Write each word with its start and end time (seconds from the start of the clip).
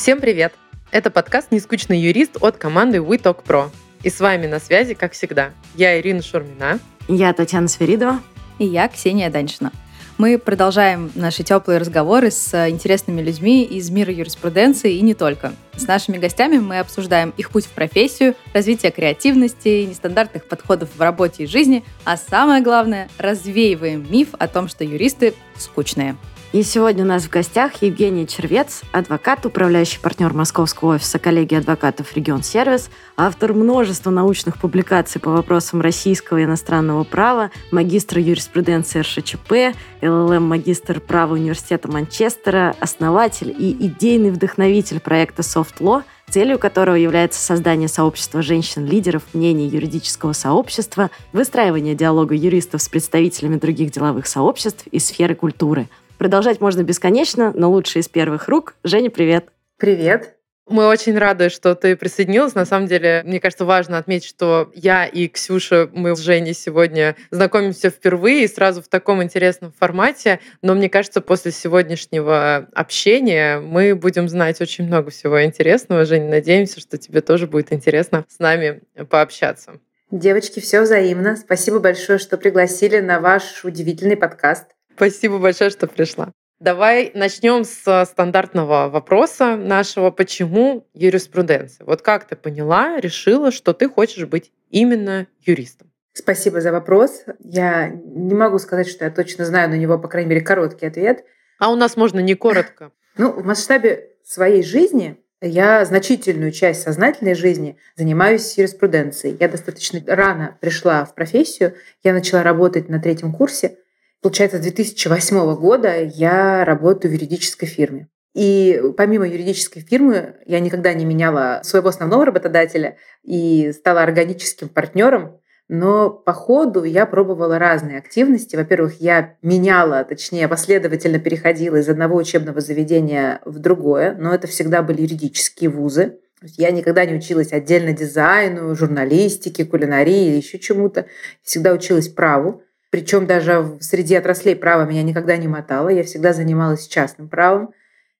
Всем 0.00 0.18
привет! 0.18 0.54
Это 0.92 1.10
подкаст 1.10 1.52
«Нескучный 1.52 2.00
юрист» 2.00 2.38
от 2.40 2.56
команды 2.56 2.96
We 3.00 3.20
Talk 3.20 3.44
Pro. 3.44 3.68
И 4.02 4.08
с 4.08 4.18
вами 4.18 4.46
на 4.46 4.58
связи, 4.58 4.94
как 4.94 5.12
всегда, 5.12 5.50
я 5.74 6.00
Ирина 6.00 6.22
Шурмина. 6.22 6.78
Я 7.06 7.34
Татьяна 7.34 7.68
Сверидова. 7.68 8.22
И 8.58 8.64
я 8.64 8.88
Ксения 8.88 9.28
Даньшина. 9.28 9.72
Мы 10.16 10.38
продолжаем 10.38 11.12
наши 11.14 11.42
теплые 11.42 11.78
разговоры 11.78 12.30
с 12.30 12.70
интересными 12.70 13.20
людьми 13.20 13.62
из 13.62 13.90
мира 13.90 14.10
юриспруденции 14.10 14.94
и 14.94 15.02
не 15.02 15.12
только. 15.12 15.52
С 15.76 15.86
нашими 15.86 16.16
гостями 16.16 16.56
мы 16.56 16.78
обсуждаем 16.78 17.34
их 17.36 17.50
путь 17.50 17.66
в 17.66 17.70
профессию, 17.72 18.36
развитие 18.54 18.92
креативности, 18.92 19.84
нестандартных 19.84 20.46
подходов 20.46 20.88
в 20.96 21.00
работе 21.02 21.44
и 21.44 21.46
жизни, 21.46 21.84
а 22.04 22.16
самое 22.16 22.62
главное, 22.62 23.10
развеиваем 23.18 24.10
миф 24.10 24.28
о 24.38 24.48
том, 24.48 24.66
что 24.68 24.82
юристы 24.82 25.34
скучные. 25.58 26.16
И 26.52 26.64
сегодня 26.64 27.04
у 27.04 27.06
нас 27.06 27.26
в 27.26 27.30
гостях 27.30 27.80
Евгений 27.80 28.26
Червец, 28.26 28.82
адвокат, 28.90 29.46
управляющий 29.46 30.00
партнер 30.00 30.32
Московского 30.34 30.96
офиса 30.96 31.20
коллегии 31.20 31.56
адвокатов 31.56 32.12
«Регион 32.16 32.42
Сервис», 32.42 32.90
автор 33.16 33.54
множества 33.54 34.10
научных 34.10 34.58
публикаций 34.58 35.20
по 35.20 35.30
вопросам 35.30 35.80
российского 35.80 36.38
и 36.38 36.44
иностранного 36.44 37.04
права, 37.04 37.52
магистр 37.70 38.18
юриспруденции 38.18 38.98
РШЧП, 38.98 39.76
ЛЛМ-магистр 40.02 40.98
права 40.98 41.34
университета 41.34 41.88
Манчестера, 41.88 42.74
основатель 42.80 43.54
и 43.56 43.70
идейный 43.86 44.32
вдохновитель 44.32 44.98
проекта 44.98 45.42
Soft 45.42 45.78
Law, 45.78 46.02
целью 46.28 46.58
которого 46.58 46.96
является 46.96 47.40
создание 47.40 47.86
сообщества 47.86 48.42
женщин-лидеров 48.42 49.22
мнений 49.34 49.68
юридического 49.68 50.32
сообщества, 50.32 51.10
выстраивание 51.32 51.94
диалога 51.94 52.34
юристов 52.34 52.82
с 52.82 52.88
представителями 52.88 53.54
других 53.54 53.92
деловых 53.92 54.26
сообществ 54.26 54.88
и 54.88 54.98
сферы 54.98 55.36
культуры– 55.36 55.88
Продолжать 56.20 56.60
можно 56.60 56.82
бесконечно, 56.82 57.50
но 57.56 57.70
лучше 57.70 58.00
из 58.00 58.06
первых 58.06 58.46
рук. 58.46 58.74
Женя, 58.84 59.08
привет. 59.08 59.46
Привет. 59.78 60.36
Мы 60.68 60.86
очень 60.86 61.16
рады, 61.16 61.48
что 61.48 61.74
ты 61.74 61.96
присоединилась. 61.96 62.54
На 62.54 62.66
самом 62.66 62.88
деле, 62.88 63.22
мне 63.24 63.40
кажется, 63.40 63.64
важно 63.64 63.96
отметить, 63.96 64.28
что 64.28 64.70
я 64.74 65.06
и 65.06 65.28
Ксюша, 65.28 65.88
мы 65.94 66.14
с 66.14 66.18
Женей 66.18 66.52
сегодня 66.52 67.16
знакомимся 67.30 67.88
впервые 67.88 68.44
и 68.44 68.48
сразу 68.48 68.82
в 68.82 68.88
таком 68.88 69.22
интересном 69.22 69.72
формате. 69.72 70.40
Но 70.60 70.74
мне 70.74 70.90
кажется, 70.90 71.22
после 71.22 71.52
сегодняшнего 71.52 72.68
общения 72.74 73.58
мы 73.58 73.94
будем 73.94 74.28
знать 74.28 74.60
очень 74.60 74.84
много 74.84 75.08
всего 75.08 75.42
интересного. 75.42 76.04
Женя, 76.04 76.28
надеемся, 76.28 76.80
что 76.80 76.98
тебе 76.98 77.22
тоже 77.22 77.46
будет 77.46 77.72
интересно 77.72 78.26
с 78.28 78.38
нами 78.38 78.82
пообщаться. 79.08 79.80
Девочки, 80.10 80.60
все 80.60 80.82
взаимно. 80.82 81.36
Спасибо 81.36 81.78
большое, 81.78 82.18
что 82.18 82.36
пригласили 82.36 83.00
на 83.00 83.20
ваш 83.20 83.64
удивительный 83.64 84.18
подкаст. 84.18 84.66
Спасибо 85.00 85.38
большое, 85.38 85.70
что 85.70 85.86
пришла. 85.86 86.30
Давай 86.58 87.10
начнем 87.14 87.64
с 87.64 88.04
стандартного 88.04 88.90
вопроса 88.90 89.56
нашего. 89.56 90.10
Почему 90.10 90.86
юриспруденция? 90.92 91.86
Вот 91.86 92.02
как 92.02 92.28
ты 92.28 92.36
поняла, 92.36 93.00
решила, 93.00 93.50
что 93.50 93.72
ты 93.72 93.88
хочешь 93.88 94.26
быть 94.26 94.52
именно 94.68 95.26
юристом? 95.40 95.90
Спасибо 96.12 96.60
за 96.60 96.70
вопрос. 96.70 97.22
Я 97.38 97.88
не 97.88 98.34
могу 98.34 98.58
сказать, 98.58 98.90
что 98.90 99.06
я 99.06 99.10
точно 99.10 99.46
знаю 99.46 99.70
на 99.70 99.76
него, 99.76 99.98
по 99.98 100.06
крайней 100.06 100.28
мере, 100.28 100.42
короткий 100.42 100.84
ответ. 100.84 101.24
А 101.58 101.72
у 101.72 101.76
нас 101.76 101.96
можно 101.96 102.20
не 102.20 102.34
коротко. 102.34 102.92
Ну, 103.16 103.32
в 103.32 103.42
масштабе 103.42 104.10
своей 104.22 104.62
жизни 104.62 105.16
я 105.40 105.82
значительную 105.86 106.52
часть 106.52 106.82
сознательной 106.82 107.32
жизни 107.32 107.78
занимаюсь 107.96 108.58
юриспруденцией. 108.58 109.34
Я 109.40 109.48
достаточно 109.48 110.02
рано 110.06 110.58
пришла 110.60 111.06
в 111.06 111.14
профессию. 111.14 111.74
Я 112.04 112.12
начала 112.12 112.42
работать 112.42 112.90
на 112.90 113.00
третьем 113.00 113.32
курсе– 113.32 113.78
Получается, 114.22 114.58
с 114.58 114.62
2008 114.62 115.54
года 115.56 116.02
я 116.02 116.64
работаю 116.64 117.10
в 117.10 117.14
юридической 117.14 117.66
фирме. 117.66 118.08
И 118.34 118.80
помимо 118.96 119.26
юридической 119.26 119.80
фирмы 119.80 120.36
я 120.46 120.60
никогда 120.60 120.92
не 120.92 121.04
меняла 121.04 121.60
своего 121.64 121.88
основного 121.88 122.26
работодателя 122.26 122.96
и 123.22 123.72
стала 123.72 124.02
органическим 124.02 124.68
партнером. 124.68 125.40
Но 125.68 126.10
по 126.10 126.32
ходу 126.32 126.82
я 126.82 127.06
пробовала 127.06 127.58
разные 127.58 127.98
активности. 127.98 128.56
Во-первых, 128.56 129.00
я 129.00 129.36
меняла, 129.40 130.04
точнее, 130.04 130.48
последовательно 130.48 131.20
переходила 131.20 131.76
из 131.76 131.88
одного 131.88 132.16
учебного 132.16 132.60
заведения 132.60 133.40
в 133.44 133.58
другое, 133.58 134.16
но 134.18 134.34
это 134.34 134.48
всегда 134.48 134.82
были 134.82 135.02
юридические 135.02 135.70
вузы. 135.70 136.18
Я 136.42 136.70
никогда 136.70 137.04
не 137.04 137.14
училась 137.14 137.52
отдельно 137.52 137.92
дизайну, 137.92 138.74
журналистике, 138.74 139.64
кулинарии 139.64 140.28
или 140.28 140.36
еще 140.36 140.58
чему-то. 140.58 141.06
Всегда 141.42 141.72
училась 141.72 142.08
праву. 142.08 142.62
Причем 142.90 143.26
даже 143.26 143.78
среди 143.80 144.16
отраслей 144.16 144.56
права 144.56 144.84
меня 144.84 145.02
никогда 145.02 145.36
не 145.36 145.48
мотало. 145.48 145.88
Я 145.88 146.02
всегда 146.02 146.32
занималась 146.32 146.88
частным 146.88 147.28
правом. 147.28 147.72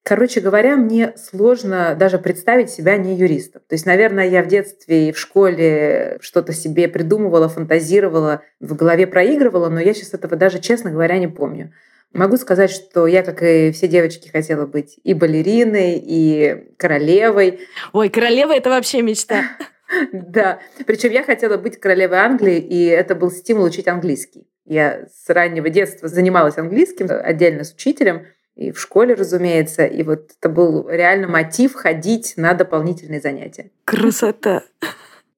Короче 0.03 0.41
говоря, 0.41 0.77
мне 0.77 1.13
сложно 1.17 1.95
даже 1.99 2.19
представить 2.19 2.71
себя 2.71 2.97
не 2.97 3.17
юристом. 3.17 3.61
То 3.69 3.75
есть, 3.75 3.85
наверное, 3.85 4.29
я 4.29 4.43
в 4.43 4.47
детстве 4.47 5.09
и 5.09 5.13
в 5.13 5.19
школе 5.19 6.17
что-то 6.21 6.53
себе 6.53 6.89
придумывала, 6.89 7.49
фантазировала, 7.49 8.43
в 8.61 8.75
голове 8.75 9.07
проигрывала, 9.07 9.69
но 9.69 9.79
я 9.79 9.93
сейчас 9.93 10.15
этого 10.15 10.37
даже, 10.37 10.59
честно 10.59 10.91
говоря, 10.91 11.19
не 11.19 11.29
помню. 11.29 11.73
Могу 12.13 12.39
сказать, 12.39 12.71
что 12.71 13.07
я, 13.07 13.23
как 13.23 13.43
и 13.43 13.71
все 13.73 13.89
девочки, 13.89 14.29
хотела 14.29 14.67
быть 14.67 14.99
и 15.05 15.15
балериной, 15.15 16.03
и 16.03 16.75
королевой. 16.77 17.61
Ой, 17.93 18.09
королева— 18.09 18.53
это 18.55 18.71
вообще 18.71 19.03
мечта. 19.03 19.43
Да, 20.13 20.61
причем 20.87 21.11
я 21.11 21.25
хотела 21.25 21.57
быть 21.57 21.81
королевой 21.81 22.19
Англии, 22.19 22.59
и 22.59 22.85
это 22.85 23.17
был 23.17 23.29
стимул 23.29 23.65
учить 23.65 23.89
английский. 23.89 24.47
Я 24.65 25.06
с 25.06 25.28
раннего 25.28 25.69
детства 25.69 26.09
занималась 26.09 26.59
английским 26.59 27.09
отдельно 27.10 27.65
с 27.65 27.72
учителем, 27.72 28.26
и 28.56 28.72
в 28.72 28.81
школе, 28.81 29.15
разумеется. 29.15 29.87
И 29.87 30.03
вот 30.03 30.32
это 30.38 30.48
был 30.48 30.88
реально 30.88 31.28
мотив 31.28 31.75
ходить 31.75 32.34
на 32.37 32.53
дополнительные 32.53 33.21
занятия. 33.21 33.71
Красота! 33.84 34.65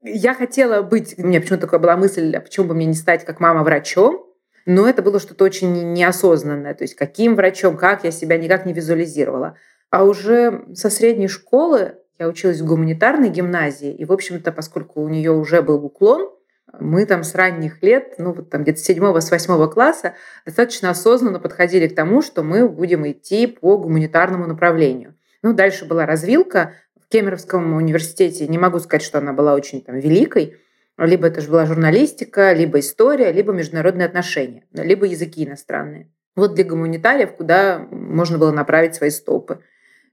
Я 0.03 0.35
хотела 0.35 0.83
быть, 0.83 1.15
у 1.19 1.23
меня 1.23 1.41
почему-то 1.41 1.67
такая 1.67 1.79
была 1.79 1.97
мысль, 1.97 2.35
а 2.35 2.41
почему 2.41 2.67
бы 2.67 2.75
мне 2.75 2.87
не 2.87 2.95
стать 2.95 3.25
как 3.25 3.39
мама 3.39 3.63
врачом, 3.63 4.27
но 4.67 4.89
это 4.89 5.03
было 5.03 5.21
что-то 5.21 5.45
очень 5.45 5.93
неосознанное. 5.93 6.75
То 6.75 6.83
есть 6.83 6.97
каким 6.97 7.37
врачом, 7.37 7.77
как, 7.77 8.03
я 8.03 8.11
себя 8.11 8.37
никак 8.37 8.67
не 8.67 8.73
визуализировала. 8.73 9.57
А 9.91 10.05
уже 10.05 10.65
со 10.75 10.91
средней 10.91 11.29
школы 11.29 11.99
я 12.19 12.29
училась 12.29 12.61
в 12.61 12.67
гуманитарной 12.67 13.29
гимназии, 13.29 13.93
и, 13.93 14.05
в 14.05 14.13
общем-то, 14.13 14.51
поскольку 14.53 15.03
у 15.03 15.09
нее 15.09 15.33
уже 15.33 15.63
был 15.63 15.85
уклон, 15.85 16.31
мы 16.81 17.07
там 17.07 17.25
с 17.25 17.35
ранних 17.35 17.83
лет, 17.83 18.15
ну 18.19 18.33
вот 18.33 18.51
там 18.51 18.63
где-то 18.63 18.79
с 18.79 18.85
седьмого, 18.85 19.21
с 19.21 19.31
восьмого 19.31 19.67
класса 19.67 20.15
достаточно 20.47 20.91
осознанно 20.91 21.39
подходили 21.39 21.89
к 21.89 21.95
тому, 21.95 22.23
что 22.23 22.43
мы 22.43 22.69
будем 22.69 23.09
идти 23.11 23.47
по 23.47 23.77
гуманитарному 23.77 24.47
направлению. 24.47 25.15
Ну, 25.43 25.53
дальше 25.53 25.85
была 25.85 26.07
развилка. 26.07 26.75
В 27.01 27.09
Кемеровском 27.09 27.75
университете 27.75 28.47
не 28.49 28.59
могу 28.59 28.79
сказать, 28.79 29.03
что 29.03 29.19
она 29.19 29.33
была 29.33 29.55
очень 29.55 29.83
там 29.83 29.99
великой. 29.99 30.57
Либо 30.99 31.27
это 31.27 31.41
же 31.41 31.51
была 31.51 31.67
журналистика, 31.67 32.53
либо 32.53 32.79
история, 32.79 33.33
либо 33.33 33.53
международные 33.53 34.07
отношения, 34.07 34.65
либо 34.73 35.07
языки 35.07 35.45
иностранные. 35.45 36.11
Вот 36.37 36.55
для 36.55 36.65
гуманитариев, 36.65 37.33
куда 37.33 37.79
можно 37.91 38.39
было 38.39 38.53
направить 38.53 38.95
свои 38.95 39.11
стопы. 39.11 39.61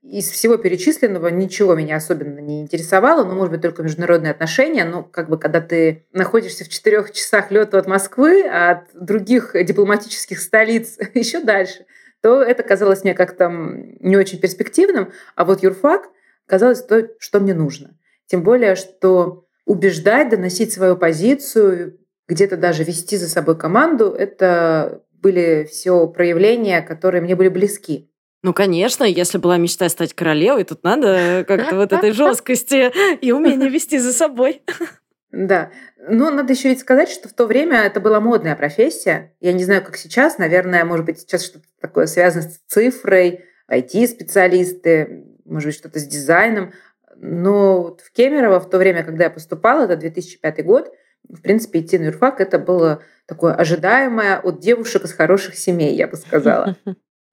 Из 0.02 0.30
всего 0.30 0.56
перечисленного 0.56 1.28
ничего 1.28 1.76
меня 1.76 1.98
особенно 1.98 2.40
не 2.40 2.62
интересовало, 2.62 3.26
ну, 3.26 3.36
может 3.36 3.52
быть, 3.52 3.62
только 3.62 3.84
международные 3.84 4.32
отношения, 4.32 4.86
но 4.86 5.04
как 5.04 5.30
бы 5.30 5.38
когда 5.38 5.60
ты 5.60 6.08
находишься 6.14 6.64
в 6.64 6.70
четырех 6.70 7.12
часах 7.12 7.52
лета 7.52 7.78
от 7.78 7.88
Москвы, 7.88 8.44
а 8.48 8.72
от 8.72 8.86
других 8.94 9.52
дипломатических 9.54 10.40
столиц 10.40 10.98
еще 11.14 11.42
дальше, 11.42 11.86
то 12.22 12.42
это 12.42 12.64
казалось 12.64 13.04
мне 13.04 13.14
как-то 13.14 13.50
не 13.50 14.16
очень 14.16 14.40
перспективным, 14.40 15.12
а 15.36 15.44
вот 15.44 15.64
юрфак 15.64 16.10
казалось 16.46 16.82
то, 16.82 17.10
что 17.20 17.42
мне 17.42 17.54
нужно. 17.54 17.98
Тем 18.26 18.44
более, 18.44 18.76
что 18.76 19.46
убеждать, 19.66 20.30
доносить 20.30 20.72
свою 20.72 20.96
позицию, 20.96 22.00
где-то 22.28 22.58
даже 22.58 22.84
вести 22.84 23.18
за 23.18 23.28
собой 23.28 23.58
команду, 23.58 24.12
это 24.12 25.04
были 25.12 25.68
все 25.70 26.08
проявления, 26.08 26.82
которые 26.82 27.22
мне 27.22 27.36
были 27.36 27.50
близки. 27.50 28.09
Ну, 28.42 28.54
конечно, 28.54 29.04
если 29.04 29.38
была 29.38 29.58
мечта 29.58 29.90
стать 29.90 30.14
королевой, 30.14 30.64
тут 30.64 30.84
надо 30.84 31.44
как-то 31.48 31.76
вот 31.76 31.92
этой 31.92 32.12
жесткости 32.12 32.92
и 33.18 33.32
умения 33.32 33.70
вести 33.70 33.98
за 33.98 34.14
собой. 34.14 34.62
Да. 35.32 35.72
Но 35.98 36.32
надо 36.32 36.54
еще 36.54 36.70
ведь 36.70 36.80
сказать, 36.80 37.10
что 37.10 37.28
в 37.28 37.34
то 37.34 37.46
время 37.46 37.82
это 37.82 38.00
была 38.00 38.20
модная 38.20 38.56
профессия. 38.56 39.34
Я 39.42 39.54
не 39.54 39.64
знаю, 39.64 39.84
как 39.84 39.98
сейчас. 39.98 40.38
Наверное, 40.38 40.86
может 40.86 41.06
быть, 41.06 41.20
сейчас 41.20 41.46
что-то 41.46 41.66
такое 41.82 42.08
связано 42.08 42.44
с 42.44 42.60
цифрой, 42.68 43.46
IT-специалисты, 43.70 45.26
может 45.46 45.68
быть, 45.68 45.76
что-то 45.76 46.00
с 46.00 46.08
дизайном. 46.08 46.74
Но 47.16 47.98
в 47.98 48.12
Кемерово 48.12 48.60
в 48.60 48.70
то 48.70 48.78
время, 48.78 49.04
когда 49.04 49.26
я 49.26 49.30
поступала, 49.30 49.84
это 49.84 49.98
2005 49.98 50.66
год, 50.66 50.92
в 51.28 51.42
принципе, 51.42 51.82
идти 51.82 52.00
на 52.00 52.06
юрфак 52.06 52.40
это 52.42 52.58
было 52.58 53.04
такое 53.28 53.54
ожидаемое 53.54 54.40
от 54.40 54.60
девушек 54.60 55.04
из 55.04 55.14
хороших 55.14 55.56
семей, 55.56 55.96
я 55.96 56.08
бы 56.08 56.16
сказала. 56.16 56.78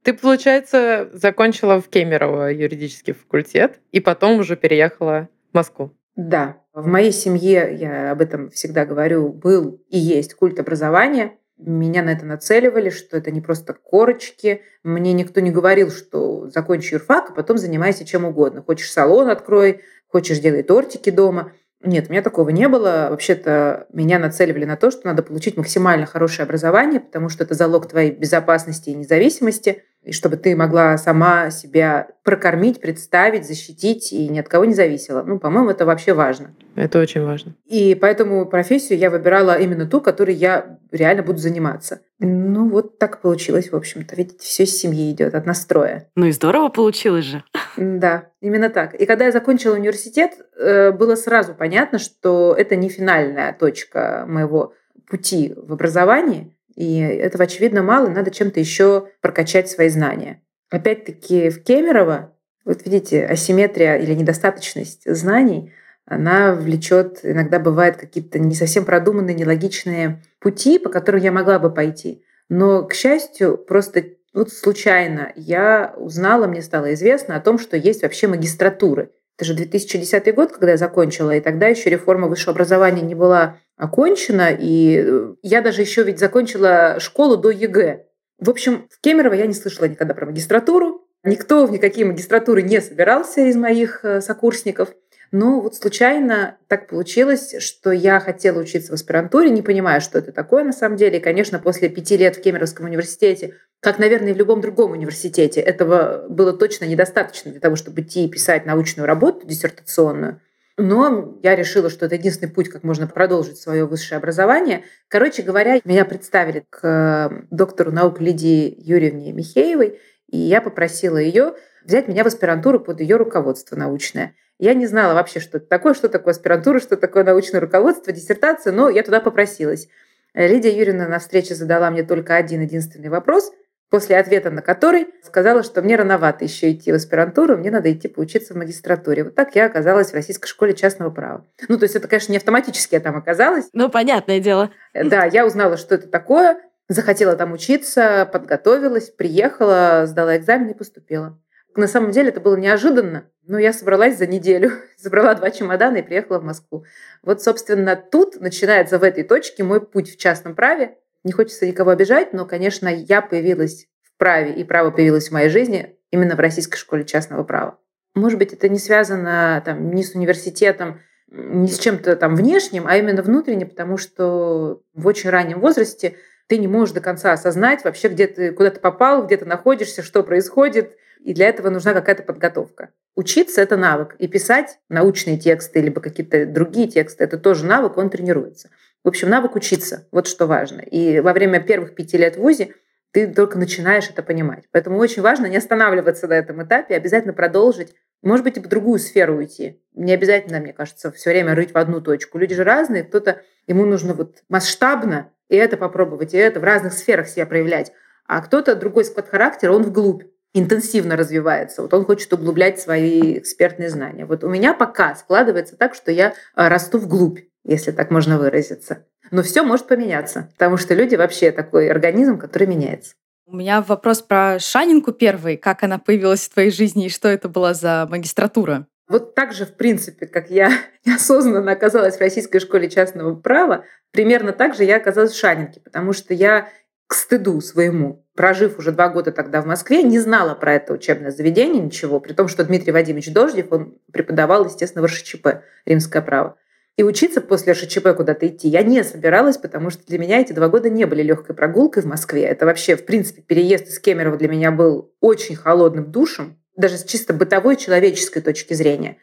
Ты, 0.06 0.14
получается, 0.14 1.10
закончила 1.14 1.80
в 1.80 1.88
Кемерово 1.88 2.52
юридический 2.52 3.12
факультет 3.12 3.80
и 3.90 3.98
потом 3.98 4.38
уже 4.38 4.54
переехала 4.54 5.28
в 5.50 5.56
Москву. 5.56 5.90
Да. 6.14 6.58
В 6.72 6.86
моей 6.86 7.10
семье, 7.10 7.76
я 7.76 8.12
об 8.12 8.20
этом 8.20 8.50
всегда 8.50 8.84
говорю, 8.84 9.30
был 9.30 9.82
и 9.88 9.98
есть 9.98 10.34
культ 10.34 10.60
образования. 10.60 11.32
меня 11.58 12.04
на 12.04 12.10
это 12.10 12.24
нацеливали, 12.24 12.90
что 12.90 13.16
это 13.16 13.32
не 13.32 13.40
просто 13.40 13.74
корочки. 13.74 14.62
Мне 14.84 15.12
никто 15.12 15.40
не 15.40 15.50
говорил, 15.50 15.90
что 15.90 16.48
закончи 16.50 16.94
юрфак, 16.94 17.30
а 17.30 17.32
потом 17.32 17.58
занимайся 17.58 18.04
чем 18.04 18.26
угодно. 18.26 18.62
Хочешь 18.62 18.92
салон 18.92 19.28
открой, 19.28 19.80
хочешь 20.06 20.38
делай 20.38 20.62
тортики 20.62 21.10
дома. 21.10 21.50
Нет, 21.82 22.06
у 22.08 22.12
меня 22.12 22.22
такого 22.22 22.50
не 22.50 22.68
было. 22.68 23.08
Вообще-то 23.10 23.86
меня 23.92 24.18
нацеливали 24.18 24.64
на 24.64 24.76
то, 24.76 24.90
что 24.90 25.06
надо 25.06 25.22
получить 25.22 25.56
максимально 25.56 26.06
хорошее 26.06 26.44
образование, 26.44 27.00
потому 27.00 27.28
что 27.28 27.44
это 27.44 27.54
залог 27.54 27.88
твоей 27.88 28.12
безопасности 28.12 28.90
и 28.90 28.94
независимости 28.94 29.82
и 30.06 30.12
чтобы 30.12 30.36
ты 30.36 30.54
могла 30.54 30.96
сама 30.98 31.50
себя 31.50 32.06
прокормить, 32.22 32.80
представить, 32.80 33.44
защитить 33.44 34.12
и 34.12 34.28
ни 34.28 34.38
от 34.38 34.48
кого 34.48 34.64
не 34.64 34.72
зависела. 34.72 35.24
Ну, 35.24 35.40
по-моему, 35.40 35.70
это 35.70 35.84
вообще 35.84 36.14
важно. 36.14 36.54
Это 36.76 37.00
очень 37.00 37.24
важно. 37.24 37.56
И 37.64 37.96
поэтому 38.00 38.46
профессию 38.46 39.00
я 39.00 39.10
выбирала 39.10 39.58
именно 39.58 39.84
ту, 39.84 40.00
которой 40.00 40.36
я 40.36 40.78
реально 40.92 41.24
буду 41.24 41.38
заниматься. 41.38 42.02
Ну, 42.20 42.68
вот 42.68 42.98
так 42.98 43.20
получилось, 43.20 43.72
в 43.72 43.76
общем-то. 43.76 44.14
Видите, 44.14 44.38
все 44.38 44.64
с 44.64 44.78
семьи 44.78 45.10
идет, 45.10 45.34
от 45.34 45.44
настроя. 45.44 46.08
Ну 46.14 46.26
и 46.26 46.32
здорово 46.32 46.68
получилось 46.68 47.24
же. 47.24 47.42
Да, 47.76 48.28
именно 48.40 48.70
так. 48.70 48.94
И 48.94 49.06
когда 49.06 49.24
я 49.24 49.32
закончила 49.32 49.74
университет, 49.74 50.34
э, 50.56 50.92
было 50.92 51.16
сразу 51.16 51.52
понятно, 51.52 51.98
что 51.98 52.54
это 52.56 52.76
не 52.76 52.88
финальная 52.90 53.52
точка 53.52 54.24
моего 54.28 54.72
пути 55.08 55.52
в 55.56 55.72
образовании, 55.72 56.55
и 56.76 56.98
этого, 56.98 57.44
очевидно, 57.44 57.82
мало, 57.82 58.08
надо 58.08 58.30
чем-то 58.30 58.60
еще 58.60 59.08
прокачать 59.20 59.68
свои 59.68 59.88
знания. 59.88 60.42
Опять-таки 60.70 61.48
в 61.48 61.62
Кемерово, 61.62 62.36
вот 62.64 62.84
видите, 62.84 63.24
асимметрия 63.24 63.96
или 63.96 64.14
недостаточность 64.14 65.02
знаний, 65.04 65.72
она 66.04 66.54
влечет, 66.54 67.20
иногда 67.22 67.58
бывает 67.58 67.96
какие-то 67.96 68.38
не 68.38 68.54
совсем 68.54 68.84
продуманные, 68.84 69.34
нелогичные 69.34 70.22
пути, 70.38 70.78
по 70.78 70.88
которым 70.88 71.22
я 71.22 71.32
могла 71.32 71.58
бы 71.58 71.72
пойти. 71.72 72.22
Но, 72.48 72.84
к 72.84 72.94
счастью, 72.94 73.58
просто 73.58 74.04
вот 74.32 74.52
случайно 74.52 75.32
я 75.34 75.94
узнала, 75.96 76.46
мне 76.46 76.62
стало 76.62 76.94
известно 76.94 77.36
о 77.36 77.40
том, 77.40 77.58
что 77.58 77.76
есть 77.76 78.02
вообще 78.02 78.28
магистратуры. 78.28 79.10
Это 79.36 79.46
же 79.46 79.54
2010 79.54 80.34
год, 80.34 80.52
когда 80.52 80.72
я 80.72 80.76
закончила, 80.76 81.34
и 81.34 81.40
тогда 81.40 81.66
еще 81.66 81.90
реформа 81.90 82.28
высшего 82.28 82.52
образования 82.52 83.02
не 83.02 83.14
была 83.14 83.58
окончена, 83.76 84.50
и 84.58 85.02
э, 85.04 85.34
я 85.42 85.60
даже 85.60 85.82
еще 85.82 86.02
ведь 86.02 86.18
закончила 86.18 86.98
школу 86.98 87.36
до 87.36 87.50
ЕГЭ. 87.50 88.06
В 88.38 88.50
общем, 88.50 88.88
в 88.90 89.00
Кемерово 89.00 89.34
я 89.34 89.46
не 89.46 89.54
слышала 89.54 89.86
никогда 89.86 90.14
про 90.14 90.26
магистратуру. 90.26 91.06
Никто 91.24 91.66
в 91.66 91.72
никакие 91.72 92.06
магистратуры 92.06 92.62
не 92.62 92.80
собирался 92.80 93.42
из 93.42 93.56
моих 93.56 94.04
э, 94.04 94.20
сокурсников. 94.20 94.90
Но 95.32 95.60
вот 95.60 95.74
случайно 95.74 96.56
так 96.68 96.86
получилось, 96.86 97.56
что 97.58 97.90
я 97.90 98.20
хотела 98.20 98.60
учиться 98.60 98.92
в 98.92 98.94
аспирантуре, 98.94 99.50
не 99.50 99.60
понимая, 99.62 100.00
что 100.00 100.18
это 100.18 100.32
такое 100.32 100.62
на 100.62 100.72
самом 100.72 100.96
деле. 100.96 101.18
И, 101.18 101.22
конечно, 101.22 101.58
после 101.58 101.88
пяти 101.88 102.16
лет 102.16 102.36
в 102.36 102.42
Кемеровском 102.42 102.86
университете, 102.86 103.54
как, 103.80 103.98
наверное, 103.98 104.30
и 104.30 104.34
в 104.34 104.36
любом 104.36 104.60
другом 104.60 104.92
университете, 104.92 105.60
этого 105.60 106.26
было 106.28 106.52
точно 106.52 106.84
недостаточно 106.84 107.50
для 107.50 107.60
того, 107.60 107.76
чтобы 107.76 108.02
идти 108.02 108.24
и 108.24 108.30
писать 108.30 108.66
научную 108.66 109.06
работу 109.06 109.46
диссертационную. 109.46 110.40
Но 110.78 111.38
я 111.42 111.56
решила, 111.56 111.88
что 111.88 112.04
это 112.04 112.16
единственный 112.16 112.50
путь, 112.50 112.68
как 112.68 112.82
можно 112.82 113.06
продолжить 113.06 113.58
свое 113.58 113.86
высшее 113.86 114.18
образование. 114.18 114.84
Короче 115.08 115.42
говоря, 115.42 115.80
меня 115.84 116.04
представили 116.04 116.66
к 116.68 117.46
доктору 117.50 117.92
наук 117.92 118.20
Лидии 118.20 118.74
Юрьевне 118.78 119.32
Михеевой, 119.32 119.98
и 120.28 120.36
я 120.36 120.60
попросила 120.60 121.16
ее 121.16 121.54
взять 121.84 122.08
меня 122.08 122.24
в 122.24 122.26
аспирантуру 122.26 122.80
под 122.80 123.00
ее 123.00 123.16
руководство 123.16 123.76
научное. 123.76 124.34
Я 124.58 124.74
не 124.74 124.86
знала 124.86 125.14
вообще, 125.14 125.40
что 125.40 125.58
это 125.58 125.66
такое, 125.66 125.94
что 125.94 126.08
такое 126.08 126.32
аспирантура, 126.32 126.78
что 126.78 126.96
такое 126.96 127.24
научное 127.24 127.60
руководство, 127.60 128.12
диссертация, 128.12 128.72
но 128.72 128.90
я 128.90 129.02
туда 129.02 129.20
попросилась. 129.20 129.88
Лидия 130.34 130.76
Юрьевна 130.76 131.08
на 131.08 131.18
встрече 131.18 131.54
задала 131.54 131.90
мне 131.90 132.02
только 132.02 132.36
один 132.36 132.60
единственный 132.60 133.08
вопрос– 133.08 133.50
после 133.96 134.18
ответа 134.18 134.50
на 134.50 134.60
который 134.60 135.08
сказала, 135.22 135.62
что 135.62 135.80
мне 135.80 135.96
рановато 135.96 136.44
еще 136.44 136.70
идти 136.70 136.92
в 136.92 136.96
аспирантуру, 136.96 137.56
мне 137.56 137.70
надо 137.70 137.90
идти 137.90 138.08
поучиться 138.08 138.52
в 138.52 138.58
магистратуре. 138.58 139.24
Вот 139.24 139.34
так 139.34 139.56
я 139.56 139.64
оказалась 139.64 140.10
в 140.10 140.14
Российской 140.14 140.48
школе 140.48 140.74
частного 140.74 141.08
права. 141.08 141.46
Ну, 141.70 141.78
то 141.78 141.84
есть 141.84 141.96
это, 141.96 142.06
конечно, 142.06 142.30
не 142.30 142.36
автоматически 142.36 142.94
я 142.94 143.00
там 143.00 143.16
оказалась. 143.16 143.70
Ну, 143.72 143.88
понятное 143.88 144.38
дело. 144.38 144.70
Да, 144.92 145.24
я 145.24 145.46
узнала, 145.46 145.78
что 145.78 145.94
это 145.94 146.08
такое, 146.08 146.60
захотела 146.88 147.36
там 147.36 147.54
учиться, 147.54 148.28
подготовилась, 148.30 149.08
приехала, 149.08 150.02
сдала 150.04 150.36
экзамен 150.36 150.68
и 150.68 150.74
поступила. 150.74 151.38
На 151.74 151.86
самом 151.86 152.10
деле 152.10 152.28
это 152.28 152.40
было 152.40 152.56
неожиданно, 152.56 153.24
но 153.46 153.58
я 153.58 153.72
собралась 153.72 154.18
за 154.18 154.26
неделю, 154.26 154.72
собрала 154.98 155.32
два 155.32 155.50
чемодана 155.50 155.96
и 155.96 156.02
приехала 156.02 156.38
в 156.38 156.44
Москву. 156.44 156.84
Вот, 157.22 157.42
собственно, 157.42 157.96
тут 157.96 158.42
начинается 158.42 158.98
в 158.98 159.02
этой 159.02 159.24
точке 159.24 159.64
мой 159.64 159.80
путь 159.80 160.12
в 160.12 160.18
частном 160.18 160.54
праве, 160.54 160.98
не 161.26 161.32
хочется 161.32 161.66
никого 161.66 161.90
обижать, 161.90 162.32
но, 162.32 162.46
конечно, 162.46 162.88
я 162.88 163.20
появилась 163.20 163.88
в 164.02 164.16
праве, 164.16 164.52
и 164.52 164.62
право 164.62 164.92
появилось 164.92 165.28
в 165.28 165.32
моей 165.32 165.48
жизни 165.48 165.96
именно 166.12 166.36
в 166.36 166.40
Российской 166.40 166.78
школе 166.78 167.04
частного 167.04 167.42
права. 167.42 167.78
Может 168.14 168.38
быть, 168.38 168.52
это 168.52 168.68
не 168.68 168.78
связано 168.78 169.60
там, 169.64 169.90
ни 169.90 170.02
с 170.02 170.14
университетом, 170.14 171.00
ни 171.28 171.66
с 171.66 171.78
чем-то 171.80 172.14
там 172.14 172.36
внешним, 172.36 172.86
а 172.86 172.96
именно 172.96 173.22
внутренне, 173.22 173.66
потому 173.66 173.98
что 173.98 174.82
в 174.94 175.06
очень 175.06 175.28
раннем 175.28 175.58
возрасте 175.58 176.14
ты 176.46 176.58
не 176.58 176.68
можешь 176.68 176.94
до 176.94 177.00
конца 177.00 177.32
осознать 177.32 177.82
вообще, 177.82 178.06
где 178.06 178.28
ты, 178.28 178.52
куда 178.52 178.70
ты 178.70 178.78
попал, 178.78 179.26
где 179.26 179.36
ты 179.36 179.44
находишься, 179.44 180.04
что 180.04 180.22
происходит, 180.22 180.96
и 181.24 181.34
для 181.34 181.48
этого 181.48 181.70
нужна 181.70 181.92
какая-то 181.92 182.22
подготовка. 182.22 182.90
Учиться— 183.16 183.60
это 183.62 183.76
навык, 183.76 184.14
и 184.20 184.28
писать 184.28 184.78
научные 184.88 185.38
тексты, 185.38 185.80
либо 185.80 186.00
какие-то 186.00 186.46
другие 186.46 186.86
тексты— 186.86 187.24
это 187.24 187.36
тоже 187.36 187.64
навык, 187.66 187.96
он 187.96 188.10
тренируется. 188.10 188.70
В 189.06 189.08
общем, 189.08 189.28
навык 189.28 189.54
учиться, 189.54 190.08
вот 190.10 190.26
что 190.26 190.46
важно. 190.46 190.80
И 190.80 191.20
во 191.20 191.32
время 191.32 191.60
первых 191.60 191.94
пяти 191.94 192.18
лет 192.18 192.34
в 192.34 192.40
ВУЗе 192.40 192.74
ты 193.12 193.32
только 193.32 193.56
начинаешь 193.56 194.10
это 194.10 194.20
понимать. 194.20 194.64
Поэтому 194.72 194.98
очень 194.98 195.22
важно 195.22 195.46
не 195.46 195.58
останавливаться 195.58 196.26
на 196.26 196.32
этом 196.32 196.64
этапе, 196.64 196.96
обязательно 196.96 197.32
продолжить, 197.32 197.94
может 198.22 198.42
быть, 198.42 198.56
и 198.56 198.60
в 198.60 198.66
другую 198.66 198.98
сферу 198.98 199.36
уйти. 199.36 199.80
Не 199.94 200.12
обязательно, 200.12 200.58
мне 200.58 200.72
кажется, 200.72 201.12
все 201.12 201.30
время 201.30 201.54
рыть 201.54 201.72
в 201.72 201.78
одну 201.78 202.00
точку. 202.00 202.38
Люди 202.38 202.56
же 202.56 202.64
разные, 202.64 203.04
кто-то, 203.04 203.42
ему 203.68 203.86
нужно 203.86 204.12
вот 204.12 204.42
масштабно 204.48 205.30
и 205.48 205.54
это 205.54 205.76
попробовать, 205.76 206.34
и 206.34 206.38
это 206.38 206.58
в 206.58 206.64
разных 206.64 206.92
сферах 206.92 207.28
себя 207.28 207.46
проявлять. 207.46 207.92
А 208.26 208.42
кто-то 208.42 208.74
другой 208.74 209.04
склад 209.04 209.28
характера, 209.28 209.70
он 209.70 209.84
вглубь 209.84 210.24
интенсивно 210.52 211.16
развивается. 211.16 211.82
Вот 211.82 211.94
он 211.94 212.04
хочет 212.04 212.32
углублять 212.32 212.80
свои 212.80 213.38
экспертные 213.38 213.88
знания. 213.88 214.26
Вот 214.26 214.42
у 214.42 214.48
меня 214.48 214.74
пока 214.74 215.14
складывается 215.14 215.76
так, 215.76 215.94
что 215.94 216.10
я 216.10 216.34
а, 216.56 216.68
расту 216.68 216.98
вглубь 216.98 217.38
если 217.66 217.90
так 217.90 218.10
можно 218.10 218.38
выразиться. 218.38 219.04
Но 219.30 219.42
все 219.42 219.62
может 219.62 219.88
поменяться, 219.88 220.50
потому 220.52 220.76
что 220.76 220.94
люди 220.94 221.16
вообще 221.16 221.50
такой 221.50 221.90
организм, 221.90 222.38
который 222.38 222.68
меняется. 222.68 223.14
У 223.46 223.56
меня 223.56 223.80
вопрос 223.80 224.22
про 224.22 224.58
Шанинку 224.58 225.12
первый. 225.12 225.56
Как 225.56 225.82
она 225.82 225.98
появилась 225.98 226.46
в 226.46 226.52
твоей 226.52 226.70
жизни 226.70 227.06
и 227.06 227.10
что 227.10 227.28
это 227.28 227.48
была 227.48 227.74
за 227.74 228.06
магистратура? 228.10 228.86
Вот 229.08 229.36
так 229.36 229.52
же, 229.52 229.66
в 229.66 229.74
принципе, 229.76 230.26
как 230.26 230.50
я 230.50 230.72
неосознанно 231.04 231.72
оказалась 231.72 232.16
в 232.16 232.20
Российской 232.20 232.58
школе 232.58 232.90
частного 232.90 233.34
права, 233.36 233.84
примерно 234.10 234.52
так 234.52 234.74
же 234.74 234.84
я 234.84 234.96
оказалась 234.96 235.32
в 235.32 235.38
Шанинке, 235.38 235.80
потому 235.80 236.12
что 236.12 236.34
я 236.34 236.68
к 237.06 237.14
стыду 237.14 237.60
своему, 237.60 238.26
прожив 238.34 238.78
уже 238.78 238.90
два 238.90 239.08
года 239.08 239.30
тогда 239.30 239.62
в 239.62 239.66
Москве, 239.66 240.02
не 240.02 240.18
знала 240.18 240.54
про 240.54 240.74
это 240.74 240.92
учебное 240.92 241.30
заведение 241.30 241.80
ничего, 241.80 242.18
при 242.18 242.32
том, 242.32 242.48
что 242.48 242.64
Дмитрий 242.64 242.90
Вадимович 242.90 243.32
Дождев, 243.32 243.70
он 243.70 243.96
преподавал, 244.12 244.64
естественно, 244.64 245.02
в 245.02 245.06
РШЧП, 245.06 245.62
римское 245.84 246.20
право. 246.20 246.56
И 246.96 247.02
учиться 247.02 247.42
после 247.42 247.74
РШЧП 247.74 248.14
куда-то 248.16 248.48
идти 248.48 248.68
я 248.68 248.82
не 248.82 249.04
собиралась, 249.04 249.58
потому 249.58 249.90
что 249.90 250.04
для 250.06 250.18
меня 250.18 250.40
эти 250.40 250.52
два 250.52 250.68
года 250.68 250.88
не 250.88 251.04
были 251.04 251.22
легкой 251.22 251.54
прогулкой 251.54 252.02
в 252.02 252.06
Москве. 252.06 252.44
Это 252.44 252.64
вообще, 252.64 252.96
в 252.96 253.04
принципе, 253.04 253.42
переезд 253.42 253.88
из 253.88 253.98
Кемерово 253.98 254.38
для 254.38 254.48
меня 254.48 254.70
был 254.70 255.12
очень 255.20 255.56
холодным 255.56 256.10
душем, 256.10 256.58
даже 256.74 256.96
с 256.96 257.04
чисто 257.04 257.34
бытовой 257.34 257.76
человеческой 257.76 258.40
точки 258.40 258.72
зрения. 258.72 259.18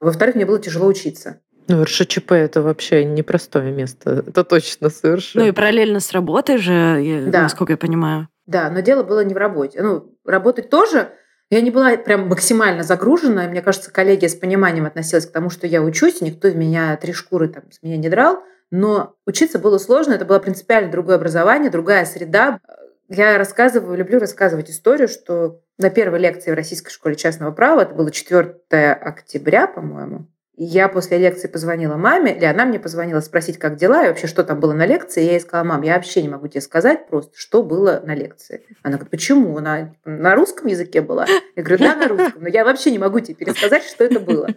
Во-вторых, 0.00 0.36
мне 0.36 0.46
было 0.46 0.58
тяжело 0.58 0.86
учиться. 0.86 1.40
Ну, 1.66 1.84
РШЧП— 1.84 2.32
это 2.32 2.62
вообще 2.62 3.04
непростое 3.04 3.72
место. 3.72 4.24
Это 4.26 4.42
точно 4.42 4.88
совершенно. 4.88 5.44
Ну 5.44 5.50
и 5.50 5.52
параллельно 5.54 6.00
с 6.00 6.12
работой 6.12 6.56
же, 6.56 7.26
да. 7.30 7.42
насколько 7.42 7.74
я 7.74 7.76
понимаю. 7.76 8.28
Да, 8.46 8.70
но 8.70 8.80
дело 8.80 9.02
было 9.02 9.22
не 9.22 9.34
в 9.34 9.36
работе. 9.36 9.82
Ну, 9.82 10.16
работать 10.24 10.70
тоже 10.70 11.10
я 11.50 11.60
не 11.60 11.70
была 11.70 11.96
прям 11.96 12.28
максимально 12.28 12.82
загружена. 12.82 13.48
Мне 13.48 13.62
кажется, 13.62 13.90
коллеги 13.90 14.26
с 14.26 14.34
пониманием 14.34 14.86
относились 14.86 15.26
к 15.26 15.32
тому, 15.32 15.48
что 15.50 15.66
я 15.66 15.82
учусь, 15.82 16.20
и 16.20 16.24
никто 16.24 16.50
меня 16.50 16.96
три 16.96 17.12
шкуры 17.12 17.48
там, 17.48 17.70
с 17.70 17.82
меня 17.82 17.96
не 17.96 18.08
драл. 18.08 18.42
Но 18.70 19.14
учиться 19.26 19.58
было 19.58 19.78
сложно, 19.78 20.12
это 20.12 20.26
было 20.26 20.38
принципиально 20.38 20.90
другое 20.90 21.16
образование, 21.16 21.70
другая 21.70 22.04
среда. 22.04 22.60
Я 23.08 23.38
рассказываю, 23.38 23.96
люблю 23.96 24.18
рассказывать 24.18 24.70
историю, 24.70 25.08
что 25.08 25.62
на 25.78 25.88
первой 25.88 26.18
лекции 26.18 26.50
в 26.50 26.54
Российской 26.54 26.90
школе 26.90 27.14
частного 27.14 27.52
права, 27.52 27.80
это 27.80 27.94
было 27.94 28.10
4 28.10 28.92
октября, 28.92 29.66
по-моему, 29.66 30.26
я 30.64 30.88
после 30.88 31.18
лекции 31.18 31.46
позвонила 31.46 31.96
маме, 31.96 32.36
или 32.36 32.44
она 32.44 32.64
мне 32.64 32.80
позвонила 32.80 33.20
спросить, 33.20 33.58
как 33.58 33.76
дела, 33.76 34.04
и 34.04 34.08
вообще, 34.08 34.26
что 34.26 34.42
там 34.42 34.58
было 34.58 34.72
на 34.72 34.86
лекции. 34.86 35.22
Я 35.22 35.32
ей 35.32 35.40
сказала, 35.40 35.64
мам, 35.64 35.82
я 35.82 35.94
вообще 35.94 36.20
не 36.20 36.28
могу 36.28 36.48
тебе 36.48 36.60
сказать 36.60 37.08
просто, 37.08 37.32
что 37.36 37.62
было 37.62 38.02
на 38.04 38.14
лекции. 38.14 38.64
Она 38.82 38.94
говорит, 38.96 39.10
почему? 39.10 39.56
Она 39.56 39.94
на 40.04 40.34
русском 40.34 40.66
языке 40.66 41.00
была? 41.00 41.26
Я 41.54 41.62
говорю, 41.62 41.84
да, 41.84 41.94
на 41.94 42.08
русском, 42.08 42.42
но 42.42 42.48
я 42.48 42.64
вообще 42.64 42.90
не 42.90 42.98
могу 42.98 43.20
тебе 43.20 43.34
пересказать, 43.34 43.84
что 43.84 44.02
это 44.04 44.18
было. 44.18 44.48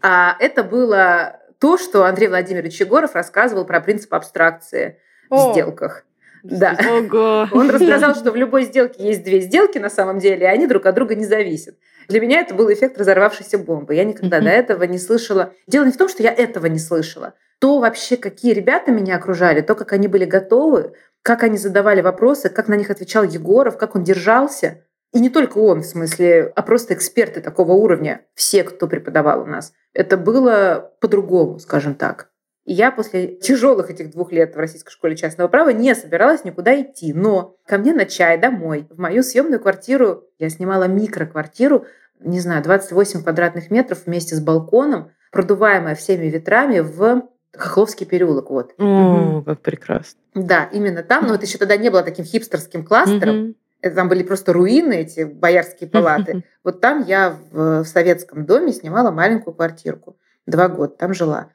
А 0.00 0.36
это 0.38 0.62
было 0.62 1.40
то, 1.58 1.76
что 1.76 2.04
Андрей 2.04 2.28
Владимирович 2.28 2.80
Егоров 2.80 3.14
рассказывал 3.14 3.64
про 3.64 3.80
принцип 3.80 4.14
абстракции. 4.14 4.98
в 5.30 5.52
сделках. 5.52 6.04
Да. 6.50 6.76
Ого. 6.90 7.46
Он 7.52 7.70
рассказал, 7.70 8.14
что 8.14 8.30
в 8.32 8.36
любой 8.36 8.64
сделке 8.64 9.04
есть 9.04 9.22
две 9.22 9.40
сделки 9.40 9.78
на 9.78 9.90
самом 9.90 10.18
деле, 10.18 10.46
и 10.46 10.48
они 10.48 10.66
друг 10.66 10.86
от 10.86 10.94
друга 10.94 11.14
не 11.14 11.26
зависят. 11.26 11.76
Для 12.08 12.20
меня 12.20 12.40
это 12.40 12.54
был 12.54 12.72
эффект 12.72 12.98
разорвавшейся 12.98 13.58
бомбы. 13.58 13.94
Я 13.94 14.04
никогда 14.04 14.40
до 14.40 14.48
этого 14.48 14.84
не 14.84 14.98
слышала. 14.98 15.52
Дело 15.66 15.84
не 15.84 15.92
в 15.92 15.98
том, 15.98 16.08
что 16.08 16.22
я 16.22 16.32
этого 16.32 16.66
не 16.66 16.78
слышала. 16.78 17.34
То 17.58 17.80
вообще, 17.80 18.16
какие 18.16 18.54
ребята 18.54 18.90
меня 18.90 19.16
окружали, 19.16 19.60
то, 19.60 19.74
как 19.74 19.92
они 19.92 20.08
были 20.08 20.24
готовы, 20.24 20.94
как 21.22 21.42
они 21.42 21.58
задавали 21.58 22.00
вопросы, 22.00 22.48
как 22.48 22.68
на 22.68 22.74
них 22.74 22.88
отвечал 22.88 23.24
Егоров, 23.24 23.76
как 23.76 23.94
он 23.94 24.04
держался. 24.04 24.84
И 25.12 25.20
не 25.20 25.28
только 25.28 25.58
он, 25.58 25.82
в 25.82 25.86
смысле, 25.86 26.52
а 26.54 26.62
просто 26.62 26.94
эксперты 26.94 27.40
такого 27.40 27.72
уровня, 27.72 28.22
все, 28.34 28.62
кто 28.62 28.86
преподавал 28.86 29.42
у 29.42 29.46
нас. 29.46 29.72
Это 29.92 30.16
было 30.16 30.92
по-другому, 31.00 31.58
скажем 31.58 31.94
так. 31.94 32.30
И 32.68 32.74
я 32.74 32.90
после 32.90 33.28
тяжелых 33.28 33.88
этих 33.88 34.10
двух 34.10 34.30
лет 34.30 34.54
в 34.54 34.58
Российской 34.58 34.90
школе 34.90 35.16
частного 35.16 35.48
права 35.48 35.70
не 35.70 35.94
собиралась 35.94 36.44
никуда 36.44 36.78
идти. 36.78 37.14
Но 37.14 37.56
ко 37.66 37.78
мне 37.78 37.94
на 37.94 38.04
чай 38.04 38.36
домой, 38.38 38.86
в 38.90 39.00
мою 39.00 39.22
съемную 39.22 39.58
квартиру, 39.58 40.24
я 40.38 40.50
снимала 40.50 40.84
микроквартиру, 40.84 41.86
не 42.20 42.40
знаю, 42.40 42.62
28 42.62 43.22
квадратных 43.22 43.70
метров 43.70 44.04
вместе 44.04 44.34
с 44.34 44.42
балконом, 44.42 45.12
продуваемая 45.32 45.94
всеми 45.94 46.26
ветрами 46.26 46.80
в 46.80 47.22
Хохловский 47.56 48.04
переулок. 48.04 48.50
Вот. 48.50 48.74
О, 48.76 49.42
как 49.46 49.62
прекрасно. 49.62 50.20
Да, 50.34 50.68
именно 50.70 51.02
там. 51.02 51.26
Но 51.26 51.36
это 51.36 51.46
еще 51.46 51.56
тогда 51.56 51.78
не 51.78 51.88
было 51.88 52.02
таким 52.02 52.26
хипстерским 52.26 52.84
кластером. 52.84 53.54
Это 53.80 53.96
там 53.96 54.10
были 54.10 54.22
просто 54.22 54.52
руины, 54.52 54.92
эти 54.92 55.24
боярские 55.24 55.88
палаты. 55.88 56.44
Вот 56.64 56.82
там 56.82 57.02
я 57.06 57.34
в, 57.50 57.82
в 57.82 57.86
советском 57.86 58.44
доме 58.44 58.74
снимала 58.74 59.10
маленькую 59.10 59.54
квартирку. 59.54 60.18
Два 60.44 60.68
года 60.68 60.94
там 60.98 61.14
жила. 61.14 61.48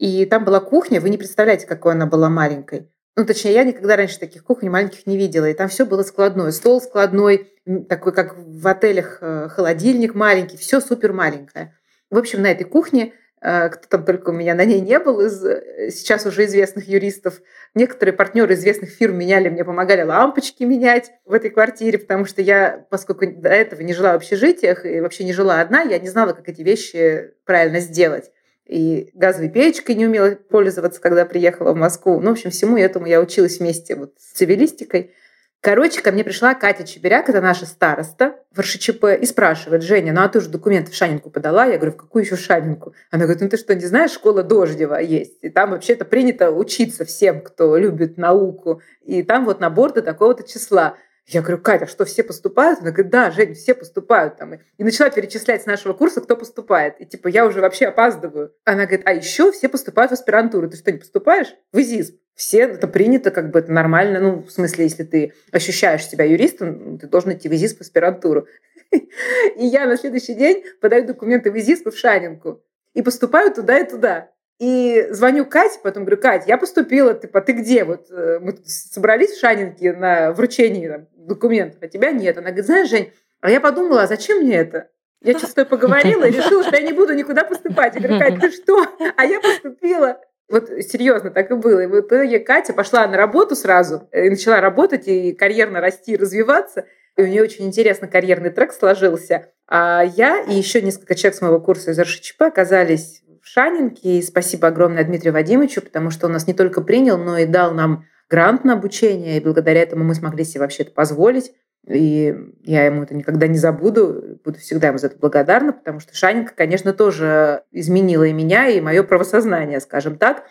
И 0.00 0.24
там 0.24 0.46
была 0.46 0.60
кухня, 0.60 0.98
вы 0.98 1.10
не 1.10 1.18
представляете, 1.18 1.66
какой 1.66 1.92
она 1.92 2.06
была 2.06 2.30
маленькой. 2.30 2.88
Ну, 3.16 3.26
точнее, 3.26 3.52
я 3.52 3.64
никогда 3.64 3.96
раньше 3.96 4.18
таких 4.18 4.42
кухонь 4.42 4.70
маленьких 4.70 5.06
не 5.06 5.18
видела. 5.18 5.44
И 5.44 5.52
там 5.52 5.68
все 5.68 5.84
было 5.84 6.02
складное. 6.02 6.52
Стол 6.52 6.80
складной, 6.80 7.52
такой, 7.86 8.14
как 8.14 8.34
в 8.34 8.66
отелях, 8.66 9.18
э, 9.20 9.48
холодильник 9.50 10.14
маленький, 10.14 10.56
все 10.56 10.80
супер 10.80 11.12
маленькое. 11.12 11.76
В 12.08 12.16
общем, 12.16 12.40
на 12.40 12.50
этой 12.50 12.64
кухне 12.64 13.12
э, 13.42 13.68
кто 13.68 13.88
там 13.88 14.06
только 14.06 14.30
у 14.30 14.32
меня 14.32 14.54
на 14.54 14.64
ней 14.64 14.80
не 14.80 14.98
был 14.98 15.20
из 15.20 15.44
э, 15.44 15.90
сейчас 15.90 16.24
уже 16.24 16.46
известных 16.46 16.88
юристов. 16.88 17.42
Некоторые 17.74 18.14
партнеры 18.14 18.54
известных 18.54 18.88
фирм 18.88 19.18
меняли, 19.18 19.50
мне 19.50 19.66
помогали 19.66 20.00
лампочки 20.00 20.62
менять 20.62 21.10
в 21.26 21.34
этой 21.34 21.50
квартире, 21.50 21.98
потому 21.98 22.24
что 22.24 22.40
я, 22.40 22.86
поскольку 22.88 23.26
до 23.26 23.50
этого 23.50 23.82
не 23.82 23.92
жила 23.92 24.12
в 24.12 24.16
общежитиях 24.16 24.86
и 24.86 25.02
вообще 25.02 25.24
не 25.24 25.34
жила 25.34 25.60
одна, 25.60 25.82
я 25.82 25.98
не 25.98 26.08
знала, 26.08 26.32
как 26.32 26.48
эти 26.48 26.62
вещи 26.62 27.34
правильно 27.44 27.80
сделать 27.80 28.30
и 28.70 29.10
газовой 29.14 29.48
печкой 29.48 29.96
не 29.96 30.06
умела 30.06 30.36
пользоваться, 30.36 31.00
когда 31.00 31.24
приехала 31.24 31.72
в 31.72 31.76
Москву. 31.76 32.20
Ну, 32.20 32.28
в 32.28 32.32
общем, 32.32 32.50
всему 32.50 32.76
этому 32.76 33.06
я 33.06 33.20
училась 33.20 33.58
вместе 33.58 33.96
вот 33.96 34.14
с 34.16 34.32
цивилистикой. 34.36 35.12
Короче, 35.60 36.00
ко 36.00 36.12
мне 36.12 36.22
пришла 36.22 36.54
Катя 36.54 36.84
Чебиряк, 36.84 37.28
это 37.28 37.40
наша 37.40 37.66
староста 37.66 38.36
в 38.54 38.60
РШЧП, 38.60 39.06
и 39.20 39.26
спрашивает, 39.26 39.82
Женя, 39.82 40.12
ну 40.12 40.22
а 40.22 40.28
ты 40.28 40.40
же 40.40 40.48
документы 40.48 40.92
в 40.92 40.94
Шанинку 40.94 41.30
подала? 41.30 41.66
Я 41.66 41.78
говорю, 41.78 41.92
в 41.92 41.96
какую 41.96 42.24
еще 42.24 42.36
Шанинку? 42.36 42.94
Она 43.10 43.24
говорит, 43.24 43.42
ну 43.42 43.48
ты 43.48 43.56
что, 43.56 43.74
не 43.74 43.84
знаешь, 43.84 44.12
школа 44.12 44.44
Дождева 44.44 45.00
есть. 45.00 45.38
И 45.42 45.50
там 45.50 45.72
вообще-то 45.72 46.04
принято 46.04 46.52
учиться 46.52 47.04
всем, 47.04 47.42
кто 47.42 47.76
любит 47.76 48.18
науку. 48.18 48.80
И 49.02 49.24
там 49.24 49.46
вот 49.46 49.58
набор 49.58 49.92
до 49.92 50.00
такого-то 50.00 50.44
числа. 50.44 50.94
Я 51.32 51.42
говорю, 51.42 51.58
Катя, 51.58 51.86
что 51.86 52.04
все 52.04 52.24
поступают? 52.24 52.80
Она 52.80 52.90
говорит, 52.90 53.12
да, 53.12 53.30
Жень, 53.30 53.54
все 53.54 53.74
поступают. 53.74 54.36
Там. 54.36 54.54
И 54.54 54.84
начала 54.84 55.10
перечислять 55.10 55.62
с 55.62 55.66
нашего 55.66 55.92
курса, 55.92 56.20
кто 56.20 56.36
поступает. 56.36 57.00
И 57.00 57.06
типа, 57.06 57.28
я 57.28 57.46
уже 57.46 57.60
вообще 57.60 57.86
опаздываю. 57.86 58.52
Она 58.64 58.86
говорит, 58.86 59.02
а 59.06 59.12
еще 59.14 59.52
все 59.52 59.68
поступают 59.68 60.10
в 60.10 60.14
аспирантуру. 60.14 60.68
Ты 60.68 60.76
что, 60.76 60.90
не 60.90 60.98
поступаешь? 60.98 61.54
В 61.72 61.78
ИЗИС. 61.78 62.14
Все, 62.34 62.62
это 62.62 62.88
принято, 62.88 63.30
как 63.30 63.52
бы 63.52 63.60
это 63.60 63.70
нормально. 63.70 64.18
Ну, 64.18 64.42
в 64.42 64.50
смысле, 64.50 64.84
если 64.84 65.04
ты 65.04 65.32
ощущаешь 65.52 66.04
себя 66.04 66.24
юристом, 66.24 66.98
ты 66.98 67.06
должен 67.06 67.32
идти 67.32 67.48
в 67.48 67.52
ИЗИС 67.52 67.76
в 67.76 67.80
аспирантуру. 67.82 68.48
И 68.90 69.66
я 69.66 69.86
на 69.86 69.96
следующий 69.96 70.34
день 70.34 70.64
подаю 70.80 71.06
документы 71.06 71.52
в 71.52 71.56
ИЗИС 71.56 71.84
в 71.84 71.96
Шанинку. 71.96 72.60
И 72.94 73.02
поступаю 73.02 73.54
туда 73.54 73.78
и 73.78 73.88
туда. 73.88 74.30
И 74.60 75.06
звоню 75.08 75.46
Кате, 75.46 75.80
потом 75.82 76.04
говорю, 76.04 76.20
Кать, 76.20 76.46
я 76.46 76.58
поступила, 76.58 77.14
типа, 77.14 77.40
ты 77.40 77.52
где? 77.52 77.82
Вот 77.84 78.10
э, 78.10 78.40
мы 78.40 78.58
собрались 78.66 79.30
в 79.30 79.40
Шанинке 79.40 79.94
на 79.94 80.32
вручение 80.32 80.90
там, 80.90 81.08
документов, 81.14 81.78
а 81.80 81.88
тебя 81.88 82.12
нет. 82.12 82.36
Она 82.36 82.48
говорит, 82.48 82.66
знаешь, 82.66 82.90
Жень, 82.90 83.10
а 83.40 83.50
я 83.50 83.58
подумала, 83.58 84.02
а 84.02 84.06
зачем 84.06 84.42
мне 84.42 84.56
это? 84.56 84.90
Я 85.22 85.32
тобой 85.34 85.64
поговорила 85.64 86.24
и 86.24 86.30
решила, 86.30 86.62
что 86.62 86.76
я 86.76 86.82
не 86.82 86.92
буду 86.92 87.14
никуда 87.14 87.44
поступать. 87.44 87.94
Я 87.94 88.02
говорю, 88.02 88.18
Катя, 88.18 88.38
ты 88.38 88.50
что? 88.50 88.86
А 89.16 89.24
я 89.24 89.40
поступила. 89.40 90.20
Вот 90.50 90.68
серьезно, 90.68 91.30
так 91.30 91.50
и 91.50 91.54
было. 91.54 91.80
И 91.80 91.86
в 91.86 91.98
итоге 91.98 92.38
Катя 92.38 92.74
пошла 92.74 93.06
на 93.06 93.16
работу 93.16 93.56
сразу, 93.56 94.08
и 94.12 94.28
начала 94.28 94.60
работать 94.60 95.08
и 95.08 95.32
карьерно 95.32 95.80
расти, 95.80 96.16
развиваться. 96.16 96.84
И 97.16 97.22
у 97.22 97.26
нее 97.26 97.42
очень 97.42 97.66
интересно 97.66 98.08
карьерный 98.08 98.50
трек 98.50 98.74
сложился. 98.74 99.52
А 99.66 100.02
я 100.02 100.42
и 100.42 100.52
еще 100.52 100.82
несколько 100.82 101.14
человек 101.14 101.38
с 101.38 101.40
моего 101.40 101.60
курса 101.60 101.92
из 101.92 101.98
РШЧП 101.98 102.42
оказались 102.42 103.22
Шанинке. 103.52 104.18
И 104.18 104.22
спасибо 104.22 104.68
огромное 104.68 105.04
Дмитрию 105.04 105.32
Вадимовичу, 105.32 105.82
потому 105.82 106.10
что 106.10 106.26
он 106.26 106.32
нас 106.32 106.46
не 106.46 106.54
только 106.54 106.80
принял, 106.80 107.18
но 107.18 107.38
и 107.38 107.46
дал 107.46 107.72
нам 107.74 108.04
грант 108.28 108.64
на 108.64 108.74
обучение, 108.74 109.36
и 109.36 109.40
благодаря 109.40 109.82
этому 109.82 110.04
мы 110.04 110.14
смогли 110.14 110.44
себе 110.44 110.60
вообще 110.60 110.84
это 110.84 110.92
позволить. 110.92 111.52
И 111.88 112.34
я 112.62 112.84
ему 112.84 113.02
это 113.02 113.14
никогда 113.14 113.46
не 113.46 113.58
забуду, 113.58 114.38
буду 114.44 114.58
всегда 114.58 114.88
ему 114.88 114.98
за 114.98 115.08
это 115.08 115.18
благодарна, 115.18 115.72
потому 115.72 115.98
что 115.98 116.14
Шанинка, 116.14 116.52
конечно, 116.54 116.92
тоже 116.92 117.62
изменила 117.72 118.24
и 118.24 118.32
меня, 118.32 118.68
и 118.68 118.80
мое 118.80 119.02
правосознание, 119.02 119.80
скажем 119.80 120.16
так. 120.16 120.44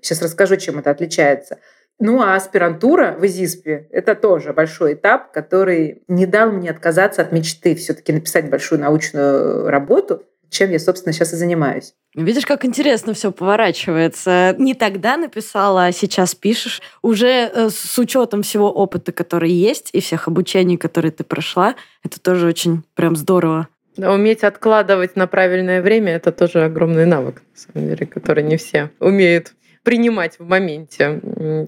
Сейчас 0.00 0.20
расскажу, 0.20 0.56
чем 0.56 0.78
это 0.80 0.90
отличается. 0.90 1.58
Ну, 2.00 2.20
а 2.20 2.34
аспирантура 2.34 3.14
в 3.16 3.24
ИЗИСПе– 3.24 3.86
это 3.92 4.16
тоже 4.16 4.52
большой 4.52 4.94
этап, 4.94 5.32
который 5.32 6.02
не 6.08 6.26
дал 6.26 6.50
мне 6.50 6.70
отказаться 6.70 7.22
от 7.22 7.30
мечты 7.30 7.76
все-таки 7.76 8.12
написать 8.12 8.50
большую 8.50 8.80
научную 8.80 9.68
работу, 9.68 10.24
чем 10.52 10.70
я, 10.70 10.78
собственно, 10.78 11.12
сейчас 11.12 11.32
и 11.32 11.36
занимаюсь. 11.36 11.94
Видишь, 12.14 12.44
как 12.44 12.64
интересно 12.64 13.14
все 13.14 13.32
поворачивается. 13.32 14.54
Не 14.58 14.74
тогда 14.74 15.16
написала, 15.16 15.86
а 15.86 15.92
сейчас 15.92 16.34
пишешь. 16.34 16.82
Уже 17.00 17.50
э, 17.52 17.70
с 17.70 17.98
учетом 17.98 18.42
всего 18.42 18.70
опыта, 18.70 19.12
который 19.12 19.50
есть, 19.50 19.88
и 19.92 20.00
всех 20.00 20.28
обучений, 20.28 20.76
которые 20.76 21.10
ты 21.10 21.24
прошла, 21.24 21.74
это 22.04 22.20
тоже 22.20 22.46
очень 22.46 22.82
прям 22.94 23.16
здорово. 23.16 23.68
Да, 23.96 24.12
уметь 24.12 24.44
откладывать 24.44 25.16
на 25.16 25.26
правильное 25.26 25.82
время 25.82 26.12
это 26.12 26.32
тоже 26.32 26.64
огромный 26.64 27.06
навык, 27.06 27.42
на 27.52 27.58
самом 27.58 27.88
деле, 27.88 28.06
который 28.06 28.42
не 28.42 28.56
все 28.56 28.90
умеют 29.00 29.54
принимать 29.82 30.38
в 30.38 30.46
моменте. 30.46 31.20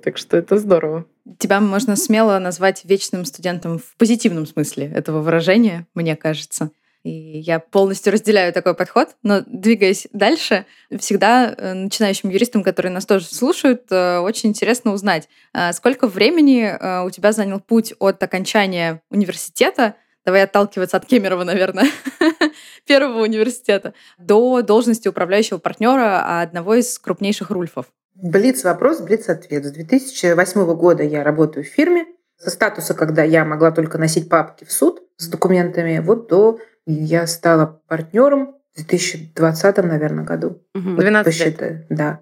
Так 0.03 0.19
что 0.19 0.37
это 0.37 0.57
здорово. 0.57 1.07
Тебя 1.39 1.61
можно 1.61 1.97
смело 1.97 2.39
назвать 2.39 2.85
вечным 2.85 3.25
студентом 3.25 3.79
в 3.79 3.97
позитивном 3.97 4.47
смысле 4.47 4.91
этого 4.95 5.21
выражения, 5.21 5.87
мне 5.95 6.17
кажется. 6.17 6.71
И 7.05 7.39
я 7.39 7.59
полностью 7.59 8.15
разделяю 8.15 8.51
такой 8.55 8.75
подход, 8.75 9.11
но 9.23 9.43
двигаясь 9.47 10.09
дальше, 10.15 10.65
всегда 10.99 11.55
э, 11.55 11.75
начинающим 11.75 12.31
юристам, 12.31 12.63
которые 12.63 12.91
нас 12.91 13.05
тоже 13.05 13.27
слушают, 13.27 13.83
э, 13.91 14.19
очень 14.21 14.49
интересно 14.49 14.95
узнать, 14.95 15.29
а 15.53 15.75
сколько 15.75 16.07
времени 16.07 16.63
э, 16.63 17.05
у 17.05 17.11
тебя 17.11 17.33
занял 17.33 17.61
путь 17.61 17.93
от 17.99 18.23
окончания 18.23 19.03
университета, 19.11 19.97
давай 20.25 20.45
отталкиваться 20.45 20.97
от 20.97 21.05
Кемерово, 21.05 21.45
наверное, 21.45 21.91
первого 22.87 23.23
университета, 23.23 23.93
до 24.17 24.63
должности 24.63 25.07
управляющего 25.07 25.59
партнера 25.59 26.41
одного 26.41 26.75
из 26.75 26.99
крупнейших 26.99 27.51
рульфов. 27.51 27.85
Блиц 28.15 28.65
вопрос, 28.65 29.03
блиц 29.03 29.29
ответ. 29.29 29.67
С 29.67 29.73
2008 29.73 30.75
года 30.75 31.03
я 31.03 31.23
работаю 31.23 31.65
в 31.65 31.69
фирме. 31.69 32.07
Со 32.39 32.49
статуса, 32.49 32.95
когда 32.95 33.23
я 33.25 33.45
могла 33.45 33.73
только 33.73 33.99
носить 33.99 34.31
папки 34.31 34.65
в 34.65 34.73
суд 34.73 35.03
с 35.17 35.29
документами, 35.29 35.99
вот 35.99 36.29
до 36.29 36.59
я 36.87 37.27
стала 37.27 37.81
партнером 37.89 38.55
в 38.73 38.77
2020, 38.77 39.77
наверное, 39.79 40.25
году. 40.25 40.63
Угу. 40.75 40.97
12 40.97 41.41
лет. 41.41 41.87
Да. 41.89 42.21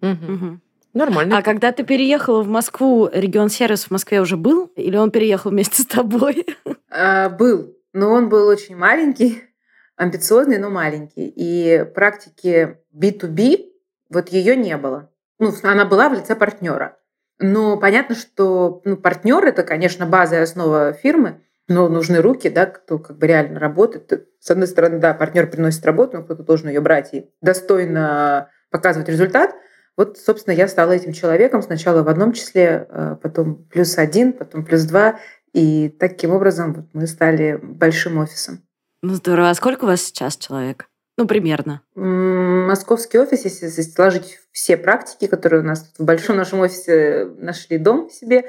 Угу. 0.00 0.60
Нормально. 0.94 1.38
А 1.38 1.42
когда 1.42 1.72
ты 1.72 1.82
переехала 1.84 2.42
в 2.42 2.48
Москву, 2.48 3.08
регион 3.12 3.48
сервис 3.48 3.84
в 3.84 3.90
Москве 3.90 4.20
уже 4.20 4.36
был? 4.36 4.66
Или 4.76 4.96
он 4.96 5.10
переехал 5.10 5.50
вместе 5.50 5.82
с 5.82 5.86
тобой? 5.86 6.46
А, 6.96 7.28
был. 7.28 7.76
Но 7.92 8.12
он 8.12 8.28
был 8.28 8.46
очень 8.46 8.76
маленький, 8.76 9.42
амбициозный, 9.96 10.58
но 10.58 10.70
маленький. 10.70 11.26
И 11.26 11.84
практики 11.92 12.78
B2B, 12.96 13.66
вот 14.10 14.28
ее 14.28 14.54
не 14.54 14.76
было. 14.76 15.10
Ну, 15.40 15.52
она 15.64 15.86
была 15.86 16.08
в 16.08 16.14
лице 16.14 16.36
партнера. 16.36 16.96
Но 17.40 17.76
понятно, 17.78 18.14
что 18.14 18.80
ну, 18.84 18.96
партнер 18.96 19.44
это, 19.44 19.64
конечно, 19.64 20.06
база 20.06 20.36
и 20.36 20.38
основа 20.38 20.92
фирмы, 20.92 21.40
но 21.68 21.88
нужны 21.88 22.20
руки, 22.20 22.48
да, 22.48 22.66
кто 22.66 22.98
как 22.98 23.18
бы 23.18 23.26
реально 23.26 23.58
работает. 23.58 24.28
С 24.38 24.50
одной 24.50 24.66
стороны, 24.66 24.98
да, 24.98 25.14
партнер 25.14 25.50
приносит 25.50 25.84
работу, 25.86 26.18
но 26.18 26.24
кто-то 26.24 26.42
должен 26.42 26.68
ее 26.68 26.80
брать 26.80 27.14
и 27.14 27.30
достойно 27.40 28.50
показывать 28.70 29.08
результат. 29.08 29.54
Вот, 29.96 30.18
собственно, 30.18 30.54
я 30.54 30.66
стала 30.68 30.92
этим 30.92 31.12
человеком 31.12 31.62
сначала 31.62 32.02
в 32.02 32.08
одном 32.08 32.32
числе, 32.32 32.86
а 32.90 33.14
потом 33.16 33.64
плюс 33.64 33.96
один, 33.96 34.32
потом 34.32 34.64
плюс 34.64 34.82
два. 34.82 35.18
И 35.52 35.88
таким 35.88 36.32
образом 36.32 36.74
вот 36.74 36.86
мы 36.92 37.06
стали 37.06 37.58
большим 37.62 38.18
офисом. 38.18 38.60
Ну 39.02 39.14
здорово. 39.14 39.50
А 39.50 39.54
сколько 39.54 39.84
у 39.84 39.86
вас 39.86 40.02
сейчас 40.02 40.36
человек? 40.36 40.88
Ну, 41.16 41.28
примерно. 41.28 41.82
Московский 41.94 43.18
офис, 43.18 43.44
если 43.44 43.68
сложить 43.68 44.40
все 44.50 44.76
практики, 44.76 45.28
которые 45.28 45.60
у 45.60 45.64
нас 45.64 45.92
в 45.96 46.04
большом 46.04 46.36
нашем 46.36 46.60
офисе 46.60 47.26
нашли 47.38 47.78
дом 47.78 48.10
себе, 48.10 48.46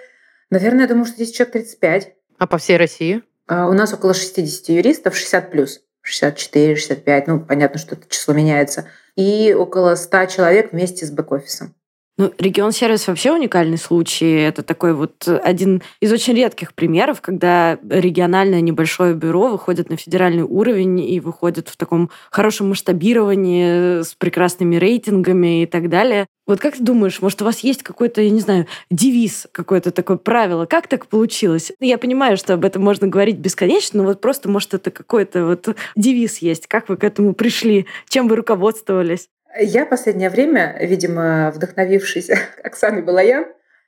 наверное, 0.50 0.81
я 0.81 0.88
думаю, 0.88 1.05
что 1.05 1.15
здесь 1.15 1.31
человек 1.31 1.53
35. 1.53 2.14
А 2.38 2.48
по 2.48 2.58
всей 2.58 2.77
России? 2.77 3.24
А 3.48 3.68
у 3.68 3.74
нас 3.74 3.94
около 3.94 4.13
60 4.13 4.70
юристов, 4.70 5.15
60 5.15 5.51
плюс. 5.51 5.82
64, 6.01 6.75
65, 6.75 7.27
ну, 7.27 7.39
понятно, 7.39 7.80
что 7.80 7.96
это 7.96 8.08
число 8.08 8.34
меняется. 8.34 8.88
И 9.15 9.56
около 9.58 9.96
100 9.96 10.25
человек 10.27 10.72
вместе 10.72 11.06
с 11.06 11.12
бэк-офисом. 11.12 11.74
Ну, 12.17 12.31
регион 12.38 12.72
сервис 12.72 13.07
вообще 13.07 13.34
уникальный 13.34 13.77
случай. 13.77 14.36
Это 14.36 14.63
такой 14.63 14.93
вот 14.93 15.27
один 15.27 15.81
из 16.00 16.13
очень 16.13 16.34
редких 16.34 16.74
примеров, 16.74 17.19
когда 17.19 17.77
региональное 17.89 18.62
небольшое 18.62 19.13
бюро 19.13 19.50
выходит 19.50 19.89
на 19.89 19.98
федеральный 19.98 20.43
уровень 20.43 21.01
и 21.01 21.19
выходит 21.19 21.67
в 21.67 21.75
таком 21.75 22.10
хорошем 22.31 22.69
масштабировании 22.69 24.01
с 24.01 24.15
прекрасными 24.15 24.77
рейтингами 24.77 25.63
и 25.63 25.65
так 25.65 25.89
далее. 25.89 26.27
Вот 26.48 26.62
как 26.62 26.75
ты 26.75 26.84
думаешь, 26.84 27.22
может, 27.22 27.41
у 27.41 27.45
вас 27.45 27.60
есть 27.60 27.84
какой-то, 27.84 28.22
я 28.22 28.29
не 28.29 28.39
знаю, 28.39 28.67
девиз, 28.89 29.48
какое-то 29.51 29.91
такое 29.91 30.15
правило? 30.15 30.65
Как 30.65 30.88
так 30.88 31.07
получилось? 31.07 31.74
Я 31.81 31.98
понимаю, 31.98 32.38
что 32.38 32.53
об 32.53 32.63
этом 32.63 32.81
можно 32.81 33.07
говорить 33.07 33.39
бесконечно, 33.39 34.03
но 34.03 34.07
вот 34.07 34.22
просто, 34.22 34.48
может, 34.48 34.74
это 34.74 34.89
какой-то 34.89 35.45
вот 35.45 35.75
девиз 35.98 36.38
есть. 36.38 36.67
Как 36.67 36.88
вы 36.88 36.95
к 36.95 37.03
этому 37.03 37.34
пришли? 37.34 37.88
Чем 38.07 38.29
вы 38.29 38.38
руководствовались? 38.38 39.27
Я 39.58 39.86
последнее 39.86 40.30
время, 40.30 40.78
видимо, 40.80 41.52
вдохновившись 41.56 42.30
Оксаной 42.64 43.02
Балаян, 43.02 43.46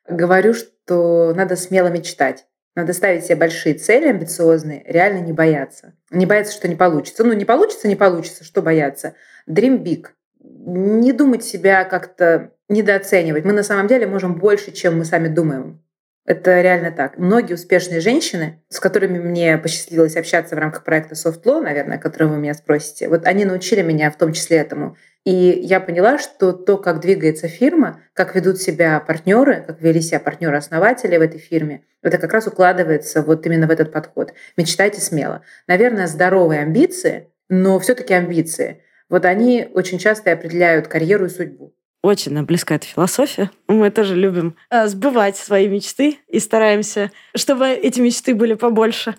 говорю, 0.07 0.53
что 0.53 1.33
надо 1.35 1.55
смело 1.55 1.87
мечтать. 1.87 2.45
Надо 2.75 2.93
ставить 2.93 3.25
себе 3.25 3.37
большие 3.37 3.73
цели, 3.73 4.07
амбициозные, 4.07 4.83
реально 4.85 5.19
не 5.25 5.33
бояться. 5.33 5.93
Не 6.11 6.27
бояться, 6.27 6.53
что 6.53 6.67
не 6.67 6.75
получится. 6.75 7.23
Ну, 7.23 7.33
не 7.33 7.43
получится, 7.43 7.87
не 7.87 7.95
получится, 7.95 8.43
что 8.43 8.61
бояться. 8.61 9.15
Dream 9.49 9.81
big. 9.81 10.07
Не 10.39 11.11
думать 11.11 11.43
себя 11.43 11.83
как-то 11.85 12.51
недооценивать. 12.69 13.45
Мы 13.45 13.53
на 13.53 13.63
самом 13.63 13.87
деле 13.87 14.05
можем 14.05 14.35
больше, 14.35 14.71
чем 14.71 14.99
мы 14.99 15.05
сами 15.05 15.27
думаем. 15.27 15.81
Это 16.27 16.61
реально 16.61 16.91
так. 16.91 17.17
Многие 17.17 17.53
успешные 17.53 18.01
женщины, 18.01 18.61
с 18.67 18.81
которыми 18.81 19.17
мне 19.17 19.57
посчастливилось 19.57 20.17
общаться 20.17 20.55
в 20.55 20.59
рамках 20.59 20.83
проекта 20.83 21.15
Soft 21.15 21.43
Law, 21.43 21.61
наверное, 21.61 21.97
о 21.97 22.01
котором 22.01 22.31
вы 22.31 22.37
меня 22.37 22.53
спросите, 22.53 23.07
вот 23.07 23.25
они 23.25 23.45
научили 23.45 23.81
меня 23.81 24.11
в 24.11 24.17
том 24.17 24.33
числе 24.33 24.57
этому. 24.57 24.97
И 25.27 25.59
я 25.61 25.81
поняла, 25.81 26.19
что 26.19 26.53
то, 26.53 26.77
как 26.77 27.01
двигается 27.01 27.49
фирма, 27.49 28.01
как 28.13 28.33
ведут 28.33 28.61
себя 28.61 28.97
партнеры, 29.01 29.61
как 29.67 29.81
вели 29.81 29.99
себя 29.99 30.21
партнеры-основатели 30.21 31.17
в 31.17 31.21
этой 31.21 31.37
фирме, 31.37 31.83
это 32.01 32.17
как 32.17 32.31
раз 32.31 32.47
укладывается 32.47 33.21
вот 33.21 33.45
именно 33.45 33.67
в 33.67 33.71
этот 33.71 33.91
подход. 33.91 34.31
Мечтайте 34.55 35.01
смело. 35.01 35.41
Наверное, 35.67 36.07
здоровые 36.07 36.61
амбиции, 36.61 37.27
но 37.49 37.77
все-таки 37.79 38.13
амбиции. 38.13 38.81
Вот 39.09 39.25
они 39.25 39.67
очень 39.73 39.99
часто 39.99 40.31
определяют 40.31 40.87
карьеру 40.87 41.25
и 41.25 41.29
судьбу. 41.29 41.75
Очень 42.01 42.31
нам 42.31 42.45
близка 42.45 42.75
эта 42.75 42.85
философия. 42.85 43.51
Мы 43.67 43.91
тоже 43.91 44.15
любим 44.15 44.55
э, 44.69 44.87
сбывать 44.87 45.35
свои 45.35 45.67
мечты 45.67 46.19
и 46.29 46.39
стараемся, 46.39 47.11
чтобы 47.35 47.67
эти 47.67 47.99
мечты 47.99 48.33
были 48.33 48.53
побольше. 48.53 49.15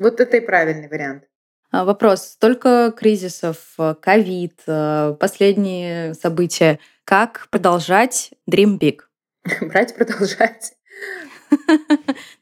Вот 0.00 0.18
это 0.18 0.38
и 0.38 0.40
правильный 0.40 0.88
вариант. 0.88 1.22
А, 1.76 1.84
вопрос. 1.84 2.22
Столько 2.22 2.90
кризисов, 2.96 3.58
э, 3.78 3.94
ковид, 4.00 4.60
э, 4.66 5.14
последние 5.20 6.14
события. 6.14 6.78
Как 7.04 7.48
продолжать 7.50 8.30
Dream 8.50 8.78
Big? 8.78 9.00
Брать, 9.60 9.94
продолжать. 9.94 10.72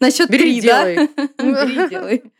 Насчет 0.00 0.28
три, 0.28 0.60
да? 0.60 0.84
Бери, 1.38 1.88
делай. 1.88 2.32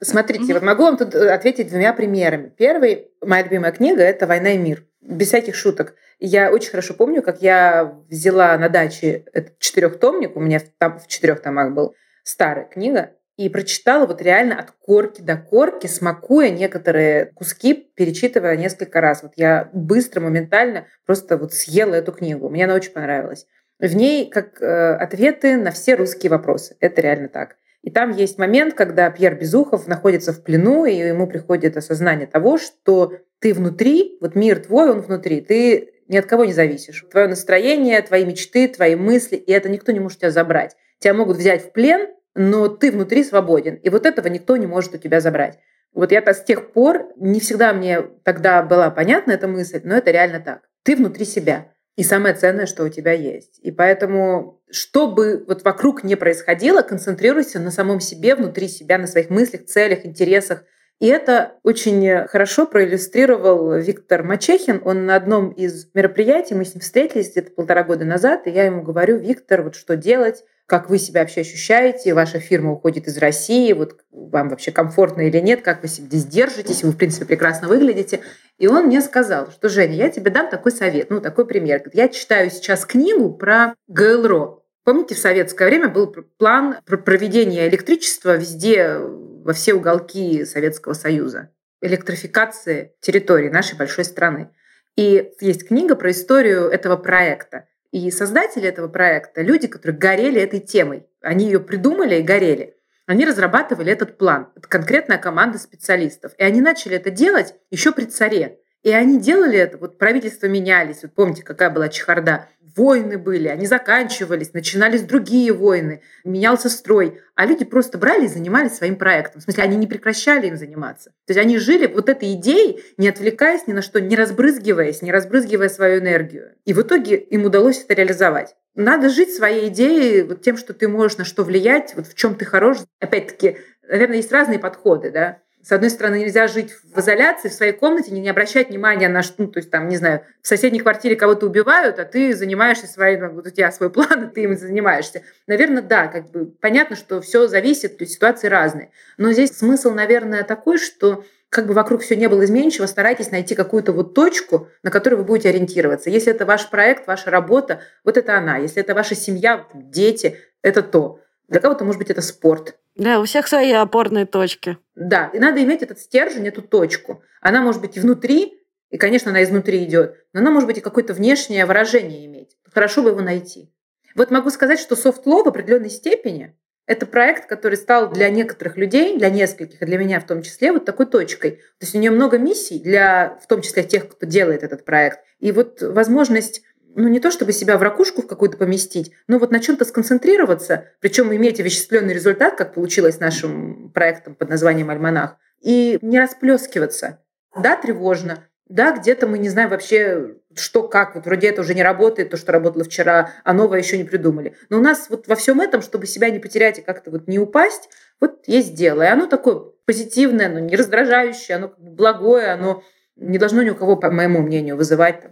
Смотрите, 0.00 0.52
вот 0.52 0.64
могу 0.64 0.82
вам 0.82 0.96
тут 0.96 1.14
ответить 1.14 1.68
двумя 1.68 1.92
примерами. 1.92 2.48
Первый, 2.48 3.12
моя 3.20 3.44
любимая 3.44 3.70
книга, 3.70 4.02
это 4.02 4.26
«Война 4.26 4.54
и 4.54 4.58
мир» 4.58 4.84
без 5.00 5.28
всяких 5.28 5.54
шуток. 5.54 5.94
Я 6.18 6.50
очень 6.50 6.70
хорошо 6.70 6.94
помню, 6.94 7.22
как 7.22 7.40
я 7.40 8.00
взяла 8.10 8.58
на 8.58 8.68
даче 8.68 9.26
этот 9.32 9.60
четырехтомник, 9.60 10.34
у 10.34 10.40
меня 10.40 10.60
там 10.78 10.98
в 10.98 11.06
четырех 11.06 11.40
томах 11.40 11.72
был 11.72 11.94
старая 12.24 12.64
книга, 12.64 13.12
и 13.36 13.48
прочитала 13.48 14.06
вот 14.06 14.20
реально 14.20 14.58
от 14.58 14.70
корки 14.72 15.22
до 15.22 15.36
корки, 15.36 15.86
смакуя 15.86 16.50
некоторые 16.50 17.26
куски, 17.34 17.74
перечитывая 17.74 18.56
несколько 18.56 19.00
раз. 19.00 19.22
Вот 19.22 19.32
я 19.36 19.70
быстро, 19.72 20.20
моментально 20.20 20.86
просто 21.06 21.36
вот 21.36 21.54
съела 21.54 21.94
эту 21.94 22.12
книгу. 22.12 22.48
Мне 22.48 22.64
она 22.64 22.74
очень 22.74 22.92
понравилась. 22.92 23.46
В 23.78 23.94
ней 23.96 24.28
как 24.28 24.60
э, 24.60 24.94
ответы 24.94 25.56
на 25.56 25.70
все 25.70 25.94
русские 25.94 26.30
вопросы. 26.30 26.76
Это 26.80 27.00
реально 27.00 27.28
так. 27.28 27.56
И 27.82 27.90
там 27.90 28.12
есть 28.12 28.38
момент, 28.38 28.74
когда 28.74 29.10
Пьер 29.10 29.34
Безухов 29.34 29.88
находится 29.88 30.32
в 30.32 30.44
плену, 30.44 30.84
и 30.84 30.94
ему 30.94 31.26
приходит 31.26 31.76
осознание 31.76 32.28
того, 32.28 32.58
что 32.58 33.14
ты 33.40 33.52
внутри, 33.52 34.18
вот 34.20 34.36
мир 34.36 34.60
твой, 34.60 34.90
он 34.90 35.00
внутри, 35.00 35.40
ты 35.40 35.90
ни 36.06 36.16
от 36.16 36.26
кого 36.26 36.44
не 36.44 36.52
зависишь. 36.52 37.04
Твое 37.10 37.26
настроение, 37.26 38.00
твои 38.02 38.24
мечты, 38.24 38.68
твои 38.68 38.94
мысли, 38.94 39.36
и 39.36 39.50
это 39.50 39.68
никто 39.68 39.90
не 39.90 39.98
может 39.98 40.20
тебя 40.20 40.30
забрать. 40.30 40.76
Тебя 41.00 41.14
могут 41.14 41.38
взять 41.38 41.64
в 41.64 41.72
плен, 41.72 42.08
но 42.34 42.68
ты 42.68 42.90
внутри 42.90 43.24
свободен. 43.24 43.76
И 43.76 43.88
вот 43.90 44.06
этого 44.06 44.28
никто 44.28 44.56
не 44.56 44.66
может 44.66 44.94
у 44.94 44.98
тебя 44.98 45.20
забрать. 45.20 45.58
Вот 45.94 46.12
я 46.12 46.22
с 46.22 46.42
тех 46.42 46.72
пор, 46.72 47.12
не 47.16 47.40
всегда 47.40 47.72
мне 47.72 48.00
тогда 48.24 48.62
была 48.62 48.90
понятна 48.90 49.32
эта 49.32 49.46
мысль, 49.46 49.80
но 49.84 49.96
это 49.96 50.10
реально 50.10 50.40
так. 50.40 50.62
Ты 50.82 50.96
внутри 50.96 51.24
себя. 51.24 51.72
И 51.96 52.02
самое 52.02 52.34
ценное, 52.34 52.64
что 52.64 52.84
у 52.84 52.88
тебя 52.88 53.12
есть. 53.12 53.58
И 53.60 53.70
поэтому, 53.70 54.62
что 54.70 55.06
бы 55.06 55.44
вот 55.46 55.62
вокруг 55.62 56.04
не 56.04 56.16
происходило, 56.16 56.80
концентрируйся 56.80 57.60
на 57.60 57.70
самом 57.70 58.00
себе, 58.00 58.34
внутри 58.34 58.68
себя, 58.68 58.96
на 58.96 59.06
своих 59.06 59.28
мыслях, 59.28 59.66
целях, 59.66 60.06
интересах, 60.06 60.64
и 61.02 61.08
это 61.08 61.54
очень 61.64 62.28
хорошо 62.28 62.64
проиллюстрировал 62.64 63.74
Виктор 63.74 64.22
Мачехин. 64.22 64.80
Он 64.84 65.04
на 65.04 65.16
одном 65.16 65.50
из 65.50 65.92
мероприятий, 65.94 66.54
мы 66.54 66.64
с 66.64 66.74
ним 66.74 66.80
встретились 66.80 67.32
где-то 67.32 67.50
полтора 67.50 67.82
года 67.82 68.04
назад, 68.04 68.46
и 68.46 68.50
я 68.50 68.66
ему 68.66 68.82
говорю, 68.82 69.18
Виктор, 69.18 69.62
вот 69.62 69.74
что 69.74 69.96
делать, 69.96 70.44
как 70.72 70.88
вы 70.88 70.96
себя 70.96 71.20
вообще 71.20 71.42
ощущаете, 71.42 72.14
ваша 72.14 72.40
фирма 72.40 72.72
уходит 72.72 73.06
из 73.06 73.18
России, 73.18 73.74
вот 73.74 74.00
вам 74.10 74.48
вообще 74.48 74.72
комфортно 74.72 75.20
или 75.20 75.36
нет, 75.38 75.60
как 75.60 75.82
вы 75.82 75.88
себя 75.88 76.06
здесь 76.06 76.24
держитесь, 76.24 76.82
вы, 76.82 76.92
в 76.92 76.96
принципе, 76.96 77.26
прекрасно 77.26 77.68
выглядите. 77.68 78.22
И 78.56 78.66
он 78.66 78.86
мне 78.86 79.02
сказал, 79.02 79.50
что, 79.50 79.68
Женя, 79.68 79.96
я 79.96 80.08
тебе 80.08 80.30
дам 80.30 80.48
такой 80.48 80.72
совет, 80.72 81.10
ну, 81.10 81.20
такой 81.20 81.46
пример. 81.46 81.82
Я 81.92 82.08
читаю 82.08 82.50
сейчас 82.50 82.86
книгу 82.86 83.34
про 83.34 83.74
ГЛРО. 83.88 84.62
Помните, 84.82 85.14
в 85.14 85.18
советское 85.18 85.66
время 85.66 85.90
был 85.90 86.06
план 86.38 86.78
проведения 86.86 87.68
электричества 87.68 88.38
везде 88.38 88.96
во 88.96 89.52
все 89.52 89.74
уголки 89.74 90.46
Советского 90.46 90.94
Союза, 90.94 91.50
электрификации 91.82 92.94
территории 93.02 93.50
нашей 93.50 93.76
большой 93.76 94.06
страны. 94.06 94.48
И 94.96 95.32
есть 95.38 95.68
книга 95.68 95.96
про 95.96 96.12
историю 96.12 96.70
этого 96.70 96.96
проекта. 96.96 97.66
И 97.92 98.10
создатели 98.10 98.66
этого 98.66 98.88
проекта, 98.88 99.42
люди, 99.42 99.68
которые 99.68 99.96
горели 99.96 100.40
этой 100.40 100.60
темой, 100.60 101.06
они 101.20 101.44
ее 101.44 101.60
придумали 101.60 102.16
и 102.16 102.22
горели, 102.22 102.74
они 103.06 103.26
разрабатывали 103.26 103.92
этот 103.92 104.16
план. 104.16 104.50
Это 104.56 104.66
конкретная 104.66 105.18
команда 105.18 105.58
специалистов. 105.58 106.32
И 106.38 106.42
они 106.42 106.62
начали 106.62 106.96
это 106.96 107.10
делать 107.10 107.54
еще 107.70 107.92
при 107.92 108.06
царе. 108.06 108.60
И 108.82 108.90
они 108.90 109.20
делали 109.20 109.58
это, 109.58 109.78
вот 109.78 109.98
правительства 109.98 110.46
менялись, 110.46 111.02
вот 111.02 111.12
помните, 111.14 111.42
какая 111.42 111.70
была 111.70 111.88
чехарда, 111.88 112.48
войны 112.76 113.18
были, 113.18 113.48
они 113.48 113.66
заканчивались, 113.66 114.52
начинались 114.52 115.02
другие 115.02 115.52
войны, 115.52 116.02
менялся 116.24 116.68
строй, 116.68 117.20
а 117.34 117.46
люди 117.46 117.64
просто 117.64 117.98
брали 117.98 118.24
и 118.24 118.28
занимались 118.28 118.74
своим 118.74 118.96
проектом. 118.96 119.40
В 119.40 119.44
смысле, 119.44 119.64
они 119.64 119.76
не 119.76 119.86
прекращали 119.86 120.48
им 120.48 120.56
заниматься. 120.56 121.10
То 121.26 121.32
есть 121.32 121.40
они 121.40 121.58
жили 121.58 121.86
вот 121.86 122.08
этой 122.08 122.32
идеей, 122.34 122.82
не 122.96 123.08
отвлекаясь 123.08 123.66
ни 123.66 123.72
на 123.72 123.82
что, 123.82 124.00
не 124.00 124.16
разбрызгиваясь, 124.16 125.02
не 125.02 125.12
разбрызгивая 125.12 125.68
свою 125.68 126.00
энергию. 126.00 126.52
И 126.64 126.72
в 126.72 126.80
итоге 126.80 127.16
им 127.16 127.44
удалось 127.44 127.82
это 127.82 127.94
реализовать. 127.94 128.56
Надо 128.74 129.10
жить 129.10 129.34
своей 129.34 129.68
идеей, 129.68 130.22
вот 130.22 130.42
тем, 130.42 130.56
что 130.56 130.72
ты 130.72 130.88
можешь 130.88 131.18
на 131.18 131.24
что 131.24 131.44
влиять, 131.44 131.92
вот 131.94 132.06
в 132.06 132.14
чем 132.14 132.34
ты 132.34 132.44
хорош. 132.44 132.78
Опять-таки, 133.00 133.58
наверное, 133.86 134.16
есть 134.16 134.32
разные 134.32 134.58
подходы, 134.58 135.10
да. 135.10 135.38
С 135.62 135.70
одной 135.70 135.90
стороны, 135.90 136.18
нельзя 136.18 136.48
жить 136.48 136.72
в 136.92 136.98
изоляции, 136.98 137.48
в 137.48 137.52
своей 137.52 137.72
комнате, 137.72 138.10
не, 138.10 138.20
не 138.20 138.28
обращать 138.28 138.70
внимания 138.70 139.08
на 139.08 139.22
что, 139.22 139.42
ну, 139.42 139.48
то 139.48 139.58
есть 139.58 139.70
там, 139.70 139.88
не 139.88 139.96
знаю, 139.96 140.22
в 140.40 140.48
соседней 140.48 140.80
квартире 140.80 141.14
кого-то 141.14 141.46
убивают, 141.46 142.00
а 142.00 142.04
ты 142.04 142.34
занимаешься 142.34 142.88
своим, 142.88 143.28
вот 143.34 143.46
у 143.46 143.50
тебя 143.50 143.70
свой 143.70 143.88
план, 143.88 144.24
и 144.24 144.30
ты 144.34 144.42
им 144.42 144.56
занимаешься. 144.56 145.22
Наверное, 145.46 145.82
да, 145.82 146.08
как 146.08 146.30
бы 146.30 146.46
понятно, 146.46 146.96
что 146.96 147.20
все 147.20 147.46
зависит, 147.46 147.96
то 147.96 148.02
есть 148.02 148.14
ситуации 148.14 148.48
разные. 148.48 148.90
Но 149.18 149.32
здесь 149.32 149.56
смысл, 149.56 149.92
наверное, 149.92 150.42
такой, 150.42 150.78
что 150.78 151.24
как 151.48 151.66
бы 151.66 151.74
вокруг 151.74 152.00
все 152.00 152.16
не 152.16 152.28
было 152.28 152.44
изменчиво, 152.44 152.86
старайтесь 152.86 153.30
найти 153.30 153.54
какую-то 153.54 153.92
вот 153.92 154.14
точку, 154.14 154.68
на 154.82 154.90
которую 154.90 155.20
вы 155.20 155.26
будете 155.26 155.50
ориентироваться. 155.50 156.08
Если 156.08 156.32
это 156.32 156.46
ваш 156.46 156.70
проект, 156.70 157.06
ваша 157.06 157.30
работа, 157.30 157.82
вот 158.04 158.16
это 158.16 158.38
она. 158.38 158.56
Если 158.56 158.80
это 158.80 158.94
ваша 158.94 159.14
семья, 159.14 159.66
дети, 159.74 160.38
это 160.62 160.82
то. 160.82 161.20
Для 161.48 161.60
кого-то, 161.60 161.84
может 161.84 161.98
быть, 161.98 162.10
это 162.10 162.22
спорт. 162.22 162.76
Да, 162.96 163.20
у 163.20 163.24
всех 163.24 163.48
свои 163.48 163.72
опорные 163.72 164.26
точки. 164.26 164.78
Да, 164.94 165.30
и 165.32 165.38
надо 165.38 165.62
иметь 165.62 165.82
этот 165.82 165.98
стержень, 165.98 166.46
эту 166.48 166.62
точку. 166.62 167.22
Она 167.40 167.62
может 167.62 167.80
быть 167.80 167.96
и 167.96 168.00
внутри, 168.00 168.58
и, 168.90 168.98
конечно, 168.98 169.30
она 169.30 169.42
изнутри 169.42 169.84
идет, 169.84 170.16
но 170.32 170.40
она 170.40 170.50
может 170.50 170.66
быть 170.66 170.78
и 170.78 170.82
какое-то 170.82 171.14
внешнее 171.14 171.64
выражение 171.64 172.26
иметь. 172.26 172.56
Хорошо 172.72 173.02
бы 173.02 173.10
его 173.10 173.20
найти. 173.20 173.72
Вот 174.14 174.30
могу 174.30 174.50
сказать, 174.50 174.78
что 174.78 174.96
софт-ло 174.96 175.42
в 175.44 175.48
определенной 175.48 175.88
степени 175.88 176.54
Это 176.84 177.06
проект, 177.06 177.46
который 177.46 177.76
стал 177.76 178.10
для 178.10 178.28
некоторых 178.28 178.76
людей, 178.76 179.16
для 179.16 179.30
нескольких, 179.30 179.80
и 179.80 179.86
для 179.86 179.98
меня 179.98 180.18
в 180.18 180.26
том 180.26 180.42
числе, 180.42 180.72
вот 180.72 180.84
такой 180.84 181.06
точкой. 181.06 181.52
То 181.52 181.82
есть 181.82 181.94
у 181.94 181.98
нее 181.98 182.10
много 182.10 182.38
миссий, 182.38 182.80
для, 182.80 183.38
в 183.40 183.46
том 183.46 183.62
числе 183.62 183.84
тех, 183.84 184.08
кто 184.08 184.26
делает 184.26 184.64
этот 184.64 184.84
проект. 184.84 185.20
И 185.38 185.52
вот 185.52 185.80
возможность 185.80 186.62
ну, 186.94 187.08
не 187.08 187.20
то 187.20 187.30
чтобы 187.30 187.52
себя 187.52 187.78
в 187.78 187.82
ракушку 187.82 188.22
в 188.22 188.26
какую-то 188.26 188.56
поместить, 188.56 189.12
но 189.26 189.38
вот 189.38 189.50
на 189.50 189.60
чем-то 189.60 189.84
сконцентрироваться, 189.84 190.88
причем 191.00 191.34
иметь 191.34 191.60
овеществленный 191.60 192.14
результат, 192.14 192.56
как 192.56 192.74
получилось 192.74 193.20
нашим 193.20 193.90
проектом 193.90 194.34
под 194.34 194.50
названием 194.50 194.90
«Альманах», 194.90 195.36
и 195.60 195.98
не 196.02 196.18
расплескиваться. 196.18 197.20
Да, 197.56 197.76
тревожно, 197.76 198.46
да, 198.68 198.96
где-то 198.96 199.26
мы 199.26 199.38
не 199.38 199.50
знаем 199.50 199.68
вообще, 199.68 200.36
что 200.54 200.88
как. 200.88 201.14
Вот 201.14 201.26
вроде 201.26 201.48
это 201.48 201.60
уже 201.60 201.74
не 201.74 201.82
работает, 201.82 202.30
то, 202.30 202.38
что 202.38 202.52
работало 202.52 202.84
вчера, 202.84 203.30
а 203.44 203.52
новое 203.52 203.78
еще 203.78 203.98
не 203.98 204.04
придумали. 204.04 204.56
Но 204.70 204.78
у 204.78 204.80
нас 204.80 205.08
вот 205.10 205.28
во 205.28 205.34
всем 205.34 205.60
этом, 205.60 205.82
чтобы 205.82 206.06
себя 206.06 206.30
не 206.30 206.38
потерять 206.38 206.78
и 206.78 206.82
как-то 206.82 207.10
вот 207.10 207.28
не 207.28 207.38
упасть, 207.38 207.90
вот 208.18 208.44
есть 208.46 208.74
дело. 208.74 209.02
И 209.02 209.06
оно 209.06 209.26
такое 209.26 209.56
позитивное, 209.84 210.46
оно 210.46 210.58
не 210.58 210.74
раздражающее, 210.74 211.56
оно 211.56 211.74
благое, 211.76 212.48
оно 212.48 212.82
не 213.16 213.36
должно 213.36 213.62
ни 213.62 213.68
у 213.68 213.74
кого, 213.74 213.96
по 213.96 214.10
моему 214.10 214.40
мнению, 214.40 214.76
вызывать 214.76 215.22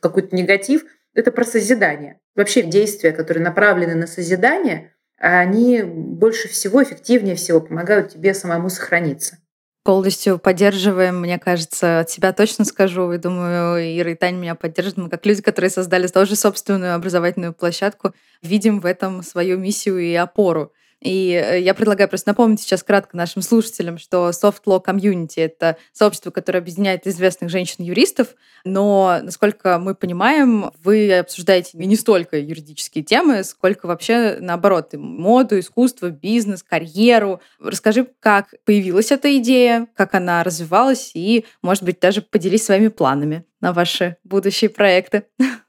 какой-то 0.00 0.36
негатив. 0.36 0.84
Это 1.14 1.30
про 1.32 1.44
созидание. 1.44 2.20
Вообще 2.34 2.62
действия, 2.62 3.12
которые 3.12 3.42
направлены 3.42 3.94
на 3.94 4.06
созидание, 4.06 4.92
они 5.16 5.82
больше 5.82 6.48
всего, 6.48 6.82
эффективнее 6.82 7.36
всего 7.36 7.60
помогают 7.60 8.10
тебе 8.10 8.34
самому 8.34 8.68
сохраниться. 8.68 9.38
Полностью 9.84 10.38
поддерживаем, 10.38 11.20
мне 11.20 11.38
кажется, 11.38 12.00
от 12.00 12.10
себя 12.10 12.32
точно 12.32 12.64
скажу, 12.64 13.12
и 13.12 13.18
думаю, 13.18 13.78
Ира 14.00 14.12
и 14.12 14.14
Таня 14.14 14.38
меня 14.38 14.54
поддержат. 14.54 14.96
Мы 14.96 15.10
как 15.10 15.26
люди, 15.26 15.42
которые 15.42 15.70
создали 15.70 16.06
тоже 16.06 16.36
собственную 16.36 16.94
образовательную 16.94 17.52
площадку, 17.52 18.14
видим 18.42 18.80
в 18.80 18.86
этом 18.86 19.22
свою 19.22 19.58
миссию 19.58 19.98
и 19.98 20.14
опору. 20.14 20.72
И 21.04 21.32
э, 21.32 21.60
я 21.60 21.74
предлагаю 21.74 22.08
просто 22.08 22.30
напомнить 22.30 22.60
сейчас 22.60 22.82
кратко 22.82 23.14
нашим 23.14 23.42
слушателям, 23.42 23.98
что 23.98 24.30
Soft 24.30 24.62
Law 24.66 24.82
Community— 24.82 25.34
это 25.36 25.76
сообщество, 25.92 26.30
которое 26.30 26.60
объединяет 26.60 27.06
известных 27.06 27.50
женщин-юристов, 27.50 28.28
но, 28.64 29.18
насколько 29.22 29.78
мы 29.78 29.94
понимаем, 29.94 30.72
вы 30.82 31.18
обсуждаете 31.18 31.76
не 31.76 31.96
столько 31.96 32.38
юридические 32.38 33.04
темы, 33.04 33.44
сколько 33.44 33.86
вообще, 33.86 34.38
наоборот, 34.40 34.94
моду, 34.94 35.60
искусство, 35.60 36.08
бизнес, 36.08 36.62
карьеру. 36.62 37.42
Расскажи, 37.60 38.08
как 38.20 38.54
появилась 38.64 39.12
эта 39.12 39.36
идея, 39.36 39.86
как 39.94 40.14
она 40.14 40.42
развивалась, 40.42 41.10
и, 41.12 41.44
может 41.60 41.82
быть, 41.82 42.00
даже 42.00 42.22
поделись 42.22 42.64
своими 42.64 42.88
планами 42.88 43.44
на 43.60 43.74
ваши 43.74 44.16
будущие 44.24 44.70
проекты. 44.70 45.24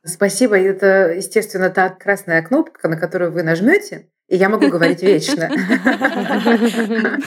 Спасибо. 0.06 0.58
Это, 0.58 1.12
естественно, 1.12 1.69
та 1.69 1.89
красная 1.89 2.41
кнопка, 2.41 2.88
на 2.88 2.95
которую 2.95 3.34
вы 3.34 3.43
нажмете, 3.43 4.08
и 4.28 4.38
я 4.38 4.50
могу 4.50 4.70
говорить 4.70 5.04
вечно. 5.04 5.50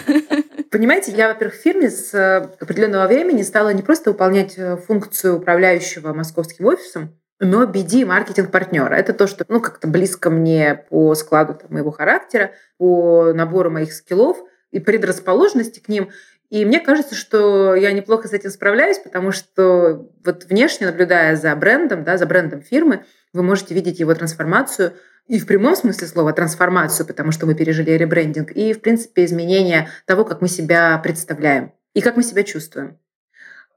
Понимаете, 0.70 1.12
я, 1.12 1.28
во-первых, 1.28 1.56
в 1.56 1.60
фирме 1.60 1.90
с 1.90 2.12
э, 2.12 2.48
определенного 2.60 3.06
времени 3.06 3.42
стала 3.42 3.72
не 3.72 3.82
просто 3.82 4.10
выполнять 4.10 4.58
э, 4.58 4.76
функцию 4.76 5.38
управляющего 5.38 6.12
московским 6.12 6.66
офисом, 6.66 7.16
но 7.40 7.64
BD 7.64 8.04
маркетинг-партнера. 8.04 8.94
Это 8.94 9.14
то, 9.14 9.26
что 9.26 9.44
ну, 9.48 9.60
как-то 9.60 9.86
близко 9.88 10.28
мне 10.28 10.84
по 10.90 11.14
складу 11.14 11.54
там, 11.54 11.72
моего 11.72 11.90
характера, 11.90 12.50
по 12.76 13.32
набору 13.32 13.70
моих 13.70 13.94
скиллов 13.94 14.38
и 14.70 14.80
предрасположенности 14.80 15.80
к 15.80 15.88
ним. 15.88 16.10
И 16.50 16.64
мне 16.64 16.80
кажется, 16.80 17.14
что 17.14 17.74
я 17.74 17.92
неплохо 17.92 18.28
с 18.28 18.32
этим 18.32 18.50
справляюсь, 18.50 18.98
потому 18.98 19.32
что 19.32 20.10
вот 20.24 20.44
внешне, 20.44 20.86
наблюдая 20.86 21.36
за 21.36 21.54
брендом, 21.54 22.04
да, 22.04 22.18
за 22.18 22.26
брендом 22.26 22.60
фирмы, 22.60 23.04
вы 23.32 23.42
можете 23.42 23.74
видеть 23.74 24.00
его 24.00 24.12
трансформацию– 24.14 24.94
и 25.28 25.38
в 25.38 25.46
прямом 25.46 25.76
смысле 25.76 26.06
слова 26.08 26.32
трансформацию, 26.32 27.06
потому 27.06 27.32
что 27.32 27.46
мы 27.46 27.54
пережили 27.54 27.90
ребрендинг, 27.90 28.50
и, 28.50 28.72
в 28.72 28.80
принципе, 28.80 29.24
изменение 29.24 29.88
того, 30.06 30.24
как 30.24 30.40
мы 30.40 30.48
себя 30.48 30.98
представляем 30.98 31.72
и 31.94 32.00
как 32.00 32.16
мы 32.16 32.22
себя 32.22 32.42
чувствуем. 32.42 32.98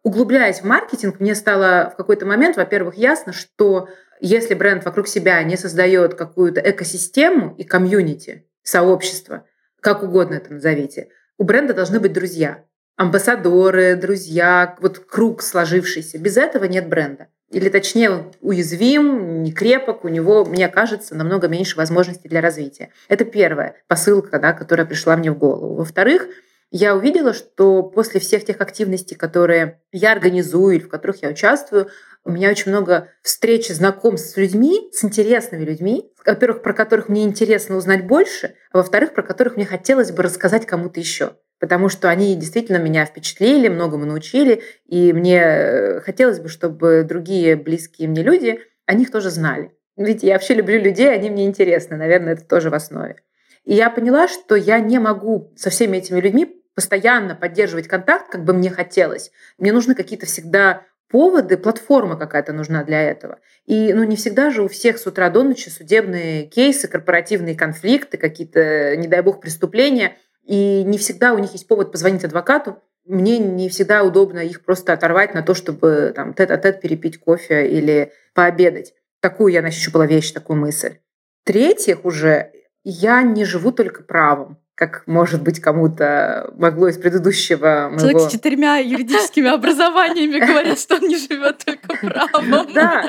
Углубляясь 0.01 0.61
в 0.61 0.63
маркетинг, 0.63 1.19
мне 1.19 1.35
стало 1.35 1.91
в 1.93 1.97
какой-то 1.97 2.25
момент, 2.25 2.55
во-первых, 2.55 2.95
ясно, 2.95 3.33
что 3.33 3.89
если 4.19 4.53
бренд 4.53 4.85
вокруг 4.85 5.07
себя 5.07 5.43
не 5.43 5.57
создает 5.57 6.15
какую-то 6.15 6.61
экосистему 6.61 7.53
и 7.57 7.63
комьюнити, 7.63 8.47
сообщество, 8.63 9.45
как 9.79 10.03
угодно 10.03 10.35
это 10.35 10.53
назовите, 10.53 11.09
у 11.37 11.43
бренда 11.43 11.73
должны 11.73 11.99
быть 11.99 12.13
друзья, 12.13 12.63
амбассадоры, 12.95 13.95
друзья, 13.95 14.77
вот 14.79 14.99
круг 14.99 15.41
сложившийся. 15.41 16.17
Без 16.17 16.37
этого 16.37 16.65
нет 16.65 16.87
бренда 16.87 17.27
или 17.51 17.69
точнее 17.69 18.31
уязвим, 18.41 19.43
не 19.43 19.51
крепок, 19.51 20.05
у 20.05 20.07
него, 20.07 20.45
мне 20.45 20.67
кажется, 20.69 21.15
намного 21.15 21.47
меньше 21.47 21.77
возможностей 21.77 22.29
для 22.29 22.41
развития. 22.41 22.89
Это 23.07 23.25
первая 23.25 23.75
посылка, 23.87 24.39
да, 24.39 24.53
которая 24.53 24.85
пришла 24.85 25.17
мне 25.17 25.31
в 25.31 25.37
голову. 25.37 25.75
Во-вторых, 25.75 26.27
я 26.71 26.95
увидела, 26.95 27.33
что 27.33 27.83
после 27.83 28.21
всех 28.21 28.45
тех 28.45 28.61
активностей, 28.61 29.17
которые 29.17 29.81
я 29.91 30.13
организую 30.13 30.75
или 30.75 30.83
в 30.83 30.89
которых 30.89 31.21
я 31.21 31.29
участвую, 31.29 31.89
у 32.23 32.31
меня 32.31 32.49
очень 32.49 32.71
много 32.71 33.09
встреч 33.23 33.69
и 33.69 33.73
знакомств 33.73 34.33
с 34.33 34.37
людьми, 34.37 34.89
с 34.93 35.03
интересными 35.03 35.63
людьми, 35.65 36.13
во-первых, 36.25 36.61
про 36.61 36.73
которых 36.73 37.09
мне 37.09 37.23
интересно 37.23 37.75
узнать 37.75 38.07
больше, 38.07 38.55
а 38.71 38.77
во-вторых, 38.77 39.13
про 39.13 39.23
которых 39.23 39.57
мне 39.57 39.65
хотелось 39.65 40.11
бы 40.11 40.23
рассказать 40.23 40.65
кому-то 40.65 40.99
еще 40.99 41.35
потому 41.61 41.89
что 41.89 42.09
они 42.09 42.35
действительно 42.35 42.77
меня 42.77 43.05
впечатлили, 43.05 43.67
многому 43.67 44.05
научили, 44.05 44.63
и 44.87 45.13
мне 45.13 45.39
э, 45.39 45.99
хотелось 46.01 46.39
бы, 46.39 46.49
чтобы 46.49 47.05
другие 47.07 47.55
близкие 47.55 48.09
мне 48.09 48.23
люди 48.23 48.61
о 48.87 48.95
них 48.95 49.11
тоже 49.11 49.29
знали. 49.29 49.71
Ведь 49.95 50.23
я 50.23 50.33
вообще 50.33 50.55
люблю 50.55 50.81
людей, 50.81 51.13
они 51.13 51.29
мне 51.29 51.45
интересны, 51.45 51.97
наверное, 51.97 52.33
это 52.33 52.43
тоже 52.43 52.71
в 52.71 52.73
основе. 52.73 53.17
И 53.63 53.75
я 53.75 53.91
поняла, 53.91 54.27
что 54.27 54.55
я 54.55 54.79
не 54.79 54.97
могу 54.97 55.53
со 55.55 55.69
всеми 55.69 55.97
этими 55.97 56.19
людьми 56.19 56.63
постоянно 56.73 57.35
поддерживать 57.35 57.87
контакт, 57.87 58.31
как 58.31 58.43
бы 58.43 58.53
мне 58.53 58.71
хотелось. 58.71 59.31
Мне 59.59 59.71
нужны 59.71 59.93
какие-то 59.93 60.25
всегда 60.25 60.81
поводы, 61.09 61.57
платформа 61.57 62.17
какая-то 62.17 62.53
нужна 62.53 62.83
для 62.83 63.03
этого. 63.03 63.37
И 63.67 63.93
ну, 63.93 64.03
не 64.03 64.15
всегда 64.15 64.49
же 64.49 64.63
у 64.63 64.67
всех 64.67 64.97
с 64.97 65.05
утра 65.05 65.29
до 65.29 65.43
ночи 65.43 65.69
судебные 65.69 66.47
кейсы, 66.47 66.87
корпоративные 66.87 67.53
конфликты, 67.53 68.17
какие-то, 68.17 68.95
не 68.95 69.07
дай 69.07 69.21
бог, 69.21 69.41
преступления– 69.41 70.17
и 70.51 70.83
не 70.83 70.97
всегда 70.97 71.33
у 71.33 71.37
них 71.37 71.53
есть 71.53 71.65
повод 71.65 71.93
позвонить 71.93 72.25
адвокату. 72.25 72.77
Мне 73.05 73.39
не 73.39 73.69
всегда 73.69 74.03
удобно 74.03 74.39
их 74.39 74.65
просто 74.65 74.91
оторвать 74.91 75.33
на 75.33 75.43
то, 75.43 75.53
чтобы 75.53 76.11
там 76.13 76.33
тет-а-тет 76.33 76.81
перепить 76.81 77.21
кофе 77.21 77.69
или 77.69 78.11
пообедать. 78.33 78.93
Такую 79.21 79.53
я 79.53 79.61
нащупала 79.61 80.03
вещь, 80.03 80.31
такую 80.33 80.59
мысль. 80.59 80.97
третьих 81.45 82.03
уже, 82.03 82.51
я 82.83 83.21
не 83.21 83.45
живу 83.45 83.71
только 83.71 84.03
правом 84.03 84.57
как, 84.81 85.03
может 85.05 85.43
быть, 85.43 85.59
кому-то 85.59 86.51
могло 86.57 86.87
из 86.87 86.97
предыдущего 86.97 87.89
моего... 87.91 87.99
Человек 87.99 88.21
с 88.21 88.31
четырьмя 88.31 88.77
юридическими 88.77 89.47
образованиями 89.53 90.39
говорит, 90.39 90.79
что 90.79 90.95
он 90.95 91.01
не 91.01 91.17
живет 91.17 91.63
только 91.63 91.95
правом. 91.97 92.67
Да. 92.73 93.07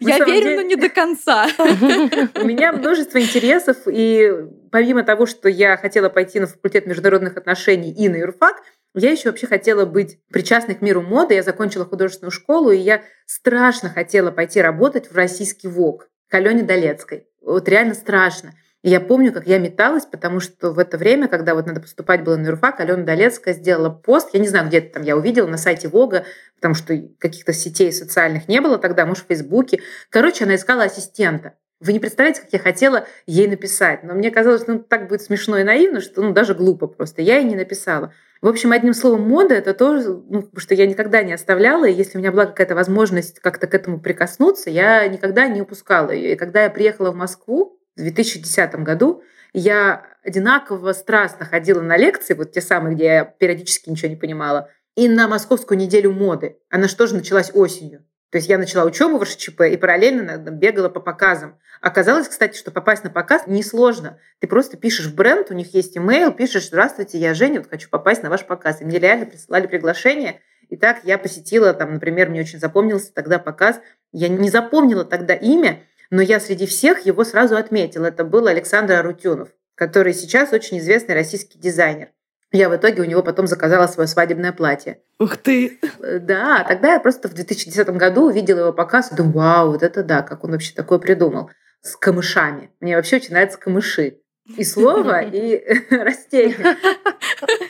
Я 0.00 0.18
верю, 0.24 0.56
но 0.56 0.62
не 0.62 0.74
до 0.74 0.88
конца. 0.88 1.46
У 1.58 2.44
меня 2.44 2.72
множество 2.72 3.20
интересов, 3.20 3.76
и 3.86 4.48
помимо 4.70 5.02
того, 5.02 5.26
что 5.26 5.48
я 5.48 5.76
хотела 5.76 6.08
пойти 6.08 6.40
на 6.40 6.46
факультет 6.46 6.86
международных 6.86 7.36
отношений 7.36 7.92
и 7.92 8.08
на 8.08 8.16
юрфак, 8.16 8.62
я 8.94 9.10
еще 9.10 9.28
вообще 9.28 9.46
хотела 9.46 9.84
быть 9.84 10.18
причастной 10.32 10.74
к 10.74 10.80
миру 10.80 11.02
моды. 11.02 11.34
Я 11.34 11.42
закончила 11.42 11.84
художественную 11.84 12.32
школу, 12.32 12.70
и 12.70 12.78
я 12.78 13.02
страшно 13.26 13.90
хотела 13.90 14.30
пойти 14.30 14.60
работать 14.60 15.10
в 15.10 15.14
российский 15.14 15.68
ВОК 15.68 16.08
к 16.28 16.34
Алене 16.34 16.62
Долецкой. 16.62 17.26
Вот 17.40 17.68
реально 17.68 17.94
страшно. 17.94 18.54
И 18.82 18.90
я 18.90 19.00
помню, 19.00 19.32
как 19.32 19.46
я 19.46 19.58
металась, 19.58 20.06
потому 20.06 20.38
что 20.38 20.70
в 20.70 20.78
это 20.78 20.98
время, 20.98 21.26
когда 21.26 21.54
вот 21.54 21.66
надо 21.66 21.80
поступать 21.80 22.22
было 22.22 22.36
на 22.36 22.46
юрфак, 22.46 22.78
Алена 22.80 23.02
Долецкая 23.02 23.54
сделала 23.54 23.90
пост, 23.90 24.30
я 24.32 24.40
не 24.40 24.48
знаю, 24.48 24.68
где-то 24.68 24.94
там 24.94 25.02
я 25.02 25.16
увидела, 25.16 25.48
на 25.48 25.58
сайте 25.58 25.88
Вога, 25.88 26.24
потому 26.54 26.74
что 26.74 26.96
каких-то 27.18 27.52
сетей 27.52 27.92
социальных 27.92 28.46
не 28.46 28.60
было 28.60 28.78
тогда, 28.78 29.04
может, 29.04 29.24
в 29.24 29.28
Фейсбуке. 29.28 29.80
Короче, 30.10 30.44
она 30.44 30.54
искала 30.54 30.84
ассистента. 30.84 31.54
Вы 31.80 31.92
не 31.92 32.00
представляете, 32.00 32.40
как 32.40 32.52
я 32.52 32.58
хотела 32.58 33.06
ей 33.26 33.46
написать. 33.46 34.02
Но 34.02 34.14
мне 34.14 34.30
казалось, 34.30 34.66
ну, 34.66 34.80
так 34.80 35.08
будет 35.08 35.22
смешно 35.22 35.58
и 35.58 35.64
наивно, 35.64 36.00
что 36.00 36.22
ну, 36.22 36.32
даже 36.32 36.54
глупо 36.54 36.88
просто. 36.88 37.22
Я 37.22 37.36
ей 37.36 37.44
не 37.44 37.54
написала. 37.54 38.12
В 38.40 38.48
общем, 38.48 38.72
одним 38.72 38.94
словом, 38.94 39.22
мода— 39.22 39.54
это 39.56 39.74
то, 39.74 39.94
ну, 40.28 40.48
что 40.56 40.74
я 40.74 40.86
никогда 40.86 41.22
не 41.22 41.32
оставляла. 41.32 41.84
И 41.86 41.92
если 41.92 42.18
у 42.18 42.20
меня 42.20 42.32
была 42.32 42.46
какая-то 42.46 42.74
возможность 42.74 43.38
как-то 43.40 43.68
к 43.68 43.74
этому 43.74 44.00
прикоснуться, 44.00 44.70
я 44.70 45.06
никогда 45.06 45.46
не 45.46 45.62
упускала 45.62 46.10
ее. 46.10 46.32
И 46.32 46.36
когда 46.36 46.64
я 46.64 46.70
приехала 46.70 47.12
в 47.12 47.16
Москву, 47.16 47.80
в 47.96 48.00
2010 48.00 48.74
году 48.76 49.22
я 49.52 50.06
одинаково 50.24 50.92
страстно 50.92 51.46
ходила 51.46 51.80
на 51.80 51.96
лекции, 51.96 52.34
вот 52.34 52.52
те 52.52 52.60
самые, 52.60 52.94
где 52.94 53.04
я 53.04 53.24
периодически 53.24 53.90
ничего 53.90 54.10
не 54.10 54.16
понимала, 54.16 54.70
и 54.96 55.08
на 55.08 55.28
Московскую 55.28 55.78
неделю 55.78 56.12
моды. 56.12 56.58
Она 56.70 56.88
же 56.88 57.14
началась 57.14 57.52
осенью. 57.54 58.04
То 58.30 58.36
есть 58.36 58.48
я 58.48 58.58
начала 58.58 58.84
учебу 58.84 59.16
в 59.16 59.22
РШЧП 59.22 59.62
и 59.62 59.76
параллельно 59.78 60.36
бегала 60.36 60.90
по 60.90 61.00
показам. 61.00 61.58
Оказалось, 61.80 62.28
кстати, 62.28 62.58
что 62.58 62.70
попасть 62.70 63.02
на 63.04 63.10
показ 63.10 63.44
несложно. 63.46 64.18
Ты 64.40 64.48
просто 64.48 64.76
пишешь 64.76 65.06
в 65.06 65.14
бренд, 65.14 65.50
у 65.50 65.54
них 65.54 65.72
есть 65.72 65.96
имейл, 65.96 66.32
пишешь 66.32 66.68
«Здравствуйте, 66.68 67.18
я 67.18 67.32
Женя, 67.32 67.60
вот 67.60 67.70
хочу 67.70 67.88
попасть 67.88 68.22
на 68.22 68.28
ваш 68.28 68.44
показ». 68.44 68.82
И 68.82 68.84
мне 68.84 68.98
реально 68.98 69.26
присылали 69.26 69.66
приглашение. 69.66 70.42
И 70.68 70.76
так 70.76 70.98
я 71.04 71.16
посетила, 71.16 71.72
там, 71.72 71.94
например, 71.94 72.28
мне 72.28 72.40
очень 72.40 72.58
запомнился 72.58 73.14
тогда 73.14 73.38
показ. 73.38 73.80
Я 74.12 74.28
не 74.28 74.50
запомнила 74.50 75.04
тогда 75.06 75.34
имя, 75.34 75.82
но 76.10 76.20
я 76.20 76.40
среди 76.40 76.66
всех 76.66 77.06
его 77.06 77.24
сразу 77.24 77.56
отметила. 77.56 78.06
Это 78.06 78.24
был 78.24 78.46
Александр 78.46 78.94
Арутюнов, 78.94 79.48
который 79.74 80.12
сейчас 80.12 80.52
очень 80.52 80.78
известный 80.78 81.14
российский 81.14 81.58
дизайнер. 81.58 82.08
Я 82.50 82.70
в 82.70 82.76
итоге 82.76 83.02
у 83.02 83.04
него 83.04 83.22
потом 83.22 83.46
заказала 83.46 83.86
свое 83.86 84.08
свадебное 84.08 84.52
платье. 84.52 85.02
Ух 85.18 85.36
ты! 85.36 85.78
Э, 86.00 86.18
да, 86.18 86.64
тогда 86.66 86.94
я 86.94 87.00
просто 87.00 87.28
в 87.28 87.34
2010 87.34 87.88
году 87.90 88.26
увидела 88.26 88.60
его 88.60 88.72
показ 88.72 89.12
и 89.12 89.16
думаю, 89.16 89.34
вау, 89.34 89.70
вот 89.72 89.82
это 89.82 90.02
да, 90.02 90.22
как 90.22 90.44
он 90.44 90.52
вообще 90.52 90.74
такое 90.74 90.98
придумал. 90.98 91.50
С 91.82 91.96
камышами. 91.96 92.70
Мне 92.80 92.96
вообще 92.96 93.16
очень 93.16 93.32
нравятся 93.32 93.58
камыши. 93.58 94.20
И 94.56 94.64
слово, 94.64 95.20
и 95.20 95.62
растение. 95.90 96.76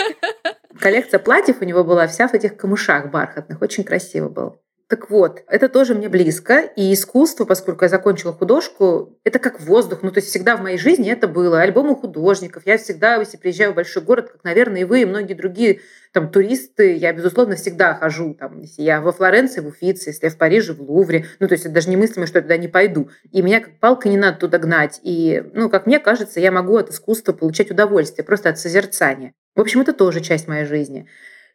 Коллекция 0.80 1.18
платьев 1.18 1.56
у 1.60 1.64
него 1.64 1.82
была 1.82 2.06
вся 2.06 2.28
в 2.28 2.34
этих 2.34 2.56
камышах 2.56 3.10
бархатных. 3.10 3.60
Очень 3.60 3.82
красиво 3.82 4.28
было. 4.28 4.60
Так 4.88 5.10
вот, 5.10 5.42
это 5.48 5.68
тоже 5.68 5.94
мне 5.94 6.08
близко. 6.08 6.60
И 6.60 6.94
искусство, 6.94 7.44
поскольку 7.44 7.84
я 7.84 7.90
закончила 7.90 8.32
художку, 8.32 9.18
это 9.22 9.38
как 9.38 9.60
воздух. 9.60 9.98
Ну, 10.00 10.10
то 10.10 10.18
есть 10.18 10.30
всегда 10.30 10.56
в 10.56 10.62
моей 10.62 10.78
жизни 10.78 11.12
это 11.12 11.28
было. 11.28 11.60
Альбомы 11.60 11.94
художников. 11.94 12.62
Я 12.64 12.78
всегда, 12.78 13.16
если 13.16 13.36
приезжаю 13.36 13.72
в 13.72 13.74
большой 13.74 14.02
город, 14.02 14.30
как, 14.32 14.44
наверное, 14.44 14.80
и 14.80 14.84
вы, 14.84 15.02
и 15.02 15.04
многие 15.04 15.34
другие 15.34 15.80
там 16.14 16.30
туристы, 16.30 16.96
я, 16.96 17.12
безусловно, 17.12 17.56
всегда 17.56 17.94
хожу. 17.96 18.32
Там, 18.32 18.60
если 18.60 18.80
я 18.80 19.02
во 19.02 19.12
Флоренции, 19.12 19.60
в 19.60 19.66
Уфице, 19.66 20.08
если 20.08 20.24
я 20.24 20.30
в 20.30 20.38
Париже, 20.38 20.72
в 20.72 20.80
Лувре. 20.80 21.26
Ну, 21.38 21.48
то 21.48 21.52
есть 21.52 21.66
это 21.66 21.74
даже 21.74 21.90
немыслимо, 21.90 22.26
что 22.26 22.38
я 22.38 22.42
туда 22.42 22.56
не 22.56 22.68
пойду. 22.68 23.10
И 23.30 23.42
меня 23.42 23.60
как 23.60 23.78
палка 23.80 24.08
не 24.08 24.16
надо 24.16 24.38
туда 24.38 24.56
гнать. 24.56 25.00
И, 25.02 25.44
ну, 25.52 25.68
как 25.68 25.84
мне 25.84 25.98
кажется, 25.98 26.40
я 26.40 26.50
могу 26.50 26.78
от 26.78 26.88
искусства 26.88 27.34
получать 27.34 27.70
удовольствие, 27.70 28.24
просто 28.24 28.48
от 28.48 28.58
созерцания. 28.58 29.34
В 29.54 29.60
общем, 29.60 29.82
это 29.82 29.92
тоже 29.92 30.22
часть 30.22 30.48
моей 30.48 30.64
жизни. 30.64 31.06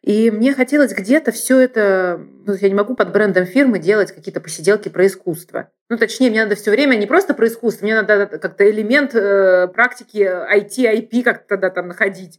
И 0.04 0.30
мне 0.30 0.52
хотелось 0.52 0.92
где-то 0.92 1.32
все 1.32 1.58
это, 1.60 2.20
ну, 2.44 2.52
я 2.60 2.68
не 2.68 2.74
могу 2.74 2.94
под 2.94 3.10
брендом 3.10 3.46
фирмы 3.46 3.78
делать 3.78 4.12
какие-то 4.12 4.38
посиделки 4.38 4.90
про 4.90 5.06
искусство. 5.06 5.70
Ну, 5.88 5.96
точнее, 5.96 6.28
мне 6.28 6.42
надо 6.42 6.56
все 6.56 6.70
время 6.72 6.96
не 6.96 7.06
просто 7.06 7.32
про 7.32 7.46
искусство, 7.46 7.86
мне 7.86 7.94
надо 7.94 8.26
как-то 8.26 8.70
элемент 8.70 9.14
э, 9.14 9.66
практики 9.68 10.18
IT, 10.18 10.76
IP 10.76 11.22
как-то 11.22 11.44
тогда 11.48 11.70
там 11.70 11.88
находить. 11.88 12.38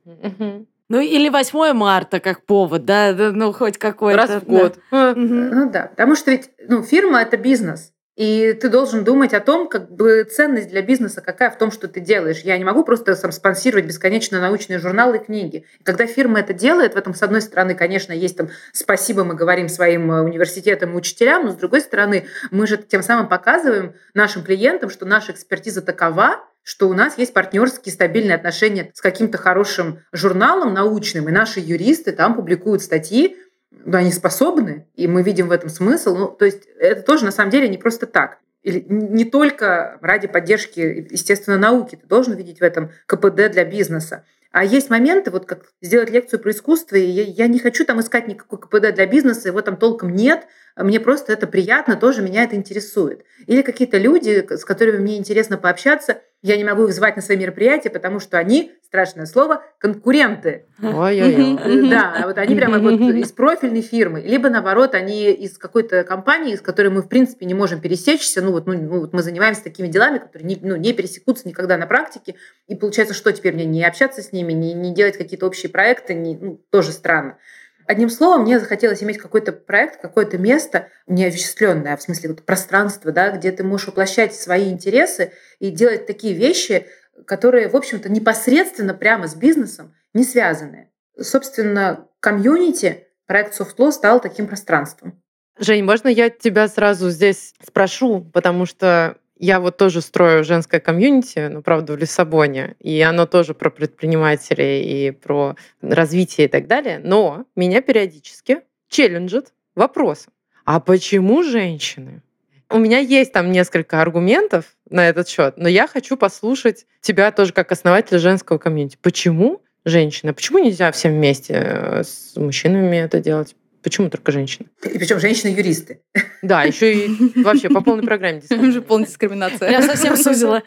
Ну, 0.89 0.99
или 0.99 1.27
8 1.29 1.73
марта 1.73 2.19
как 2.19 2.45
повод, 2.45 2.85
да, 2.85 3.11
ну, 3.11 3.51
хоть 3.51 3.79
какой-то. 3.79 4.17
Раз 4.19 4.29
в 4.43 4.45
год. 4.45 4.77
Да. 4.91 5.13
Ну, 5.15 5.71
да, 5.71 5.87
потому 5.87 6.15
что 6.15 6.29
ведь 6.29 6.51
ну, 6.67 6.83
фирма– 6.83 7.21
это 7.23 7.35
бизнес. 7.37 7.94
И 8.15 8.53
ты 8.53 8.69
должен 8.69 9.03
думать 9.03 9.33
о 9.33 9.41
том, 9.41 9.67
как 9.67 9.91
бы 9.91 10.23
ценность 10.23 10.69
для 10.69 10.81
бизнеса 10.81 11.21
какая 11.21 11.51
в 11.51 11.57
том, 11.57 11.69
что 11.69 11.89
ты 11.89 11.99
делаешь. 11.99 12.39
Я 12.39 12.57
не 12.57 12.63
могу 12.63 12.85
просто 12.85 13.13
сам 13.15 13.33
спонсировать 13.33 13.85
бесконечно 13.85 14.39
научные 14.39 14.79
журналы 14.79 15.17
и 15.17 15.19
книги. 15.19 15.65
Когда 15.83 16.07
фирма 16.07 16.39
это 16.39 16.53
делает, 16.53 16.93
в 16.93 16.97
этом, 16.97 17.13
с 17.13 17.21
одной 17.21 17.41
стороны, 17.41 17.75
конечно, 17.75 18.13
есть 18.13 18.37
там 18.37 18.49
спасибо, 18.71 19.25
мы 19.25 19.35
говорим 19.35 19.67
своим 19.67 20.09
э, 20.11 20.21
университетам 20.21 20.93
и 20.93 20.95
учителям, 20.95 21.45
но 21.45 21.51
с 21.51 21.55
другой 21.55 21.81
стороны, 21.81 22.27
мы 22.51 22.67
же 22.67 22.77
тем 22.77 23.03
самым 23.03 23.27
показываем 23.27 23.95
нашим 24.13 24.43
клиентам, 24.43 24.89
что 24.89 25.05
наша 25.05 25.33
экспертиза 25.33 25.81
такова, 25.81 26.45
что 26.63 26.89
у 26.89 26.93
нас 26.93 27.17
есть 27.17 27.33
партнерские 27.33 27.93
стабильные 27.93 28.35
отношения 28.35 28.91
с 28.93 29.01
каким-то 29.01 29.37
хорошим 29.37 29.99
журналом 30.11 30.73
научным, 30.73 31.29
и 31.29 31.31
наши 31.31 31.59
юристы 31.59 32.11
там 32.11 32.35
публикуют 32.35 32.81
статьи, 32.81 33.37
но 33.83 33.97
они 33.97 34.11
способны, 34.11 34.87
и 34.95 35.07
мы 35.07 35.23
видим 35.23 35.47
в 35.47 35.51
этом 35.51 35.69
смысл. 35.69 36.15
Ну, 36.15 36.27
то 36.27 36.45
есть 36.45 36.67
это 36.79 37.01
тоже 37.01 37.25
на 37.25 37.31
самом 37.31 37.51
деле 37.51 37.67
не 37.67 37.77
просто 37.77 38.05
так. 38.05 38.39
Или 38.63 38.83
не 38.89 39.25
только 39.25 39.99
ради 40.01 40.27
поддержки, 40.27 41.07
естественно, 41.11 41.57
науки. 41.57 41.95
Ты 42.01 42.07
должен 42.07 42.35
видеть 42.35 42.59
в 42.59 42.63
этом 42.63 42.91
КПД 43.05 43.51
для 43.51 43.63
бизнеса. 43.63 44.25
А 44.51 44.63
есть 44.63 44.89
моменты, 44.89 45.31
вот 45.31 45.45
как 45.45 45.65
сделать 45.81 46.09
лекцию 46.09 46.39
про 46.39 46.51
искусство, 46.51 46.95
и 46.95 47.05
я, 47.05 47.23
я 47.23 47.47
не 47.47 47.59
хочу 47.59 47.83
там 47.83 47.99
искать 47.99 48.27
никакой 48.27 48.57
КПД 48.57 48.95
для 48.95 49.05
бизнеса, 49.05 49.49
его 49.49 49.61
там 49.61 49.75
толком 49.75 50.15
нет, 50.15 50.47
мне 50.77 51.01
просто 51.01 51.33
это 51.33 51.45
приятно, 51.45 51.97
тоже 51.97 52.21
меня 52.21 52.45
это 52.45 52.55
интересует. 52.55 53.25
Или 53.47 53.61
какие-то 53.63 53.97
люди, 53.97 54.47
с 54.49 54.63
которыми 54.63 54.99
мне 54.99 55.17
интересно 55.17 55.57
пообщаться, 55.57 56.21
я 56.45 56.57
не 56.57 56.63
могу 56.63 56.85
их 56.85 56.93
звать 56.93 57.15
на 57.15 57.23
свои 57.23 57.37
мероприятия, 57.37 57.89
потому 57.89 58.19
что 58.19 58.37
они, 58.37 58.71
страшное 58.85 59.25
слово, 59.25 59.63
конкуренты. 59.79 60.65
Ой-ой-ой. 60.79 61.89
Да, 61.89 62.21
вот 62.25 62.37
они 62.37 62.55
прямо 62.55 62.77
вот 62.77 62.99
из 62.99 63.31
профильной 63.31 63.81
фирмы. 63.81 64.21
Либо, 64.21 64.51
наоборот, 64.51 64.93
они 64.93 65.31
из 65.31 65.57
какой-то 65.57 66.03
компании, 66.03 66.55
с 66.55 66.61
которой 66.61 66.89
мы, 66.89 67.01
в 67.01 67.07
принципе, 67.07 67.47
не 67.47 67.55
можем 67.55 67.81
пересечься. 67.81 68.43
Ну 68.43 68.51
вот, 68.51 68.67
ну, 68.67 68.73
ну, 68.73 68.99
вот 68.99 69.11
мы 69.11 69.23
занимаемся 69.23 69.63
такими 69.63 69.87
делами, 69.87 70.19
которые 70.19 70.47
не, 70.47 70.59
ну, 70.61 70.75
не 70.75 70.93
пересекутся 70.93 71.47
никогда 71.47 71.77
на 71.77 71.87
практике. 71.87 72.35
И 72.67 72.75
получается, 72.75 73.15
что 73.15 73.31
теперь 73.31 73.55
мне 73.55 73.65
не 73.65 73.83
общаться 73.83 74.21
с 74.21 74.31
ними, 74.31 74.53
не, 74.53 74.75
не 74.75 74.93
делать 74.93 75.17
какие-то 75.17 75.47
общие 75.47 75.71
проекты, 75.71 76.13
не, 76.13 76.37
ну, 76.37 76.61
тоже 76.69 76.91
странно. 76.91 77.39
Одним 77.87 78.09
словом, 78.09 78.41
мне 78.41 78.59
захотелось 78.59 79.03
иметь 79.03 79.19
какой-то 79.19 79.51
проект, 79.51 80.01
какое-то 80.01 80.37
место 80.37 80.89
неовеществленное, 81.07 81.95
в 81.95 82.01
смысле 82.01 82.29
вот 82.29 82.43
пространство, 82.43 83.11
да, 83.11 83.29
где 83.31 83.51
ты 83.51 83.63
можешь 83.63 83.87
воплощать 83.87 84.33
свои 84.33 84.71
интересы 84.71 85.33
и 85.59 85.69
делать 85.69 86.07
такие 86.07 86.33
вещи, 86.33 86.87
которые, 87.27 87.69
в 87.69 87.75
общем-то, 87.75 88.09
непосредственно 88.09 88.93
прямо 88.93 89.27
с 89.27 89.35
бизнесом 89.35 89.93
не 90.13 90.23
связаны. 90.23 90.91
Собственно, 91.19 92.07
комьюнити, 92.19 93.07
проект 93.27 93.59
SoftLaw 93.59 93.91
стал 93.91 94.19
таким 94.19 94.47
пространством. 94.47 95.21
Жень, 95.57 95.83
можно 95.83 96.07
я 96.07 96.29
тебя 96.29 96.67
сразу 96.67 97.09
здесь 97.09 97.53
спрошу, 97.65 98.21
потому 98.33 98.65
что 98.65 99.17
я 99.37 99.59
вот 99.59 99.77
тоже 99.77 100.01
строю 100.01 100.43
женское 100.43 100.79
комьюнити, 100.79 101.47
но, 101.51 101.61
правда, 101.61 101.93
в 101.93 101.97
Лиссабоне, 101.97 102.75
и 102.79 103.01
оно 103.01 103.25
тоже 103.25 103.53
про 103.53 103.69
предпринимателей 103.69 105.07
и 105.07 105.11
про 105.11 105.55
развитие 105.81 106.47
и 106.47 106.49
так 106.49 106.67
далее. 106.67 106.99
Но 107.03 107.45
меня 107.55 107.81
периодически 107.81 108.61
челленджит 108.87 109.53
вопросом, 109.75 110.31
а 110.63 110.79
почему 110.79 111.43
женщины? 111.43 112.21
У 112.69 112.79
меня 112.79 112.97
есть 112.97 113.31
там 113.31 113.51
несколько 113.51 114.01
аргументов 114.01 114.65
на 114.89 115.07
этот 115.07 115.27
счет, 115.27 115.55
но 115.57 115.69
я 115.69 115.87
хочу 115.87 116.17
послушать 116.17 116.87
тебя 117.01 117.31
тоже 117.31 117.53
как 117.53 117.71
основателя 117.71 118.17
женского 118.17 118.57
комьюнити. 118.57 118.97
Почему 119.01 119.61
женщины? 119.83 120.33
Почему 120.33 120.57
нельзя 120.59 120.91
всем 120.91 121.13
вместе 121.13 121.53
э, 121.53 122.03
с 122.03 122.35
мужчинами 122.35 122.97
это 122.97 123.19
делать? 123.19 123.55
Почему 123.85 124.09
только 124.09 124.31
женщины? 124.31 124.67
И 124.83 124.97
причем 124.97 125.19
женщины-юристы. 125.19 126.01
Да, 126.41 126.63
еще 126.63 126.91
и 126.91 127.41
вообще 127.43 127.69
по 127.69 127.81
полной 127.81 128.03
программе. 128.03 128.41
Уже 128.49 128.81
полная 128.81 129.05
дискриминация. 129.05 129.69
Я 129.69 129.83
совсем 129.83 130.17
сузила. 130.17 130.63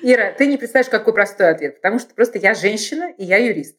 Ира, 0.00 0.30
ты 0.30 0.46
не 0.46 0.56
представляешь, 0.56 0.88
какой 0.88 1.12
простой 1.12 1.50
ответ, 1.50 1.80
потому 1.82 1.98
что 1.98 2.14
просто 2.14 2.38
я 2.38 2.54
женщина 2.54 3.10
и 3.18 3.24
я 3.24 3.38
юрист. 3.38 3.78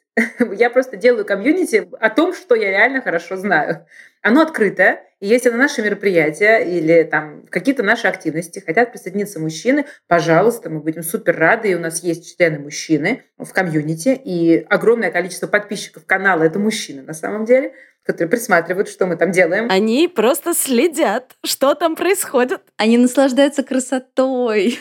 Я 0.52 0.70
просто 0.70 0.98
делаю 0.98 1.24
комьюнити 1.24 1.88
о 1.98 2.10
том, 2.10 2.34
что 2.34 2.56
я 2.56 2.70
реально 2.72 3.02
хорошо 3.02 3.38
знаю. 3.38 3.86
Оно 4.22 4.42
открытое, 4.42 5.04
и 5.22 5.28
если 5.28 5.50
на 5.50 5.58
наши 5.58 5.82
мероприятия 5.82 6.58
или 6.58 7.04
там 7.04 7.46
какие-то 7.50 7.84
наши 7.84 8.08
активности 8.08 8.60
хотят 8.60 8.92
присоединиться 8.92 9.40
мужчины, 9.40 9.86
пожалуйста, 10.08 10.70
мы 10.70 10.82
будем 10.82 11.04
супер 11.04 11.38
рады, 11.38 11.72
и 11.72 11.76
у 11.76 11.80
нас 11.80 12.04
есть 12.04 12.36
члены 12.36 12.60
мужчины 12.60 13.24
в 13.38 13.54
комьюнити, 13.54 14.20
и 14.22 14.66
огромное 14.70 15.12
количество 15.12 15.48
подписчиков 15.48 16.06
канала— 16.06 16.44
это 16.44 16.60
мужчины 16.60 17.02
на 17.04 17.14
самом 17.14 17.46
деле— 17.46 17.74
которые 18.08 18.30
присматривают, 18.30 18.88
что 18.88 19.06
мы 19.06 19.18
там 19.18 19.32
делаем. 19.32 19.68
Они 19.70 20.08
просто 20.08 20.54
следят, 20.54 21.36
что 21.44 21.76
там 21.76 21.96
происходит. 21.96 22.62
Они 22.78 22.98
наслаждаются 22.98 23.64
красотой 23.64 24.72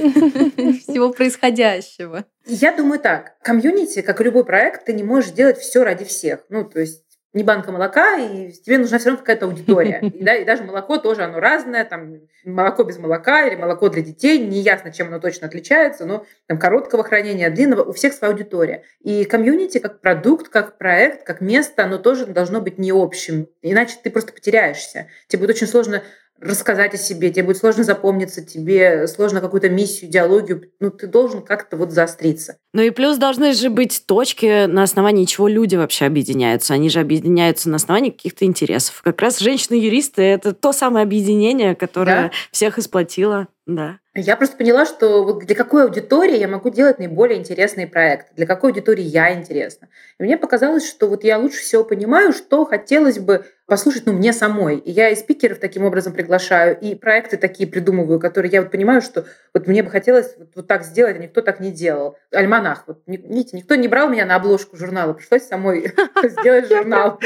всего 0.81 1.11
происходящего. 1.11 2.25
Я 2.47 2.75
думаю 2.75 3.01
так. 3.01 3.33
Комьюнити, 3.43 4.03
как 4.03 4.21
и 4.21 4.25
любой 4.25 4.45
проект, 4.45 4.85
ты 4.85 4.93
не 4.93 5.03
можешь 5.03 5.33
делать 5.33 5.59
все 5.59 5.83
ради 5.83 6.05
всех. 6.05 6.45
Ну, 6.49 6.65
то 6.65 6.79
есть 6.79 7.03
не 7.33 7.43
банка 7.43 7.71
молока, 7.71 8.17
и 8.17 8.51
тебе 8.53 8.79
нужна 8.79 8.99
все 8.99 9.11
равно 9.11 9.21
какая-то 9.21 9.47
аудитория. 9.47 10.01
И, 10.03 10.25
да, 10.25 10.35
и 10.35 10.45
даже 10.45 10.65
молоко 10.65 10.97
тоже 10.97 11.23
оно 11.23 11.39
разное, 11.39 11.85
там 11.85 12.21
молоко 12.45 12.83
без 12.85 12.99
молока 12.99 13.47
или 13.47 13.57
молоко 13.57 13.89
для 13.89 14.03
детей, 14.03 14.39
не 14.39 14.61
ясно, 14.61 14.93
чем 14.93 15.09
оно 15.09 15.19
точно 15.21 15.47
отличается, 15.47 16.07
но 16.07 16.25
там 16.47 16.59
короткого 16.59 17.05
хранения, 17.05 17.51
длинного, 17.51 17.83
у 17.83 17.93
всех 17.93 18.15
своя 18.15 18.33
аудитория. 18.33 18.85
И 19.01 19.25
комьюнити 19.25 19.79
как 19.79 20.01
продукт, 20.01 20.49
как 20.49 20.79
проект, 20.79 21.25
как 21.25 21.41
место, 21.41 21.85
оно 21.85 21.99
тоже 21.99 22.27
должно 22.27 22.61
быть 22.61 22.79
не 22.79 22.91
общим, 22.91 23.49
иначе 23.63 23.97
ты 24.03 24.11
просто 24.11 24.33
потеряешься. 24.33 25.09
Тебе 25.29 25.41
будет 25.41 25.57
очень 25.57 25.67
сложно 25.67 26.03
рассказать 26.41 26.95
о 26.95 26.99
себе, 26.99 27.31
тебе 27.31 27.45
будет 27.45 27.57
сложно 27.57 27.85
запомниться, 27.85 28.45
тебе 28.45 29.07
сложно 29.09 29.41
какую-то 29.41 29.69
миссию, 29.69 30.11
идеологию, 30.11 30.71
ну, 30.81 30.91
ты 30.91 31.07
должен 31.07 31.43
как-то 31.43 31.77
вот 31.77 31.91
заостриться. 31.91 32.57
Ну 32.73 32.83
и 32.83 32.91
плюс 32.91 33.17
должны 33.17 33.53
же 33.53 33.71
быть 33.71 34.05
точки, 34.07 34.67
на 34.67 34.83
основании 34.83 35.25
чего 35.25 35.49
люди 35.49 35.77
вообще 35.77 36.05
объединяются. 36.07 36.75
Они 36.75 36.91
же 36.91 37.01
объединяются 37.01 37.71
на 37.71 37.77
основании 37.77 38.11
каких-то 38.11 38.45
интересов. 38.45 39.01
Как 39.03 39.21
раз 39.21 39.39
женщины-юристы— 39.39 40.23
это 40.23 40.53
то 40.53 40.73
самое 40.73 41.03
объединение, 41.05 41.75
которое 41.75 42.25
да? 42.25 42.31
всех 42.51 42.79
исплатило. 42.79 43.49
Да. 43.67 43.99
Я 44.15 44.37
просто 44.37 44.57
поняла, 44.57 44.87
что 44.87 45.25
вот 45.25 45.45
для 45.45 45.57
какой 45.57 45.85
аудитории 45.85 46.39
я 46.39 46.49
могу 46.49 46.71
делать 46.71 46.99
наиболее 46.99 47.39
интересный 47.39 47.87
проект, 47.87 48.35
для 48.35 48.47
какой 48.47 48.71
аудитории 48.71 49.03
я 49.03 49.35
интересна. 49.35 49.89
И 50.19 50.23
мне 50.23 50.39
показалось, 50.39 50.89
что 50.89 51.09
вот 51.09 51.25
я 51.25 51.39
лучше 51.39 51.61
всего 51.61 51.85
понимаю, 51.85 52.33
что 52.33 52.65
хотелось 52.65 53.19
бы 53.19 53.45
послушать 53.67 54.07
ну, 54.07 54.13
мне 54.13 54.33
самой. 54.33 54.79
И 54.79 54.93
я 54.93 55.09
и 55.11 55.17
спикеров 55.17 55.59
таким 55.59 55.85
образом 55.85 56.13
приглашаю, 56.13 56.79
и 56.79 56.95
проекты 56.95 57.37
такие 57.37 57.69
придумываю, 57.69 58.21
которые 58.21 58.53
я 58.53 58.63
вот 58.63 58.71
понимаю, 58.71 59.03
что 59.03 59.27
вот 59.53 59.67
мне 59.67 59.83
бы 59.83 59.91
хотелось 59.91 60.37
вот, 60.39 60.49
вот 60.55 60.67
так 60.69 60.85
сделать, 60.85 61.17
а 61.17 61.19
никто 61.19 61.41
так 61.43 61.59
не 61.59 61.73
делал. 61.73 62.17
Альман 62.33 62.67
штанах. 62.67 62.85
Вот, 62.87 63.03
видите, 63.07 63.57
никто 63.57 63.75
не 63.75 63.89
брал 63.89 64.09
меня 64.09 64.27
на 64.27 64.37
обложку 64.37 64.77
журнала, 64.77 65.13
пришлось 65.13 65.43
самой 65.43 65.93
сделать 66.23 66.69
журнал. 66.69 67.19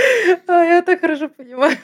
Я 0.48 0.82
так 0.82 1.00
хорошо 1.00 1.28
понимаю. 1.28 1.76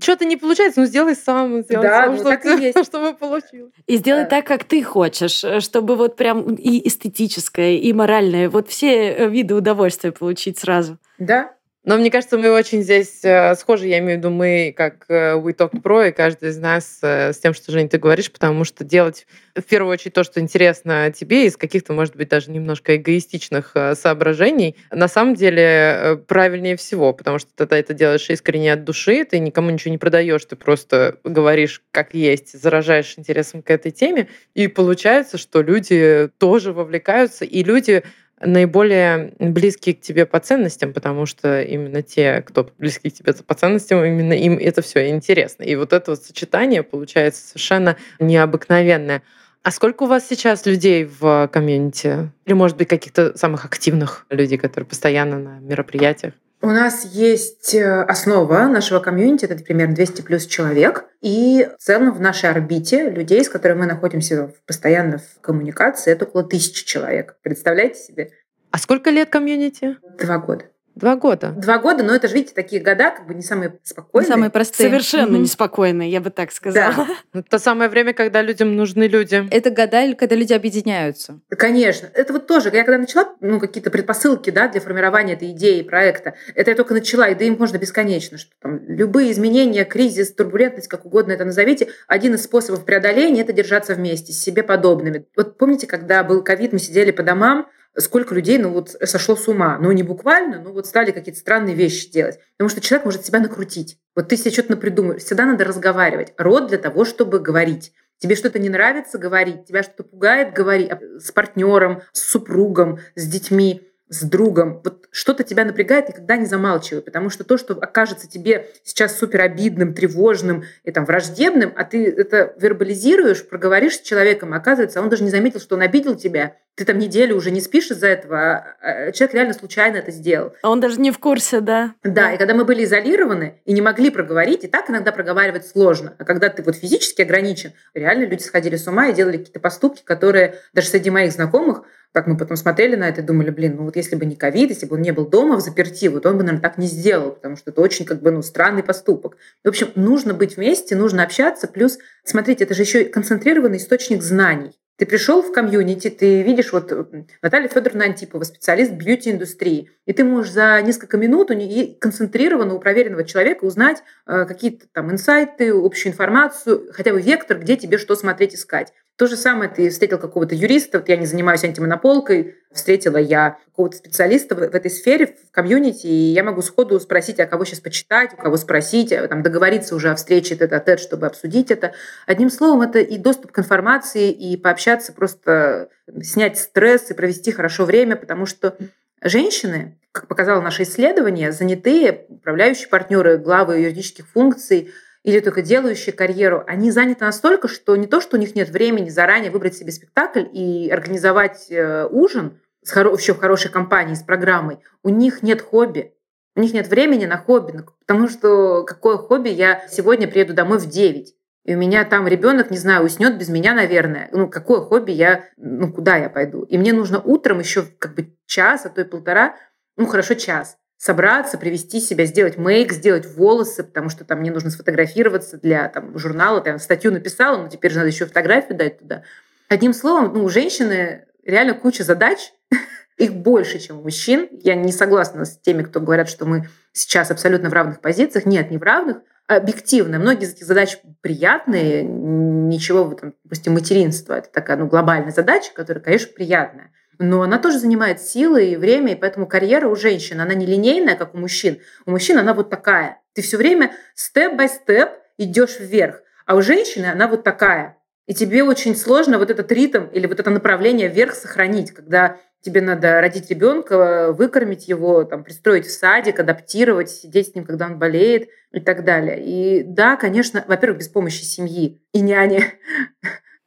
Что-то 0.00 0.24
не 0.24 0.36
получается, 0.36 0.80
ну 0.80 0.86
сделай 0.86 1.14
сам, 1.14 1.62
сделай 1.62 1.88
сам, 1.88 2.16
ну, 2.16 2.84
чтобы 2.84 3.14
получилось. 3.18 3.49
И 3.86 3.96
сделай 3.96 4.26
так, 4.26 4.46
как 4.46 4.64
ты 4.64 4.82
хочешь, 4.82 5.44
чтобы 5.62 5.96
вот 5.96 6.16
прям 6.16 6.54
и 6.54 6.86
эстетическое, 6.86 7.72
и 7.72 7.92
моральное, 7.92 8.48
вот 8.48 8.68
все 8.68 9.12
э, 9.12 9.28
виды 9.28 9.54
удовольствия 9.54 10.12
получить 10.12 10.58
сразу. 10.58 10.98
Да, 11.18 11.54
но 11.82 11.96
мне 11.96 12.10
кажется, 12.10 12.36
мы 12.36 12.50
очень 12.50 12.82
здесь 12.82 13.24
э, 13.24 13.54
схожи, 13.54 13.86
я 13.86 14.00
имею 14.00 14.16
в 14.16 14.18
виду 14.18 14.30
мы, 14.30 14.74
как 14.76 15.06
э, 15.08 15.32
We 15.36 15.56
Talk 15.56 15.80
Pro, 15.82 16.06
и 16.06 16.12
каждый 16.12 16.50
из 16.50 16.58
нас 16.58 16.98
э, 17.00 17.32
с 17.32 17.38
тем, 17.38 17.54
что, 17.54 17.72
Женя, 17.72 17.88
ты 17.88 17.96
говоришь, 17.96 18.30
потому 18.30 18.64
что 18.64 18.84
делать 18.84 19.26
в 19.54 19.62
первую 19.62 19.94
очередь 19.94 20.12
то, 20.12 20.22
что 20.22 20.40
интересно 20.40 21.10
тебе, 21.10 21.46
из 21.46 21.56
каких-то, 21.56 21.94
может 21.94 22.16
быть, 22.16 22.28
даже 22.28 22.50
немножко 22.50 22.96
эгоистичных 22.96 23.74
соображений, 23.94 24.76
на 24.90 25.08
самом 25.08 25.34
деле 25.34 26.22
правильнее 26.28 26.76
всего, 26.76 27.14
потому 27.14 27.38
что 27.38 27.50
тогда 27.54 27.78
это 27.78 27.94
делаешь 27.94 28.28
искренне 28.28 28.74
от 28.74 28.84
души, 28.84 29.24
ты 29.24 29.38
никому 29.38 29.70
ничего 29.70 29.90
не 29.90 29.98
продаешь, 29.98 30.44
ты 30.44 30.56
просто 30.56 31.16
говоришь 31.24 31.82
как 31.92 32.14
есть, 32.14 32.60
заражаешь 32.60 33.14
интересом 33.16 33.62
к 33.62 33.70
этой 33.70 33.90
теме, 33.90 34.28
и 34.54 34.68
получается, 34.68 35.38
что 35.38 35.62
люди 35.62 36.28
тоже 36.38 36.72
вовлекаются, 36.72 37.46
и 37.46 37.64
люди 37.64 38.02
наиболее 38.40 39.34
близкие 39.38 39.94
к 39.94 40.00
тебе 40.00 40.26
по 40.26 40.40
ценностям, 40.40 40.92
потому 40.92 41.26
что 41.26 41.62
именно 41.62 42.02
те, 42.02 42.42
кто 42.42 42.68
близки 42.78 43.10
к 43.10 43.14
тебе 43.14 43.32
по 43.32 43.54
ценностям, 43.54 44.04
именно 44.04 44.32
им 44.32 44.58
это 44.58 44.82
все 44.82 45.08
интересно. 45.10 45.62
И 45.62 45.76
вот 45.76 45.92
это 45.92 46.12
вот 46.12 46.22
сочетание 46.22 46.82
получается 46.82 47.46
совершенно 47.46 47.96
необыкновенное. 48.18 49.22
А 49.62 49.70
сколько 49.70 50.04
у 50.04 50.06
вас 50.06 50.26
сейчас 50.26 50.64
людей 50.64 51.04
в 51.04 51.48
комьюнити? 51.52 52.30
Или, 52.46 52.54
может 52.54 52.78
быть, 52.78 52.88
каких-то 52.88 53.36
самых 53.36 53.66
активных 53.66 54.24
людей, 54.30 54.56
которые 54.56 54.88
постоянно 54.88 55.38
на 55.38 55.58
мероприятиях? 55.60 56.32
У 56.62 56.68
нас 56.68 57.06
есть 57.06 57.74
э, 57.74 58.02
основа 58.02 58.66
нашего 58.66 59.00
комьюнити, 59.00 59.46
это 59.46 59.64
примерно 59.64 59.94
200 59.94 60.20
плюс 60.22 60.46
человек. 60.46 61.06
И 61.22 61.66
в 61.78 61.82
целом 61.82 62.12
в 62.12 62.20
нашей 62.20 62.50
орбите 62.50 63.08
людей, 63.08 63.42
с 63.42 63.48
которыми 63.48 63.80
мы 63.80 63.86
находимся 63.86 64.52
постоянно 64.66 65.18
в 65.18 65.40
коммуникации, 65.40 66.12
это 66.12 66.26
около 66.26 66.44
тысячи 66.44 66.84
человек. 66.84 67.36
Представляете 67.42 68.00
себе? 68.00 68.30
А 68.72 68.78
сколько 68.78 69.08
лет 69.08 69.30
комьюнити? 69.30 69.96
Два 70.18 70.38
года. 70.38 70.66
Два 70.94 71.16
года. 71.16 71.54
Два 71.56 71.78
года, 71.78 72.02
но 72.02 72.14
это 72.14 72.28
же, 72.28 72.34
видите, 72.34 72.54
такие 72.54 72.82
года 72.82 73.10
как 73.10 73.26
бы 73.26 73.34
не 73.34 73.42
самые 73.42 73.78
спокойные. 73.82 74.26
Не 74.26 74.32
самые 74.32 74.50
простые. 74.50 74.88
Совершенно 74.88 75.36
mm-hmm. 75.36 75.40
неспокойные, 75.40 76.10
я 76.10 76.20
бы 76.20 76.30
так 76.30 76.52
сказала. 76.52 76.94
Да. 76.94 77.06
Ну, 77.32 77.44
то 77.44 77.58
самое 77.60 77.88
время, 77.88 78.12
когда 78.12 78.42
людям 78.42 78.74
нужны 78.74 79.04
люди. 79.04 79.46
Это 79.50 79.70
года, 79.70 80.14
когда 80.16 80.34
люди 80.34 80.52
объединяются. 80.52 81.40
Конечно. 81.48 82.08
Это 82.12 82.32
вот 82.32 82.46
тоже, 82.46 82.70
я 82.72 82.82
когда 82.82 82.98
начала, 82.98 83.34
ну, 83.40 83.60
какие-то 83.60 83.90
предпосылки, 83.90 84.50
да, 84.50 84.68
для 84.68 84.80
формирования 84.80 85.34
этой 85.34 85.52
идеи, 85.52 85.82
проекта, 85.82 86.34
это 86.54 86.70
я 86.70 86.76
только 86.76 86.92
начала, 86.92 87.28
и 87.28 87.34
да 87.34 87.44
им 87.44 87.56
можно 87.58 87.78
бесконечно, 87.78 88.36
что 88.36 88.50
там 88.60 88.80
любые 88.88 89.30
изменения, 89.30 89.84
кризис, 89.84 90.32
турбулентность, 90.32 90.88
как 90.88 91.06
угодно 91.06 91.32
это 91.32 91.44
назовите, 91.44 91.88
один 92.08 92.34
из 92.34 92.42
способов 92.42 92.84
преодоления– 92.84 93.40
это 93.42 93.52
держаться 93.52 93.94
вместе 93.94 94.32
с 94.32 94.40
себе 94.40 94.62
подобными. 94.62 95.26
Вот 95.36 95.56
помните, 95.56 95.86
когда 95.86 96.24
был 96.24 96.42
ковид, 96.42 96.72
мы 96.72 96.78
сидели 96.78 97.12
по 97.12 97.22
домам, 97.22 97.68
сколько 97.96 98.34
людей, 98.34 98.58
ну 98.58 98.70
вот 98.70 98.90
сошло 99.04 99.36
с 99.36 99.48
ума. 99.48 99.78
Ну 99.80 99.92
не 99.92 100.02
буквально, 100.02 100.60
но 100.60 100.72
вот 100.72 100.86
стали 100.86 101.10
какие-то 101.10 101.40
странные 101.40 101.74
вещи 101.74 102.10
делать. 102.10 102.38
Потому 102.56 102.68
что 102.70 102.80
человек 102.80 103.04
может 103.04 103.24
себя 103.26 103.40
накрутить. 103.40 103.98
Вот 104.14 104.28
ты 104.28 104.36
себе 104.36 104.50
что-то 104.50 104.72
напридумываешь. 104.72 105.22
Всегда 105.22 105.46
надо 105.46 105.64
разговаривать. 105.64 106.32
Род 106.36 106.68
для 106.68 106.78
того, 106.78 107.04
чтобы 107.04 107.40
говорить. 107.40 107.92
Тебе 108.18 108.36
что-то 108.36 108.58
не 108.58 108.68
нравится, 108.68 109.18
говорить. 109.18 109.64
Тебя 109.64 109.82
что-то 109.82 110.04
пугает, 110.04 110.52
говори. 110.52 110.86
А 110.86 111.00
с 111.18 111.32
партнером, 111.32 112.02
с 112.12 112.20
супругом, 112.20 112.98
с 113.14 113.26
детьми 113.26 113.89
с 114.10 114.22
другом, 114.22 114.80
вот 114.84 115.06
что-то 115.12 115.44
тебя 115.44 115.64
напрягает, 115.64 116.08
никогда 116.08 116.36
не 116.36 116.44
замалчивай, 116.44 117.00
потому 117.00 117.30
что 117.30 117.44
то, 117.44 117.56
что 117.56 117.74
окажется 117.74 118.28
тебе 118.28 118.66
сейчас 118.82 119.16
супер 119.16 119.40
обидным, 119.40 119.94
тревожным 119.94 120.64
и 120.82 120.90
там 120.90 121.04
враждебным, 121.04 121.72
а 121.76 121.84
ты 121.84 122.10
это 122.10 122.52
вербализируешь, 122.58 123.48
проговоришь 123.48 123.98
с 123.98 124.00
человеком, 124.00 124.52
оказывается, 124.52 125.00
он 125.00 125.08
даже 125.08 125.22
не 125.22 125.30
заметил, 125.30 125.60
что 125.60 125.76
он 125.76 125.82
обидел 125.82 126.16
тебя, 126.16 126.56
ты 126.74 126.84
там 126.84 126.98
неделю 126.98 127.36
уже 127.36 127.50
не 127.50 127.60
спишь 127.60 127.90
из-за 127.90 128.08
этого, 128.08 128.40
а, 128.40 128.76
а 128.80 129.12
человек 129.12 129.34
реально 129.34 129.54
случайно 129.54 129.98
это 129.98 130.10
сделал. 130.10 130.54
А 130.62 130.70
он 130.70 130.80
даже 130.80 131.00
не 131.00 131.10
в 131.10 131.18
курсе, 131.18 131.60
да? 131.60 131.94
Да, 132.02 132.32
и 132.32 132.38
когда 132.38 132.54
мы 132.54 132.64
были 132.64 132.84
изолированы 132.84 133.60
и 133.64 133.72
не 133.72 133.82
могли 133.82 134.10
проговорить, 134.10 134.64
и 134.64 134.66
так 134.66 134.90
иногда 134.90 135.12
проговаривать 135.12 135.66
сложно, 135.66 136.14
а 136.18 136.24
когда 136.24 136.48
ты 136.48 136.62
вот 136.62 136.76
физически 136.76 137.22
ограничен, 137.22 137.74
реально 137.94 138.24
люди 138.24 138.42
сходили 138.42 138.76
с 138.76 138.86
ума 138.88 139.08
и 139.08 139.12
делали 139.12 139.36
какие-то 139.36 139.60
поступки, 139.60 140.02
которые 140.02 140.56
даже 140.72 140.88
среди 140.88 141.10
моих 141.10 141.32
знакомых 141.32 141.82
как 142.12 142.26
мы 142.26 142.36
потом 142.36 142.56
смотрели 142.56 142.96
на 142.96 143.08
это 143.08 143.20
и 143.20 143.24
думали, 143.24 143.50
блин, 143.50 143.76
ну 143.76 143.84
вот 143.84 143.96
если 143.96 144.16
бы 144.16 144.26
не 144.26 144.36
ковид, 144.36 144.70
если 144.70 144.86
бы 144.86 144.96
он 144.96 145.02
не 145.02 145.12
был 145.12 145.26
дома 145.26 145.56
в 145.56 145.60
заперти, 145.60 146.06
вот 146.06 146.26
он 146.26 146.38
бы, 146.38 146.42
наверное, 146.42 146.62
так 146.62 146.78
не 146.78 146.86
сделал, 146.86 147.32
потому 147.32 147.56
что 147.56 147.70
это 147.70 147.80
очень 147.80 148.04
как 148.04 148.20
бы, 148.20 148.30
ну, 148.30 148.42
странный 148.42 148.82
поступок. 148.82 149.36
В 149.64 149.68
общем, 149.68 149.90
нужно 149.94 150.34
быть 150.34 150.56
вместе, 150.56 150.96
нужно 150.96 151.22
общаться, 151.22 151.68
плюс, 151.68 151.98
смотрите, 152.24 152.64
это 152.64 152.74
же 152.74 152.82
еще 152.82 153.04
концентрированный 153.04 153.78
источник 153.78 154.22
знаний. 154.22 154.72
Ты 155.00 155.06
пришел 155.06 155.40
в 155.40 155.50
комьюнити, 155.50 156.10
ты 156.10 156.42
видишь 156.42 156.74
вот 156.74 156.92
Наталья 157.40 157.68
Федоровна 157.68 158.04
Антипова, 158.04 158.44
специалист 158.44 158.92
бьюти-индустрии, 158.92 159.88
и 160.04 160.12
ты 160.12 160.24
можешь 160.24 160.52
за 160.52 160.78
несколько 160.82 161.16
минут 161.16 161.50
у 161.50 161.54
нее 161.54 161.94
концентрированно 161.98 162.74
у 162.74 162.80
проверенного 162.80 163.24
человека 163.24 163.64
узнать 163.64 164.02
э, 164.26 164.44
какие-то 164.44 164.88
там 164.92 165.10
инсайты, 165.10 165.72
общую 165.72 166.12
информацию, 166.12 166.90
хотя 166.92 167.12
бы 167.12 167.22
вектор, 167.22 167.58
где 167.58 167.78
тебе 167.78 167.96
что 167.96 168.14
смотреть, 168.14 168.54
искать. 168.54 168.92
То 169.16 169.26
же 169.26 169.36
самое 169.36 169.70
ты 169.70 169.90
встретил 169.90 170.18
какого-то 170.18 170.54
юриста, 170.54 170.98
вот 170.98 171.10
я 171.10 171.18
не 171.18 171.26
занимаюсь 171.26 171.62
антимонополкой, 171.62 172.56
встретила 172.72 173.18
я 173.18 173.58
какого-то 173.66 173.98
специалиста 173.98 174.54
в, 174.54 174.60
этой 174.62 174.90
сфере, 174.90 175.26
в 175.26 175.50
комьюнити, 175.50 176.06
и 176.06 176.32
я 176.32 176.42
могу 176.42 176.62
сходу 176.62 176.98
спросить, 177.00 177.38
а 177.38 177.46
кого 177.46 177.66
сейчас 177.66 177.80
почитать, 177.80 178.32
у 178.32 178.36
кого 178.38 178.56
спросить, 178.56 179.12
а, 179.12 179.28
там, 179.28 179.42
договориться 179.42 179.94
уже 179.94 180.10
о 180.10 180.14
встрече 180.14 180.56
тет-а-тет, 180.56 181.00
чтобы 181.00 181.26
обсудить 181.26 181.70
это. 181.70 181.92
Одним 182.26 182.48
словом, 182.48 182.80
это 182.80 183.00
и 183.00 183.18
доступ 183.18 183.52
к 183.52 183.58
информации, 183.58 184.30
и 184.30 184.56
пообщаться, 184.56 185.12
просто 185.12 185.90
снять 186.22 186.58
стресс 186.58 187.10
и 187.10 187.14
провести 187.14 187.52
хорошо 187.52 187.84
время, 187.84 188.16
потому 188.16 188.46
что 188.46 188.78
женщины, 189.22 189.98
как 190.12 190.28
показало 190.28 190.62
наше 190.62 190.84
исследование, 190.84 191.52
занятые 191.52 192.24
управляющие 192.30 192.88
партнеры, 192.88 193.36
главы 193.36 193.80
юридических 193.80 194.26
функций– 194.26 194.94
или 195.22 195.40
только 195.40 195.62
делающие 195.62 196.14
карьеру, 196.14 196.64
они 196.66 196.90
заняты 196.90 197.24
настолько, 197.24 197.68
что 197.68 197.94
не 197.96 198.06
то, 198.06 198.20
что 198.20 198.36
у 198.36 198.40
них 198.40 198.54
нет 198.54 198.70
времени 198.70 199.10
заранее 199.10 199.50
выбрать 199.50 199.74
себе 199.74 199.92
спектакль 199.92 200.44
и 200.52 200.88
организовать 200.90 201.66
э, 201.70 202.06
ужин 202.10 202.58
с 202.82 202.96
хоро- 202.96 203.16
еще 203.16 203.34
в 203.34 203.40
хорошей 203.40 203.70
компании, 203.70 204.14
с 204.14 204.22
программой, 204.22 204.78
у 205.02 205.10
них 205.10 205.42
нет 205.42 205.60
хобби. 205.60 206.14
У 206.56 206.60
них 206.60 206.72
нет 206.72 206.88
времени 206.88 207.26
на 207.26 207.38
хобби, 207.38 207.84
потому 208.00 208.28
что 208.28 208.82
какое 208.84 209.18
хобби, 209.18 209.50
я 209.50 209.86
сегодня 209.88 210.26
приеду 210.26 210.52
домой 210.52 210.78
в 210.78 210.86
9, 210.88 211.34
и 211.64 211.74
у 211.74 211.78
меня 211.78 212.04
там 212.04 212.26
ребенок, 212.26 212.70
не 212.70 212.78
знаю, 212.78 213.04
уснет 213.04 213.38
без 213.38 213.48
меня, 213.48 213.74
наверное. 213.74 214.28
Ну, 214.32 214.48
какое 214.48 214.80
хобби 214.80 215.12
я, 215.12 215.44
ну, 215.56 215.92
куда 215.92 216.16
я 216.16 216.28
пойду? 216.28 216.62
И 216.62 216.76
мне 216.78 216.92
нужно 216.92 217.20
утром 217.20 217.60
еще 217.60 217.84
как 217.98 218.14
бы 218.14 218.34
час, 218.46 218.86
а 218.86 218.88
то 218.88 219.02
и 219.02 219.04
полтора, 219.04 219.56
ну, 219.96 220.06
хорошо, 220.06 220.34
час, 220.34 220.78
собраться, 221.00 221.56
привести 221.56 221.98
себя, 221.98 222.26
сделать 222.26 222.58
мейк, 222.58 222.92
сделать 222.92 223.26
волосы, 223.26 223.82
потому 223.84 224.10
что 224.10 224.26
там 224.26 224.40
мне 224.40 224.50
нужно 224.50 224.68
сфотографироваться 224.68 225.56
для 225.56 225.88
там, 225.88 226.18
журнала, 226.18 226.60
там 226.60 226.78
статью 226.78 227.10
написала, 227.10 227.56
но 227.62 227.68
теперь 227.68 227.90
же 227.90 227.96
надо 227.96 228.10
еще 228.10 228.26
фотографию 228.26 228.76
дать 228.76 228.98
туда. 228.98 229.22
Одним 229.70 229.94
словом, 229.94 230.34
ну, 230.34 230.44
у 230.44 230.50
женщины 230.50 231.24
реально 231.42 231.72
куча 231.72 232.04
задач, 232.04 232.52
их 233.16 233.32
больше, 233.32 233.78
чем 233.78 234.00
у 234.00 234.02
мужчин. 234.02 234.46
Я 234.62 234.74
не 234.74 234.92
согласна 234.92 235.46
с 235.46 235.56
теми, 235.56 235.84
кто 235.84 236.00
говорят, 236.00 236.28
что 236.28 236.44
мы 236.44 236.68
сейчас 236.92 237.30
абсолютно 237.30 237.70
в 237.70 237.72
равных 237.72 238.02
позициях. 238.02 238.44
Нет, 238.44 238.70
не 238.70 238.76
в 238.76 238.82
равных. 238.82 239.22
Объективно. 239.46 240.18
Многие 240.18 240.44
из 240.44 240.52
этих 240.52 240.66
задач 240.66 240.98
приятные. 241.22 242.02
Ничего, 242.02 243.10
там, 243.14 243.32
допустим, 243.44 243.72
материнство. 243.72 244.34
Это 244.34 244.50
такая 244.50 244.76
ну, 244.76 244.86
глобальная 244.86 245.32
задача, 245.32 245.72
которая, 245.72 246.04
конечно, 246.04 246.30
приятная 246.34 246.92
но 247.20 247.42
она 247.42 247.58
тоже 247.58 247.78
занимает 247.78 248.18
силы 248.20 248.64
и 248.64 248.76
время, 248.76 249.12
и 249.12 249.14
поэтому 249.14 249.46
карьера 249.46 249.88
у 249.88 249.94
женщин, 249.94 250.40
она 250.40 250.54
не 250.54 250.64
линейная, 250.64 251.16
как 251.16 251.34
у 251.34 251.38
мужчин. 251.38 251.78
У 252.06 252.12
мужчин 252.12 252.38
она 252.38 252.54
вот 252.54 252.70
такая. 252.70 253.20
Ты 253.34 253.42
все 253.42 253.58
время 253.58 253.92
степ-бай-степ 254.14 255.10
идешь 255.36 255.78
вверх, 255.78 256.22
а 256.46 256.56
у 256.56 256.62
женщины 256.62 257.06
она 257.06 257.28
вот 257.28 257.44
такая. 257.44 257.98
И 258.26 258.32
тебе 258.32 258.64
очень 258.64 258.96
сложно 258.96 259.38
вот 259.38 259.50
этот 259.50 259.70
ритм 259.70 260.06
или 260.06 260.26
вот 260.26 260.40
это 260.40 260.48
направление 260.48 261.08
вверх 261.08 261.34
сохранить, 261.34 261.90
когда 261.90 262.38
тебе 262.62 262.80
надо 262.80 263.20
родить 263.20 263.50
ребенка, 263.50 264.32
выкормить 264.32 264.88
его, 264.88 265.24
там, 265.24 265.44
пристроить 265.44 265.86
в 265.86 265.90
садик, 265.90 266.40
адаптировать, 266.40 267.10
сидеть 267.10 267.48
с 267.48 267.54
ним, 267.54 267.66
когда 267.66 267.84
он 267.84 267.98
болеет 267.98 268.48
и 268.72 268.80
так 268.80 269.04
далее. 269.04 269.44
И 269.44 269.82
да, 269.82 270.16
конечно, 270.16 270.64
во-первых, 270.66 271.00
без 271.00 271.08
помощи 271.08 271.42
семьи 271.42 272.02
и 272.14 272.20
няни 272.22 272.64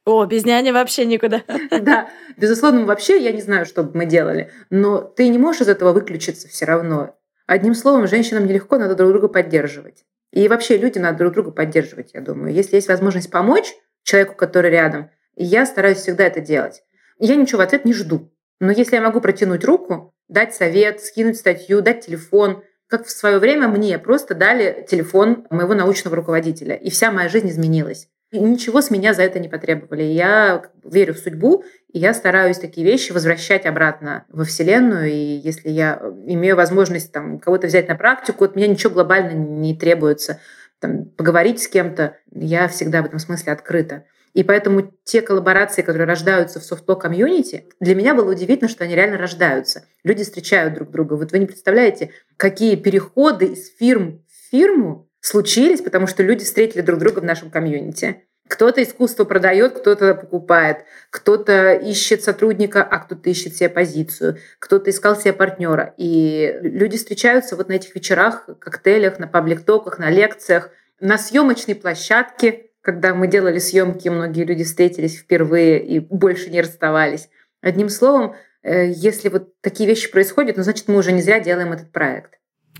о, 0.04 0.26
без 0.26 0.44
няни 0.44 0.70
вообще 0.70 1.04
никуда. 1.06 1.42
Да, 1.70 2.08
безусловно, 2.36 2.84
вообще 2.84 3.22
я 3.22 3.32
не 3.32 3.40
знаю, 3.40 3.64
что 3.64 3.82
бы 3.82 3.90
мы 3.94 4.06
делали, 4.06 4.50
но 4.70 5.00
ты 5.00 5.28
не 5.28 5.38
можешь 5.38 5.62
из 5.62 5.68
этого 5.68 5.92
выключиться 5.92 6.48
все 6.48 6.64
равно. 6.66 7.16
Одним 7.46 7.74
словом, 7.74 8.06
женщинам 8.06 8.46
нелегко, 8.46 8.78
надо 8.78 8.94
друг 8.94 9.10
друга 9.10 9.28
поддерживать. 9.28 10.04
И 10.32 10.48
вообще 10.48 10.76
людям 10.76 11.04
надо 11.04 11.18
друг 11.18 11.34
друга 11.34 11.50
поддерживать, 11.50 12.10
я 12.14 12.20
думаю. 12.20 12.52
Если 12.52 12.76
есть 12.76 12.88
возможность 12.88 13.30
помочь 13.30 13.74
человеку, 14.02 14.34
который 14.34 14.70
рядом, 14.70 15.10
я 15.36 15.66
стараюсь 15.66 15.98
всегда 15.98 16.24
это 16.24 16.40
делать. 16.40 16.82
Я 17.18 17.36
ничего 17.36 17.58
в 17.58 17.62
ответ 17.62 17.84
не 17.84 17.92
жду. 17.92 18.32
Но 18.60 18.70
если 18.70 18.96
я 18.96 19.02
могу 19.02 19.20
протянуть 19.20 19.64
руку, 19.64 20.14
дать 20.28 20.54
совет, 20.54 21.02
скинуть 21.02 21.36
статью, 21.36 21.82
дать 21.82 22.04
телефон, 22.04 22.62
как 22.88 23.06
в 23.06 23.10
свое 23.10 23.38
время 23.38 23.68
мне 23.68 23.98
просто 23.98 24.34
дали 24.34 24.86
телефон 24.88 25.46
моего 25.50 25.74
научного 25.74 26.16
руководителя, 26.16 26.74
и 26.74 26.90
вся 26.90 27.10
моя 27.10 27.28
жизнь 27.28 27.48
изменилась. 27.48 28.08
Ничего 28.38 28.80
с 28.80 28.90
меня 28.90 29.14
за 29.14 29.22
это 29.22 29.38
не 29.38 29.48
потребовали. 29.48 30.02
Я 30.02 30.64
верю 30.82 31.14
в 31.14 31.18
судьбу, 31.18 31.64
и 31.92 31.98
я 31.98 32.12
стараюсь 32.14 32.58
такие 32.58 32.84
вещи 32.84 33.12
возвращать 33.12 33.64
обратно 33.66 34.24
во 34.28 34.44
Вселенную. 34.44 35.10
И 35.10 35.14
если 35.16 35.70
я 35.70 36.00
имею 36.26 36.56
возможность 36.56 37.12
там, 37.12 37.38
кого-то 37.38 37.68
взять 37.68 37.88
на 37.88 37.94
практику, 37.94 38.44
от 38.44 38.56
меня 38.56 38.66
ничего 38.66 38.92
глобально 38.92 39.32
не 39.32 39.76
требуется. 39.76 40.40
Там, 40.80 41.04
поговорить 41.04 41.62
с 41.62 41.68
кем-то, 41.68 42.16
я 42.32 42.66
всегда 42.68 43.02
в 43.02 43.06
этом 43.06 43.18
смысле 43.18 43.52
открыта. 43.52 44.04
И 44.32 44.42
поэтому 44.42 44.92
те 45.04 45.22
коллаборации, 45.22 45.82
которые 45.82 46.08
рождаются 46.08 46.58
в 46.58 46.64
софтло 46.64 46.96
комьюнити, 46.96 47.68
для 47.78 47.94
меня 47.94 48.14
было 48.14 48.32
удивительно, 48.32 48.68
что 48.68 48.82
они 48.82 48.96
реально 48.96 49.16
рождаются. 49.16 49.86
Люди 50.02 50.24
встречают 50.24 50.74
друг 50.74 50.90
друга. 50.90 51.14
Вот 51.14 51.30
вы 51.30 51.38
не 51.38 51.46
представляете, 51.46 52.10
какие 52.36 52.74
переходы 52.74 53.46
из 53.46 53.72
фирм 53.76 54.24
в 54.26 54.50
фирму 54.50 55.08
случились, 55.24 55.80
потому 55.80 56.06
что 56.06 56.22
люди 56.22 56.44
встретили 56.44 56.82
друг 56.82 57.00
друга 57.00 57.20
в 57.20 57.24
нашем 57.24 57.50
комьюнити. 57.50 58.24
Кто-то 58.46 58.82
искусство 58.82 59.24
продает, 59.24 59.72
кто-то 59.72 60.14
покупает, 60.14 60.84
кто-то 61.08 61.72
ищет 61.72 62.22
сотрудника, 62.22 62.82
а 62.82 62.98
кто-то 62.98 63.30
ищет 63.30 63.56
себе 63.56 63.70
позицию, 63.70 64.36
кто-то 64.58 64.90
искал 64.90 65.16
себе 65.16 65.32
партнера. 65.32 65.94
И 65.96 66.58
люди 66.60 66.98
встречаются 66.98 67.56
вот 67.56 67.70
на 67.70 67.72
этих 67.72 67.94
вечерах, 67.94 68.50
коктейлях, 68.60 69.18
на 69.18 69.26
паблик-токах, 69.26 69.98
на 69.98 70.10
лекциях, 70.10 70.68
на 71.00 71.16
съемочной 71.16 71.74
площадке, 71.74 72.66
когда 72.82 73.14
мы 73.14 73.26
делали 73.26 73.58
съемки, 73.58 74.10
многие 74.10 74.44
люди 74.44 74.62
встретились 74.62 75.16
впервые 75.16 75.82
и 75.82 76.00
больше 76.00 76.50
не 76.50 76.60
расставались. 76.60 77.30
Одним 77.62 77.88
словом, 77.88 78.36
э, 78.62 78.90
если 78.90 79.30
вот 79.30 79.58
такие 79.62 79.88
вещи 79.88 80.10
происходят, 80.10 80.58
ну, 80.58 80.64
значит, 80.64 80.86
мы 80.88 80.98
уже 80.98 81.12
не 81.12 81.22
зря 81.22 81.40
делаем 81.40 81.72
этот 81.72 81.92
проект. 81.92 82.34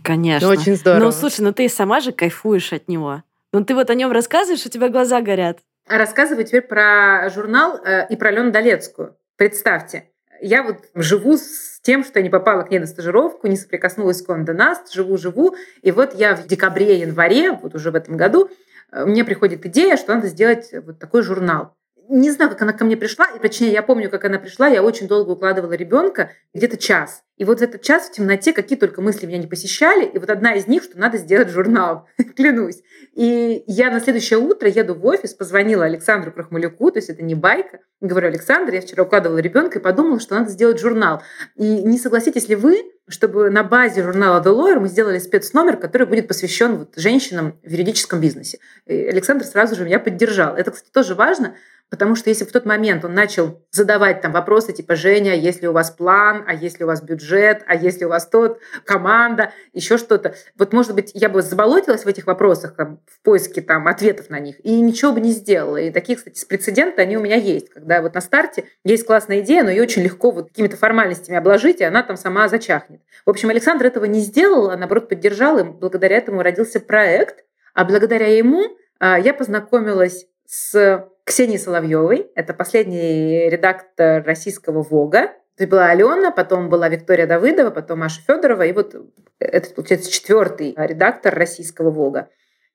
Конечно. 0.04 0.46
Ну, 0.46 0.54
очень 0.54 0.76
здорово. 0.76 1.04
Ну, 1.04 1.12
слушай, 1.12 1.40
ну 1.40 1.52
ты 1.52 1.68
сама 1.68 2.00
же 2.00 2.12
кайфуешь 2.12 2.72
от 2.72 2.88
него. 2.88 3.22
Ну, 3.52 3.64
ты 3.64 3.74
вот 3.74 3.90
о 3.90 3.94
нем 3.94 4.12
рассказываешь, 4.12 4.64
у 4.66 4.68
тебя 4.68 4.88
глаза 4.88 5.20
горят. 5.20 5.58
А 5.88 5.98
рассказываю 5.98 6.44
теперь 6.44 6.62
про 6.62 7.28
журнал 7.30 7.80
э, 7.84 8.06
и 8.08 8.16
про 8.16 8.28
Алену 8.28 8.52
Долецкую. 8.52 9.16
Представьте, 9.36 10.10
я 10.40 10.62
вот 10.62 10.84
живу 10.94 11.36
с 11.36 11.80
тем, 11.82 12.04
что 12.04 12.20
я 12.20 12.22
не 12.22 12.30
попала 12.30 12.62
к 12.62 12.70
ней 12.70 12.78
на 12.78 12.86
стажировку, 12.86 13.46
не 13.46 13.56
соприкоснулась 13.56 14.18
с 14.18 14.22
Конде 14.22 14.52
Наст, 14.52 14.92
живу-живу. 14.92 15.56
И 15.82 15.90
вот 15.90 16.14
я 16.14 16.36
в 16.36 16.46
декабре-январе, 16.46 17.52
вот 17.52 17.74
уже 17.74 17.90
в 17.90 17.94
этом 17.94 18.16
году, 18.16 18.50
Э, 18.94 19.04
мне 19.04 19.24
приходит 19.24 19.66
идея, 19.66 19.96
что 19.96 20.14
надо 20.14 20.28
сделать 20.28 20.70
вот 20.86 20.98
такой 20.98 21.22
журнал. 21.22 21.74
Не 22.08 22.30
знаю, 22.30 22.50
как 22.50 22.62
она 22.62 22.72
ко 22.72 22.84
мне 22.84 22.96
пришла, 22.96 23.26
и 23.26 23.38
точнее, 23.38 23.72
я 23.72 23.82
помню, 23.82 24.10
как 24.10 24.24
она 24.24 24.38
пришла, 24.38 24.68
я 24.68 24.82
очень 24.82 25.08
долго 25.08 25.30
укладывала 25.30 25.72
ребенка, 25.72 26.32
где-то 26.52 26.76
час. 26.76 27.22
И 27.36 27.44
вот 27.44 27.62
этот 27.62 27.82
час 27.82 28.08
в 28.08 28.12
темноте 28.12 28.52
какие 28.52 28.78
только 28.78 29.00
мысли 29.00 29.26
меня 29.26 29.38
не 29.38 29.46
посещали, 29.46 30.04
и 30.04 30.18
вот 30.18 30.30
одна 30.30 30.54
из 30.54 30.66
них, 30.66 30.82
что 30.84 30.98
надо 30.98 31.18
сделать 31.18 31.48
журнал, 31.48 32.06
клянусь. 32.36 32.82
И 33.14 33.64
я 33.66 33.90
на 33.90 34.00
следующее 34.00 34.38
утро 34.38 34.68
еду 34.68 34.94
в 34.94 35.04
офис, 35.06 35.34
позвонила 35.34 35.84
Александру 35.84 36.32
Крахмалюку, 36.32 36.90
то 36.90 36.98
есть 36.98 37.10
это 37.10 37.22
не 37.22 37.34
байка, 37.34 37.80
говорю, 38.00 38.28
Александр, 38.28 38.74
я 38.74 38.80
вчера 38.80 39.02
укладывала 39.04 39.38
ребенка 39.38 39.78
и 39.78 39.82
подумала, 39.82 40.20
что 40.20 40.34
надо 40.34 40.50
сделать 40.50 40.78
журнал. 40.78 41.22
И 41.56 41.82
не 41.82 41.98
согласитесь 41.98 42.48
ли 42.48 42.54
вы, 42.54 42.82
чтобы 43.08 43.50
на 43.50 43.62
базе 43.62 44.02
журнала 44.02 44.42
The 44.42 44.54
Lawyer 44.54 44.80
мы 44.80 44.88
сделали 44.88 45.18
спецномер, 45.18 45.76
который 45.76 46.06
будет 46.06 46.26
посвящен 46.26 46.76
вот 46.76 46.94
женщинам 46.96 47.58
в 47.62 47.70
юридическом 47.70 48.20
бизнесе. 48.20 48.58
И 48.86 48.94
Александр 48.94 49.44
сразу 49.44 49.76
же 49.76 49.84
меня 49.84 49.98
поддержал. 49.98 50.56
Это, 50.56 50.70
кстати, 50.70 50.90
тоже 50.90 51.14
важно, 51.14 51.54
Потому 51.94 52.16
что 52.16 52.28
если 52.28 52.44
в 52.44 52.50
тот 52.50 52.66
момент 52.66 53.04
он 53.04 53.14
начал 53.14 53.62
задавать 53.70 54.20
там 54.20 54.32
вопросы 54.32 54.72
типа 54.72 54.96
«Женя, 54.96 55.36
есть 55.36 55.62
ли 55.62 55.68
у 55.68 55.72
вас 55.72 55.92
план? 55.92 56.44
А 56.44 56.52
есть 56.52 56.80
ли 56.80 56.84
у 56.84 56.88
вас 56.88 57.00
бюджет? 57.00 57.62
А 57.68 57.76
есть 57.76 58.00
ли 58.00 58.06
у 58.06 58.08
вас 58.08 58.26
тот? 58.26 58.58
Команда?» 58.84 59.52
Еще 59.72 59.96
что-то. 59.96 60.34
Вот, 60.58 60.72
может 60.72 60.92
быть, 60.96 61.12
я 61.14 61.28
бы 61.28 61.40
заболотилась 61.40 62.04
в 62.04 62.08
этих 62.08 62.26
вопросах 62.26 62.74
там, 62.74 62.98
в 63.06 63.22
поиске 63.22 63.62
там, 63.62 63.86
ответов 63.86 64.28
на 64.28 64.40
них 64.40 64.56
и 64.64 64.80
ничего 64.80 65.12
бы 65.12 65.20
не 65.20 65.30
сделала. 65.30 65.76
И 65.76 65.92
такие, 65.92 66.16
кстати, 66.16 66.44
прецеденты, 66.44 67.00
они 67.00 67.16
у 67.16 67.20
меня 67.20 67.36
есть. 67.36 67.70
Когда 67.70 68.02
вот 68.02 68.14
на 68.14 68.20
старте 68.20 68.64
есть 68.82 69.06
классная 69.06 69.38
идея, 69.38 69.62
но 69.62 69.70
ее 69.70 69.82
очень 69.84 70.02
легко 70.02 70.32
вот 70.32 70.48
какими-то 70.48 70.76
формальностями 70.76 71.38
обложить, 71.38 71.80
и 71.80 71.84
она 71.84 72.02
там 72.02 72.16
сама 72.16 72.48
зачахнет. 72.48 73.02
В 73.24 73.30
общем, 73.30 73.50
Александр 73.50 73.86
этого 73.86 74.06
не 74.06 74.18
сделал, 74.18 74.68
а 74.70 74.76
наоборот 74.76 75.08
поддержал, 75.08 75.58
и 75.58 75.62
благодаря 75.62 76.16
этому 76.16 76.42
родился 76.42 76.80
проект. 76.80 77.44
А 77.72 77.84
благодаря 77.84 78.36
ему 78.36 78.76
а, 78.98 79.16
я 79.16 79.32
познакомилась 79.32 80.26
с 80.44 81.08
Ксении 81.24 81.56
Соловьевой. 81.56 82.30
Это 82.34 82.54
последний 82.54 83.48
редактор 83.48 84.22
российского 84.24 84.82
ВОГа. 84.82 85.32
Это 85.56 85.68
была 85.68 85.86
Алена, 85.86 86.30
потом 86.30 86.68
была 86.68 86.88
Виктория 86.88 87.26
Давыдова, 87.26 87.70
потом 87.70 88.00
Маша 88.00 88.20
Федорова, 88.26 88.62
и 88.62 88.72
вот 88.72 88.94
это, 89.38 89.70
получается, 89.70 90.10
четвертый 90.10 90.74
редактор 90.76 91.34
российского 91.34 91.90
ВОГа. 91.90 92.28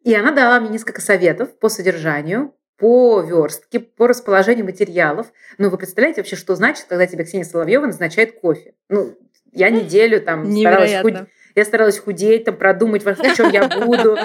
И 0.04 0.16
она 0.16 0.32
дала 0.32 0.60
мне 0.60 0.70
несколько 0.70 1.02
советов 1.02 1.58
по 1.60 1.68
содержанию, 1.68 2.56
по 2.78 3.22
верстке, 3.22 3.82
по 3.82 4.08
расположению 4.08 4.66
материалов. 4.66 5.28
Ну, 5.58 5.70
вы 5.70 5.78
представляете 5.78 6.22
вообще, 6.22 6.38
что 6.38 6.56
значит, 6.56 6.86
когда 6.88 7.06
тебе 7.06 7.26
Ксения 7.26 7.44
Соловьева 7.44 7.86
назначает 7.86 8.40
кофе? 8.40 8.74
Ну, 8.88 9.18
я 9.52 9.70
неделю 9.70 10.22
там 10.22 10.50
старалась 10.50 11.02
худеть 11.02 11.28
я 11.60 11.66
старалась 11.66 12.00
худеть, 12.00 12.46
там, 12.46 12.58
продумать, 12.58 13.06
о 13.06 13.36
чем 13.36 13.50
я 13.52 13.68
буду. 13.68 14.18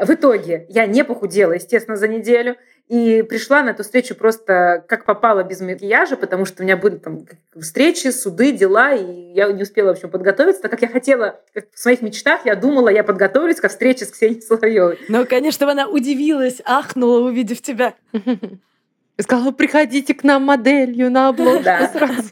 В 0.00 0.10
итоге 0.10 0.66
я 0.68 0.86
не 0.86 1.04
похудела, 1.04 1.52
естественно, 1.52 1.96
за 1.96 2.08
неделю. 2.08 2.56
И 2.88 3.22
пришла 3.22 3.62
на 3.62 3.70
эту 3.70 3.84
встречу 3.84 4.14
просто 4.14 4.84
как 4.88 5.04
попала 5.04 5.42
без 5.44 5.60
макияжа, 5.60 6.16
потому 6.16 6.44
что 6.44 6.62
у 6.62 6.64
меня 6.64 6.76
были 6.76 6.96
там 6.96 7.26
встречи, 7.58 8.08
суды, 8.08 8.52
дела, 8.52 8.92
и 8.92 9.32
я 9.32 9.50
не 9.52 9.62
успела, 9.62 9.88
в 9.88 9.90
общем, 9.92 10.10
подготовиться, 10.10 10.62
так 10.62 10.72
как 10.72 10.82
я 10.82 10.88
хотела, 10.88 11.40
как 11.54 11.66
в 11.72 11.78
своих 11.78 12.02
мечтах, 12.02 12.44
я 12.44 12.54
думала, 12.54 12.88
я 12.88 13.04
подготовлюсь 13.04 13.60
к 13.60 13.68
встрече 13.68 14.04
с 14.04 14.10
Ксенией 14.10 14.42
Соловьевой. 14.42 14.98
Ну, 15.08 15.24
конечно, 15.26 15.70
она 15.70 15.88
удивилась, 15.88 16.60
ахнула, 16.64 17.20
увидев 17.20 17.62
тебя. 17.62 17.94
И 18.12 19.22
сказала, 19.22 19.52
приходите 19.52 20.14
к 20.14 20.24
нам 20.24 20.42
моделью 20.44 21.10
на 21.10 21.28
обложку 21.28 21.62
да. 21.64 21.88
сразу. 21.88 22.30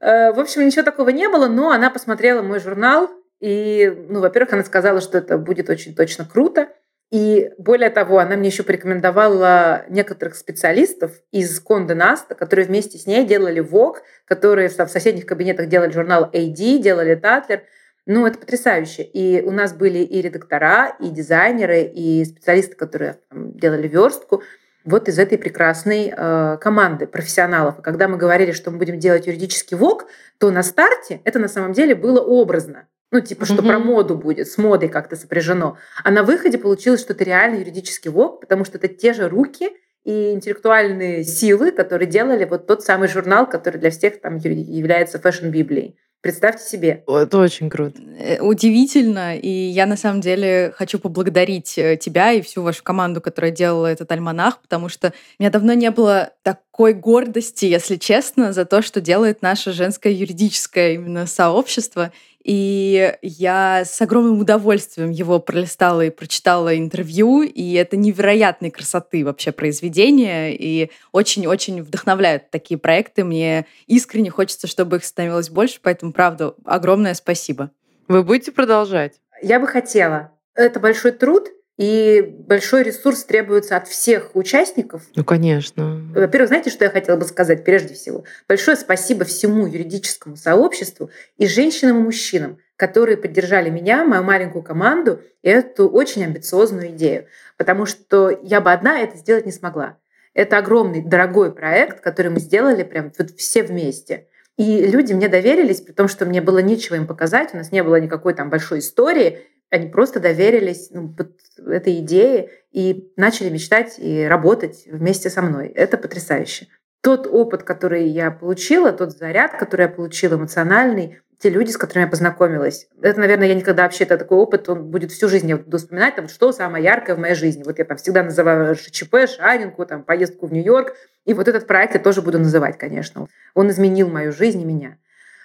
Э, 0.00 0.32
в 0.32 0.38
общем, 0.38 0.64
ничего 0.64 0.84
такого 0.84 1.08
не 1.10 1.28
было, 1.28 1.48
но 1.48 1.70
она 1.70 1.90
посмотрела 1.90 2.40
мой 2.40 2.60
журнал, 2.60 3.10
и, 3.40 3.92
ну, 4.08 4.20
во-первых, 4.20 4.52
она 4.52 4.64
сказала, 4.64 5.00
что 5.00 5.18
это 5.18 5.38
будет 5.38 5.70
очень 5.70 5.94
точно 5.94 6.26
круто. 6.26 6.68
И 7.10 7.50
более 7.58 7.90
того, 7.90 8.18
она 8.18 8.36
мне 8.36 8.48
еще 8.48 8.62
порекомендовала 8.62 9.84
некоторых 9.88 10.36
специалистов 10.36 11.12
из 11.32 11.58
Конде 11.58 11.94
Наста, 11.94 12.36
которые 12.36 12.66
вместе 12.66 12.98
с 12.98 13.06
ней 13.06 13.26
делали 13.26 13.60
Vogue, 13.60 13.96
которые 14.26 14.68
в 14.68 14.72
соседних 14.72 15.26
кабинетах 15.26 15.66
делали 15.66 15.90
журнал 15.90 16.30
AD, 16.32 16.78
делали 16.78 17.16
Татлер. 17.16 17.62
Ну, 18.06 18.26
это 18.26 18.38
потрясающе. 18.38 19.02
И 19.02 19.42
у 19.42 19.50
нас 19.50 19.72
были 19.72 19.98
и 19.98 20.22
редактора, 20.22 20.96
и 21.00 21.08
дизайнеры, 21.08 21.82
и 21.82 22.24
специалисты, 22.24 22.76
которые 22.76 23.18
там, 23.28 23.52
делали 23.56 23.88
верстку 23.88 24.42
вот 24.84 25.08
из 25.08 25.18
этой 25.18 25.36
прекрасной 25.36 26.12
э, 26.16 26.58
команды 26.60 27.06
профессионалов. 27.06 27.82
Когда 27.82 28.08
мы 28.08 28.16
говорили, 28.16 28.52
что 28.52 28.70
мы 28.70 28.78
будем 28.78 28.98
делать 28.98 29.26
юридический 29.26 29.76
ВОК, 29.76 30.06
то 30.38 30.50
на 30.50 30.62
старте 30.62 31.20
это 31.24 31.38
на 31.38 31.48
самом 31.48 31.72
деле 31.72 31.94
было 31.94 32.20
образно. 32.20 32.86
Ну, 33.10 33.20
типа, 33.20 33.44
что 33.44 33.56
mm-hmm. 33.56 33.66
про 33.66 33.78
моду 33.78 34.16
будет, 34.16 34.48
с 34.48 34.56
модой 34.56 34.88
как-то 34.88 35.16
сопряжено. 35.16 35.76
А 36.04 36.10
на 36.10 36.22
выходе 36.22 36.58
получилось, 36.58 37.00
что 37.00 37.12
это 37.12 37.24
реально 37.24 37.56
юридический 37.56 38.10
ВОК, 38.10 38.40
потому 38.40 38.64
что 38.64 38.78
это 38.78 38.88
те 38.88 39.12
же 39.12 39.28
руки 39.28 39.70
и 40.04 40.32
интеллектуальные 40.32 41.24
силы, 41.24 41.72
которые 41.72 42.08
делали 42.08 42.44
вот 42.44 42.66
тот 42.66 42.82
самый 42.82 43.08
журнал, 43.08 43.48
который 43.48 43.78
для 43.78 43.90
всех 43.90 44.20
там 44.20 44.36
является 44.36 45.18
фэшн-библией. 45.18 45.96
Представьте 46.22 46.68
себе. 46.68 47.02
Это 47.08 47.38
очень 47.38 47.70
круто. 47.70 47.98
Э, 48.18 48.40
удивительно. 48.40 49.38
И 49.38 49.48
я 49.48 49.86
на 49.86 49.96
самом 49.96 50.20
деле 50.20 50.70
хочу 50.76 50.98
поблагодарить 50.98 51.78
э, 51.78 51.96
тебя 51.96 52.32
и 52.32 52.42
всю 52.42 52.62
вашу 52.62 52.82
команду, 52.82 53.22
которая 53.22 53.50
делала 53.50 53.86
этот 53.86 54.12
альманах, 54.12 54.60
потому 54.60 54.90
что 54.90 55.08
у 55.38 55.42
меня 55.42 55.50
давно 55.50 55.72
не 55.72 55.90
было 55.90 56.32
такой 56.42 56.92
гордости, 56.92 57.64
если 57.64 57.96
честно, 57.96 58.52
за 58.52 58.66
то, 58.66 58.82
что 58.82 59.00
делает 59.00 59.40
наше 59.40 59.72
женское 59.72 60.12
юридическое 60.12 60.92
именно 60.92 61.26
сообщество. 61.26 62.12
И 62.42 63.14
я 63.20 63.82
с 63.84 64.00
огромным 64.00 64.40
удовольствием 64.40 65.10
его 65.10 65.38
пролистала 65.40 66.06
и 66.06 66.10
прочитала 66.10 66.76
интервью, 66.76 67.42
и 67.42 67.74
это 67.74 67.96
невероятной 67.96 68.70
красоты 68.70 69.24
вообще 69.24 69.52
произведение, 69.52 70.56
и 70.56 70.90
очень-очень 71.12 71.82
вдохновляют 71.82 72.50
такие 72.50 72.78
проекты. 72.78 73.24
Мне 73.24 73.66
искренне 73.86 74.30
хочется, 74.30 74.66
чтобы 74.66 74.96
их 74.96 75.04
становилось 75.04 75.50
больше, 75.50 75.80
поэтому, 75.82 76.12
правда, 76.12 76.54
огромное 76.64 77.14
спасибо. 77.14 77.70
Вы 78.08 78.22
будете 78.22 78.52
продолжать? 78.52 79.20
Я 79.42 79.60
бы 79.60 79.66
хотела. 79.66 80.32
Это 80.54 80.80
большой 80.80 81.12
труд, 81.12 81.48
и 81.80 82.20
большой 82.46 82.82
ресурс 82.82 83.24
требуется 83.24 83.74
от 83.74 83.88
всех 83.88 84.36
участников. 84.36 85.00
Ну, 85.16 85.24
конечно. 85.24 86.02
Во-первых, 86.14 86.48
знаете, 86.48 86.68
что 86.68 86.84
я 86.84 86.90
хотела 86.90 87.16
бы 87.16 87.24
сказать 87.24 87.64
прежде 87.64 87.94
всего? 87.94 88.24
Большое 88.46 88.76
спасибо 88.76 89.24
всему 89.24 89.66
юридическому 89.66 90.36
сообществу 90.36 91.08
и 91.38 91.46
женщинам 91.46 92.00
и 92.00 92.02
мужчинам, 92.02 92.58
которые 92.76 93.16
поддержали 93.16 93.70
меня, 93.70 94.04
мою 94.04 94.22
маленькую 94.22 94.62
команду 94.62 95.22
и 95.40 95.48
эту 95.48 95.88
очень 95.88 96.22
амбициозную 96.22 96.88
идею. 96.88 97.24
Потому 97.56 97.86
что 97.86 98.28
я 98.28 98.60
бы 98.60 98.70
одна 98.72 99.00
это 99.00 99.16
сделать 99.16 99.46
не 99.46 99.52
смогла. 99.52 99.96
Это 100.34 100.58
огромный, 100.58 101.00
дорогой 101.00 101.50
проект, 101.50 102.02
который 102.02 102.30
мы 102.30 102.40
сделали 102.40 102.82
прям 102.82 103.10
вот 103.16 103.30
все 103.38 103.62
вместе. 103.62 104.26
И 104.58 104.86
люди 104.86 105.14
мне 105.14 105.28
доверились, 105.28 105.80
при 105.80 105.92
том, 105.92 106.08
что 106.08 106.26
мне 106.26 106.42
было 106.42 106.58
нечего 106.58 106.96
им 106.96 107.06
показать, 107.06 107.54
у 107.54 107.56
нас 107.56 107.72
не 107.72 107.82
было 107.82 107.98
никакой 107.98 108.34
там 108.34 108.50
большой 108.50 108.80
истории. 108.80 109.38
Они 109.70 109.88
просто 109.88 110.20
доверились 110.20 110.90
ну, 110.90 111.14
вот 111.16 111.30
этой 111.68 112.00
идее 112.00 112.50
и 112.72 113.12
начали 113.16 113.50
мечтать 113.50 113.94
и 113.98 114.24
работать 114.24 114.84
вместе 114.86 115.30
со 115.30 115.42
мной. 115.42 115.68
Это 115.68 115.96
потрясающе. 115.96 116.66
Тот 117.02 117.26
опыт, 117.26 117.62
который 117.62 118.08
я 118.08 118.30
получила, 118.30 118.92
тот 118.92 119.12
заряд, 119.12 119.56
который 119.56 119.82
я 119.82 119.88
получила 119.88 120.34
эмоциональный, 120.34 121.20
те 121.38 121.48
люди, 121.48 121.70
с 121.70 121.78
которыми 121.78 122.04
я 122.04 122.10
познакомилась. 122.10 122.88
Это, 123.00 123.18
наверное, 123.18 123.48
я 123.48 123.54
никогда 123.54 123.84
вообще, 123.84 124.04
это 124.04 124.18
такой 124.18 124.36
опыт, 124.36 124.68
он 124.68 124.90
будет 124.90 125.10
всю 125.10 125.26
жизнь, 125.26 125.48
я 125.48 125.56
буду 125.56 125.78
вспоминать, 125.78 126.14
там, 126.16 126.28
что 126.28 126.52
самое 126.52 126.84
яркое 126.84 127.16
в 127.16 127.18
моей 127.18 127.34
жизни. 127.34 127.62
Вот 127.64 127.78
я 127.78 127.86
там 127.86 127.96
всегда 127.96 128.22
называю 128.22 128.74
ШЧП, 128.74 129.26
Шаринку, 129.26 129.86
там, 129.86 130.02
поездку 130.04 130.46
в 130.46 130.52
Нью-Йорк. 130.52 130.94
И 131.24 131.32
вот 131.32 131.48
этот 131.48 131.66
проект 131.66 131.94
я 131.94 132.00
тоже 132.00 132.20
буду 132.20 132.38
называть, 132.38 132.76
конечно. 132.76 133.26
Он 133.54 133.70
изменил 133.70 134.10
мою 134.10 134.32
жизнь 134.32 134.60
и 134.60 134.64
меня. 134.66 134.98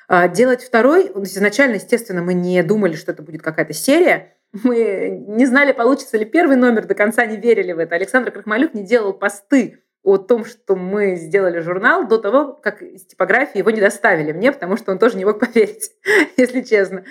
А 0.08 0.28
делать 0.28 0.64
второй, 0.64 1.12
изначально, 1.24 1.76
естественно, 1.76 2.22
мы 2.22 2.34
не 2.34 2.62
думали, 2.64 2.96
что 2.96 3.12
это 3.12 3.24
будет 3.24 3.42
какая-то 3.42 3.74
серия, 3.74 4.36
мы 4.64 5.24
не 5.28 5.46
знали, 5.46 5.74
получится 5.74 6.18
ли 6.18 6.26
первый 6.26 6.56
номер, 6.56 6.86
до 6.86 6.96
конца 6.96 7.26
не 7.26 7.38
верили 7.38 7.74
в 7.74 7.80
это. 7.80 7.96
Александр 7.96 8.32
Крахмалюк 8.32 8.74
не 8.74 8.84
делал 8.84 9.14
посты 9.14 9.82
о 10.04 10.18
том, 10.18 10.46
что 10.46 10.76
мы 10.76 11.16
сделали 11.16 11.60
журнал 11.60 12.08
до 12.08 12.20
того, 12.20 12.54
как 12.54 12.82
из 12.82 13.06
типографии 13.06 13.58
его 13.58 13.72
не 13.72 13.82
доставили 13.82 14.32
мне, 14.32 14.52
потому 14.52 14.78
что 14.78 14.92
он 14.92 15.00
тоже 15.00 15.18
не 15.18 15.26
мог 15.26 15.40
поверить, 15.46 15.92
если 16.38 16.62
честно. 16.62 17.04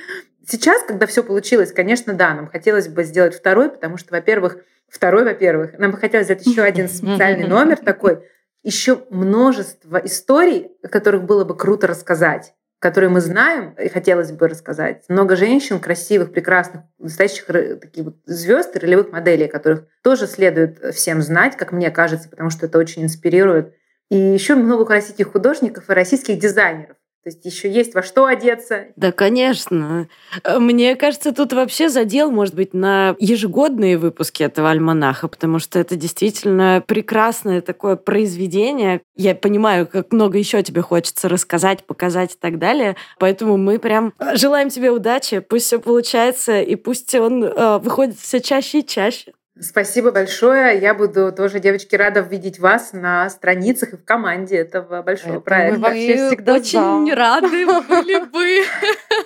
Сейчас, 0.47 0.83
когда 0.85 1.07
все 1.07 1.23
получилось, 1.23 1.73
конечно, 1.73 2.15
да, 2.15 2.35
нам 2.35 2.49
хотелось 2.49 2.89
бы 2.89 3.03
сделать 3.03 3.35
второй, 3.35 3.71
потому 3.71 3.97
что, 3.97 4.13
во-первых, 4.15 4.59
второй, 4.89 5.25
во-первых, 5.25 5.79
нам 5.79 5.91
бы 5.91 5.99
хотелось 5.99 6.27
сделать 6.27 6.47
еще 6.47 6.63
один 6.63 6.89
специальный 6.89 7.49
номер 7.49 7.79
такой, 7.79 8.21
еще 8.63 9.05
множество 9.11 9.99
историй, 9.99 10.71
о 10.83 10.89
которых 10.89 11.25
было 11.25 11.45
бы 11.45 11.57
круто 11.57 11.87
рассказать 11.87 12.55
которые 12.85 13.09
мы 13.09 13.23
знаем 13.23 13.75
и 13.83 13.89
хотелось 13.89 14.31
бы 14.31 14.47
рассказать. 14.47 15.05
Много 15.09 15.37
женщин 15.37 15.81
красивых, 15.81 16.33
прекрасных, 16.33 16.83
настоящих 16.99 17.47
таких 17.47 18.05
вот 18.05 18.17
звезд 18.27 18.77
и 18.77 18.79
ролевых 18.79 19.11
моделей, 19.11 19.49
которых 19.49 19.87
тоже 20.03 20.27
следует 20.27 20.95
всем 20.95 21.23
знать, 21.23 21.57
как 21.57 21.73
мне 21.73 21.91
кажется, 21.91 22.29
потому 22.29 22.51
что 22.51 22.67
это 22.67 22.77
очень 22.77 23.05
инспирирует. 23.05 23.73
И 24.11 24.19
еще 24.19 24.55
много 24.55 24.87
российских 24.87 25.33
художников 25.33 25.89
и 25.89 25.95
российских 25.95 26.39
дизайнеров. 26.39 26.99
То 27.25 27.31
есть 27.31 27.45
еще 27.47 27.73
есть 27.73 27.95
во 27.95 28.03
что 28.03 28.27
одеться. 28.27 28.89
Да, 28.97 29.11
конечно. 29.11 30.09
Э, 30.45 30.59
мне 30.59 30.95
кажется, 30.95 31.33
тут 31.33 31.55
вообще 31.55 31.89
задел, 31.89 32.31
может 32.31 32.55
быть, 32.55 32.75
на 32.75 33.17
ежегодные 33.19 33.97
выпуски 33.97 34.43
этого 34.43 34.71
альманаха, 34.71 35.27
потому 35.29 35.59
что 35.59 35.79
это 35.79 35.97
действительно 35.97 36.85
прекрасное 36.87 37.63
такое 37.63 37.97
произведение. 37.97 39.01
Я 39.17 39.35
понимаю, 39.35 39.87
как 39.87 40.13
много 40.13 40.37
еще 40.37 40.63
тебе 40.63 40.83
хочется 40.83 41.31
рассказать, 41.31 41.85
показать 41.85 42.35
и 42.35 42.39
так 42.39 42.59
далее. 42.59 42.95
Поэтому 43.19 43.57
мы 43.57 43.79
прям 43.79 44.13
э, 44.19 44.37
желаем 44.37 44.69
тебе 44.69 44.91
удачи, 44.91 45.39
пусть 45.39 45.65
все 45.65 45.79
получается, 45.79 46.61
и 46.61 46.75
пусть 46.77 47.15
он 47.15 47.43
э, 47.43 47.79
выходит 47.79 48.19
все 48.19 48.43
чаще 48.43 48.81
и 48.81 48.87
чаще. 48.87 49.33
Спасибо 49.61 50.11
большое. 50.11 50.81
Я 50.81 50.95
буду 50.95 51.33
тоже, 51.33 51.61
девочки, 51.61 51.95
рада 51.95 52.21
видеть 52.21 52.59
вас 52.59 52.93
на 52.93 53.31
страницах 53.31 53.93
и 53.93 53.97
в 53.97 54.05
команде 54.05 54.57
этого 54.57 55.03
большого 55.03 55.35
Это 55.35 55.41
проекта. 55.41 55.79
Мы 55.79 55.87
вообще 55.87 56.27
всегда 56.27 56.55
очень 56.55 57.09
за. 57.09 57.15
рады 57.15 57.67
были 57.67 58.25
бы. 58.25 58.65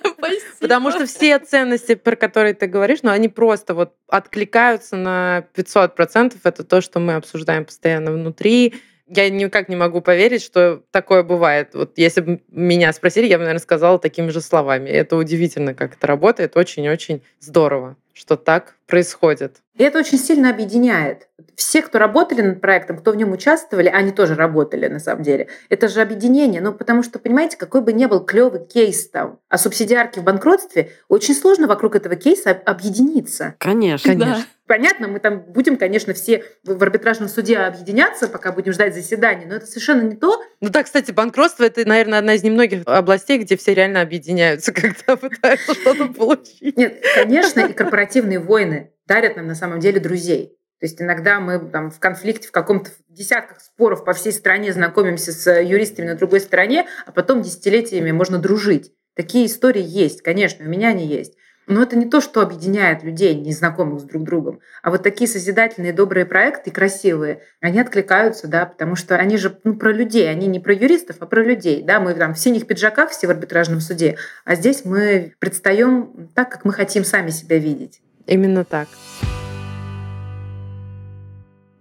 Спасибо. 0.18 0.42
Потому 0.60 0.90
что 0.90 1.06
все 1.06 1.38
ценности, 1.38 1.94
про 1.94 2.14
которые 2.14 2.52
ты 2.52 2.66
говоришь, 2.66 2.98
ну, 3.02 3.10
они 3.10 3.28
просто 3.30 3.72
вот 3.72 3.94
откликаются 4.06 4.96
на 4.96 5.46
500%. 5.54 6.36
Это 6.44 6.62
то, 6.62 6.82
что 6.82 7.00
мы 7.00 7.14
обсуждаем 7.14 7.64
постоянно 7.64 8.12
внутри. 8.12 8.74
Я 9.06 9.30
никак 9.30 9.70
не 9.70 9.76
могу 9.76 10.02
поверить, 10.02 10.42
что 10.42 10.82
такое 10.90 11.22
бывает. 11.22 11.70
Вот 11.72 11.96
если 11.96 12.20
бы 12.20 12.42
меня 12.48 12.92
спросили, 12.92 13.24
я 13.24 13.38
бы, 13.38 13.44
наверное, 13.44 13.62
сказала 13.62 13.98
такими 13.98 14.28
же 14.28 14.42
словами. 14.42 14.90
Это 14.90 15.16
удивительно, 15.16 15.72
как 15.72 15.94
это 15.94 16.06
работает. 16.06 16.58
Очень-очень 16.58 17.22
здорово, 17.40 17.96
что 18.12 18.36
так 18.36 18.76
происходит. 18.86 19.62
И 19.78 19.84
это 19.84 19.98
очень 20.00 20.18
сильно 20.18 20.50
объединяет. 20.50 21.28
Все, 21.54 21.82
кто 21.82 21.98
работали 21.98 22.42
над 22.42 22.60
проектом, 22.60 22.98
кто 22.98 23.12
в 23.12 23.16
нем 23.16 23.32
участвовали, 23.32 23.88
они 23.88 24.10
тоже 24.10 24.34
работали 24.34 24.88
на 24.88 24.98
самом 24.98 25.22
деле. 25.22 25.48
Это 25.68 25.88
же 25.88 26.00
объединение. 26.00 26.60
Ну, 26.60 26.72
потому 26.72 27.02
что, 27.02 27.18
понимаете, 27.18 27.56
какой 27.56 27.80
бы 27.80 27.92
ни 27.92 28.06
был 28.06 28.20
клевый 28.20 28.66
кейс 28.66 29.08
там 29.08 29.38
о 29.48 29.56
субсидиарке 29.56 30.20
в 30.20 30.24
банкротстве, 30.24 30.90
очень 31.08 31.34
сложно 31.34 31.68
вокруг 31.68 31.94
этого 31.94 32.16
кейса 32.16 32.50
объединиться. 32.50 33.54
Конечно. 33.58 34.12
Конечно. 34.12 34.44
Понятно, 34.66 35.08
мы 35.08 35.18
там 35.18 35.40
будем, 35.40 35.78
конечно, 35.78 36.12
все 36.12 36.44
в 36.62 36.82
арбитражном 36.82 37.30
суде 37.30 37.56
объединяться, 37.56 38.28
пока 38.28 38.52
будем 38.52 38.74
ждать 38.74 38.94
заседания, 38.94 39.46
но 39.46 39.54
это 39.54 39.66
совершенно 39.66 40.02
не 40.02 40.14
то. 40.14 40.42
Ну 40.60 40.68
да, 40.68 40.82
кстати, 40.82 41.10
банкротство 41.10 41.64
это, 41.64 41.88
наверное, 41.88 42.18
одна 42.18 42.34
из 42.34 42.42
немногих 42.42 42.82
областей, 42.84 43.38
где 43.38 43.56
все 43.56 43.72
реально 43.72 44.02
объединяются, 44.02 44.72
когда 44.74 45.16
пытаются 45.16 45.72
что-то 45.72 46.08
получить. 46.08 46.76
Нет, 46.76 47.02
конечно, 47.14 47.60
и 47.60 47.72
корпоративные 47.72 48.40
войны 48.40 48.90
дарят 49.08 49.36
нам 49.36 49.48
на 49.48 49.56
самом 49.56 49.80
деле 49.80 49.98
друзей. 49.98 50.54
То 50.78 50.86
есть 50.86 51.02
иногда 51.02 51.40
мы 51.40 51.58
там 51.58 51.90
в 51.90 51.98
конфликте, 51.98 52.46
в 52.46 52.52
каком-то 52.52 52.90
десятках 53.08 53.60
споров 53.60 54.04
по 54.04 54.12
всей 54.12 54.32
стране 54.32 54.72
знакомимся 54.72 55.32
с 55.32 55.60
юристами 55.60 56.06
на 56.06 56.14
другой 56.14 56.40
стороне, 56.40 56.86
а 57.04 57.10
потом 57.10 57.42
десятилетиями 57.42 58.12
можно 58.12 58.38
дружить. 58.38 58.92
Такие 59.16 59.46
истории 59.46 59.82
есть, 59.82 60.22
конечно, 60.22 60.64
у 60.64 60.68
меня 60.68 60.90
они 60.90 61.04
есть. 61.04 61.34
Но 61.66 61.82
это 61.82 61.96
не 61.96 62.06
то, 62.06 62.22
что 62.22 62.40
объединяет 62.40 63.02
людей, 63.02 63.34
незнакомых 63.34 64.00
с 64.00 64.04
друг 64.04 64.22
другом. 64.22 64.60
А 64.82 64.90
вот 64.90 65.02
такие 65.02 65.28
созидательные, 65.28 65.92
добрые 65.92 66.24
проекты, 66.24 66.70
красивые, 66.70 67.42
они 67.60 67.78
откликаются, 67.78 68.48
да, 68.48 68.64
потому 68.64 68.96
что 68.96 69.16
они 69.16 69.36
же 69.36 69.58
ну, 69.64 69.76
про 69.76 69.92
людей, 69.92 70.30
они 70.30 70.46
не 70.46 70.60
про 70.60 70.72
юристов, 70.72 71.16
а 71.20 71.26
про 71.26 71.44
людей. 71.44 71.82
Да? 71.82 72.00
Мы 72.00 72.14
там 72.14 72.32
в 72.32 72.38
синих 72.38 72.66
пиджаках 72.66 73.10
все 73.10 73.26
в 73.26 73.30
арбитражном 73.30 73.80
суде, 73.80 74.16
а 74.46 74.54
здесь 74.54 74.86
мы 74.86 75.34
предстаем 75.40 76.30
так, 76.34 76.50
как 76.50 76.64
мы 76.64 76.72
хотим 76.72 77.04
сами 77.04 77.28
себя 77.28 77.58
видеть. 77.58 78.00
Именно 78.28 78.64
так. 78.64 78.88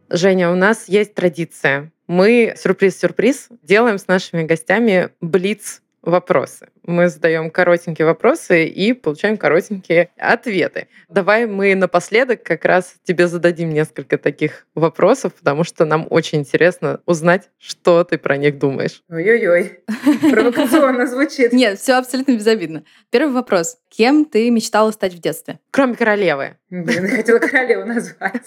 Женя, 0.10 0.50
у 0.50 0.56
нас 0.56 0.88
есть 0.88 1.14
традиция. 1.14 1.91
Мы 2.08 2.54
сюрприз-сюрприз 2.58 3.50
делаем 3.64 3.98
с 3.98 4.08
нашими 4.08 4.43
гостями 4.43 5.10
блиц 5.20 5.82
вопросы. 6.08 6.70
Мы 6.84 7.10
задаем 7.10 7.51
коротенькие 7.51 8.05
вопросы 8.05 8.66
и 8.66 8.93
получаем 8.93 9.38
коротенькие 9.38 10.10
ответы. 10.18 10.88
Давай 11.10 11.45
мы 11.45 11.76
напоследок 11.76 12.43
как 12.43 12.66
раз 12.66 12.95
тебе 13.03 13.28
зададим 13.28 13.70
несколько 13.70 14.18
таких 14.18 14.66
вопросов, 14.74 15.34
потому 15.34 15.64
что 15.64 15.86
нам 15.86 16.08
очень 16.10 16.39
интересно 16.39 17.01
узнать, 17.05 17.49
что 17.58 18.03
ты 18.03 18.18
про 18.18 18.38
них 18.38 18.58
думаешь. 18.58 19.03
Ой-ой-ой, 19.10 19.82
провокационно 20.32 21.08
звучит. 21.08 21.51
Нет, 21.51 21.80
все 21.80 21.93
абсолютно 21.93 22.34
безобидно. 22.38 22.84
Первый 23.10 23.34
вопрос. 23.34 23.78
Кем 23.89 24.26
ты 24.26 24.49
мечтала 24.49 24.91
стать 24.91 25.14
в 25.14 25.20
детстве? 25.20 25.60
Кроме 25.72 25.95
королевы. 25.95 26.58
Блин, 26.70 27.05
я 27.05 27.16
хотела 27.16 27.39
королеву 27.39 27.86
назвать. 27.86 28.43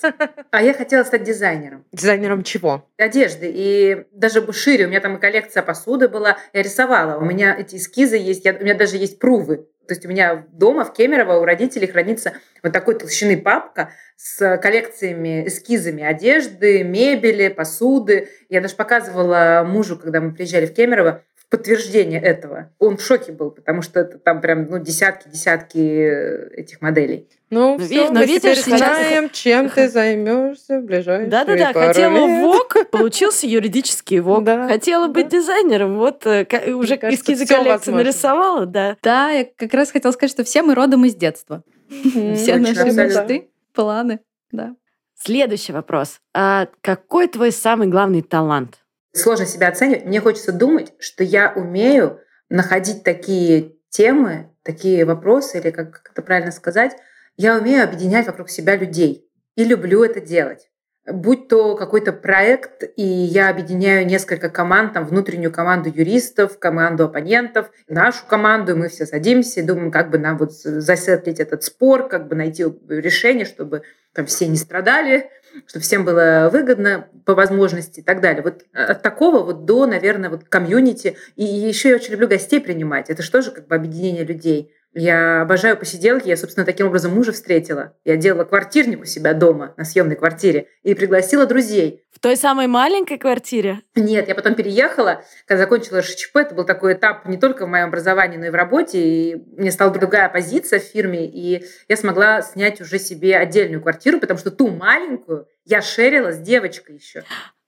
А 0.50 0.62
я 0.62 0.74
хотела 0.74 1.04
стать 1.04 1.24
дизайнером. 1.24 1.84
Дизайнером 1.92 2.42
чего? 2.42 2.86
Одежды. 2.98 3.50
И 3.52 4.04
даже 4.12 4.40
шире. 4.52 4.86
У 4.86 4.88
меня 4.88 5.00
там 5.00 5.16
и 5.16 5.20
коллекция 5.20 5.62
посуды 5.62 6.08
была. 6.08 6.36
Я 6.52 6.62
рисовала. 6.62 7.18
У 7.18 7.24
меня 7.24 7.49
эти 7.58 7.76
эскизы 7.76 8.16
есть. 8.16 8.44
Я, 8.44 8.54
у 8.54 8.62
меня 8.62 8.74
даже 8.74 8.96
есть 8.96 9.18
прувы. 9.18 9.68
То 9.90 9.94
есть 9.94 10.06
у 10.06 10.08
меня 10.08 10.46
дома 10.52 10.84
в 10.84 10.92
Кемерово 10.92 11.40
у 11.40 11.44
родителей 11.44 11.88
хранится 11.88 12.34
вот 12.62 12.72
такой 12.72 12.94
толщины 12.96 13.36
папка 13.36 13.92
с 14.16 14.56
коллекциями, 14.58 15.48
эскизами 15.48 16.04
одежды, 16.04 16.84
мебели, 16.84 17.48
посуды. 17.48 18.28
Я 18.48 18.60
даже 18.60 18.76
показывала 18.76 19.64
мужу, 19.66 19.98
когда 19.98 20.20
мы 20.20 20.32
приезжали 20.32 20.66
в 20.66 20.74
Кемерово, 20.74 21.24
подтверждение 21.50 22.20
этого. 22.20 22.70
Он 22.78 22.96
в 22.96 23.02
шоке 23.02 23.32
был, 23.32 23.50
потому 23.50 23.82
что 23.82 24.00
это 24.00 24.18
там 24.18 24.40
прям 24.40 24.66
ну, 24.70 24.78
десятки-десятки 24.78 25.78
э, 25.78 26.50
этих 26.54 26.80
моделей. 26.80 27.28
Ну, 27.50 27.76
ну 27.76 27.84
все, 27.84 28.08
но 28.08 28.20
мы 28.20 28.26
видишь, 28.26 28.62
теперь 28.62 28.78
знаем, 28.78 29.24
сейчас... 29.24 29.38
чем 29.38 29.68
ты 29.68 29.88
займешься 29.90 30.78
в 30.78 30.84
ближайшие 30.84 31.28
Да-да-да, 31.28 31.72
хотела 31.72 32.26
лет. 32.26 32.44
ВОК, 32.44 32.90
получился 32.90 33.48
юридический 33.48 34.20
ВОК. 34.20 34.44
Да, 34.44 34.68
хотела 34.68 35.08
да. 35.08 35.12
быть 35.12 35.28
дизайнером, 35.28 35.98
вот 35.98 36.24
э, 36.24 36.46
уже 36.72 36.96
кажется, 36.96 37.20
эскизы 37.20 37.46
коллекции 37.46 37.90
возможно. 37.90 37.96
нарисовала, 37.96 38.66
да. 38.66 38.96
Да, 39.02 39.30
я 39.30 39.44
как 39.44 39.74
раз 39.74 39.90
хотела 39.90 40.12
сказать, 40.12 40.30
что 40.30 40.44
все 40.44 40.62
мы 40.62 40.76
родом 40.76 41.04
из 41.04 41.16
детства. 41.16 41.64
Все 41.88 42.56
наши 42.58 42.84
мечты, 42.84 43.48
планы, 43.74 44.20
да. 44.52 44.76
Следующий 45.16 45.72
вопрос. 45.72 46.20
А 46.32 46.68
какой 46.80 47.26
твой 47.26 47.50
самый 47.50 47.88
главный 47.88 48.22
талант? 48.22 48.79
Сложно 49.12 49.46
себя 49.46 49.68
оценивать. 49.68 50.04
Мне 50.04 50.20
хочется 50.20 50.52
думать, 50.52 50.92
что 50.98 51.24
я 51.24 51.52
умею 51.54 52.20
находить 52.48 53.02
такие 53.02 53.76
темы, 53.88 54.50
такие 54.62 55.04
вопросы, 55.04 55.58
или 55.58 55.70
как 55.70 56.10
это 56.10 56.22
правильно 56.22 56.52
сказать, 56.52 56.96
я 57.36 57.56
умею 57.56 57.84
объединять 57.84 58.26
вокруг 58.26 58.50
себя 58.50 58.76
людей. 58.76 59.26
И 59.56 59.64
люблю 59.64 60.04
это 60.04 60.20
делать. 60.20 60.70
Будь 61.06 61.48
то 61.48 61.76
какой-то 61.76 62.12
проект, 62.12 62.84
и 62.96 63.02
я 63.02 63.48
объединяю 63.48 64.06
несколько 64.06 64.48
команд, 64.50 64.92
там, 64.92 65.06
внутреннюю 65.06 65.50
команду 65.50 65.90
юристов, 65.92 66.58
команду 66.58 67.04
оппонентов, 67.04 67.70
нашу 67.88 68.26
команду, 68.26 68.72
и 68.72 68.74
мы 68.76 68.88
все 68.88 69.06
садимся 69.06 69.60
и 69.60 69.64
думаем, 69.64 69.90
как 69.90 70.10
бы 70.10 70.18
нам 70.18 70.36
вот 70.36 70.52
засетлить 70.52 71.40
этот 71.40 71.64
спор, 71.64 72.06
как 72.08 72.28
бы 72.28 72.36
найти 72.36 72.64
решение, 72.88 73.46
чтобы 73.46 73.82
там 74.12 74.26
все 74.26 74.46
не 74.46 74.56
страдали, 74.56 75.30
чтобы 75.66 75.82
всем 75.82 76.04
было 76.04 76.48
выгодно 76.52 77.08
по 77.24 77.34
возможности 77.34 78.00
и 78.00 78.02
так 78.02 78.20
далее. 78.20 78.42
Вот 78.42 78.64
от 78.72 79.02
такого 79.02 79.42
вот 79.44 79.64
до, 79.64 79.86
наверное, 79.86 80.30
вот 80.30 80.44
комьюнити. 80.44 81.16
И 81.36 81.44
еще 81.44 81.90
я 81.90 81.96
очень 81.96 82.12
люблю 82.12 82.28
гостей 82.28 82.60
принимать. 82.60 83.10
Это 83.10 83.22
же 83.22 83.30
тоже 83.30 83.50
как 83.50 83.66
бы 83.66 83.74
объединение 83.74 84.24
людей. 84.24 84.72
Я 84.92 85.42
обожаю 85.42 85.76
посиделки. 85.76 86.28
Я, 86.28 86.36
собственно, 86.36 86.66
таким 86.66 86.88
образом 86.88 87.14
мужа 87.14 87.32
встретила. 87.32 87.94
Я 88.04 88.16
делала 88.16 88.44
квартирник 88.44 89.02
у 89.02 89.04
себя 89.04 89.34
дома 89.34 89.72
на 89.76 89.84
съемной 89.84 90.16
квартире 90.16 90.66
и 90.82 90.94
пригласила 90.94 91.46
друзей. 91.46 92.04
В 92.12 92.18
той 92.18 92.36
самой 92.36 92.66
маленькой 92.66 93.18
квартире? 93.18 93.82
Нет, 93.94 94.26
я 94.28 94.34
потом 94.34 94.54
переехала, 94.54 95.22
когда 95.46 95.62
закончила 95.62 96.00
РШЧП. 96.00 96.36
Это 96.38 96.54
был 96.54 96.64
такой 96.64 96.94
этап 96.94 97.24
не 97.26 97.36
только 97.36 97.66
в 97.66 97.68
моем 97.68 97.86
образовании, 97.86 98.36
но 98.36 98.46
и 98.46 98.50
в 98.50 98.54
работе. 98.54 98.98
И 98.98 99.36
мне 99.56 99.70
стала 99.70 99.92
другая 99.92 100.28
позиция 100.28 100.80
в 100.80 100.84
фирме, 100.84 101.24
и 101.24 101.64
я 101.88 101.96
смогла 101.96 102.42
снять 102.42 102.80
уже 102.80 102.98
себе 102.98 103.36
отдельную 103.36 103.80
квартиру, 103.80 104.18
потому 104.18 104.38
что 104.38 104.50
ту 104.50 104.68
маленькую 104.68 105.46
я 105.64 105.82
шерила 105.82 106.32
с 106.32 106.38
девочкой 106.38 106.96
еще. 106.96 107.22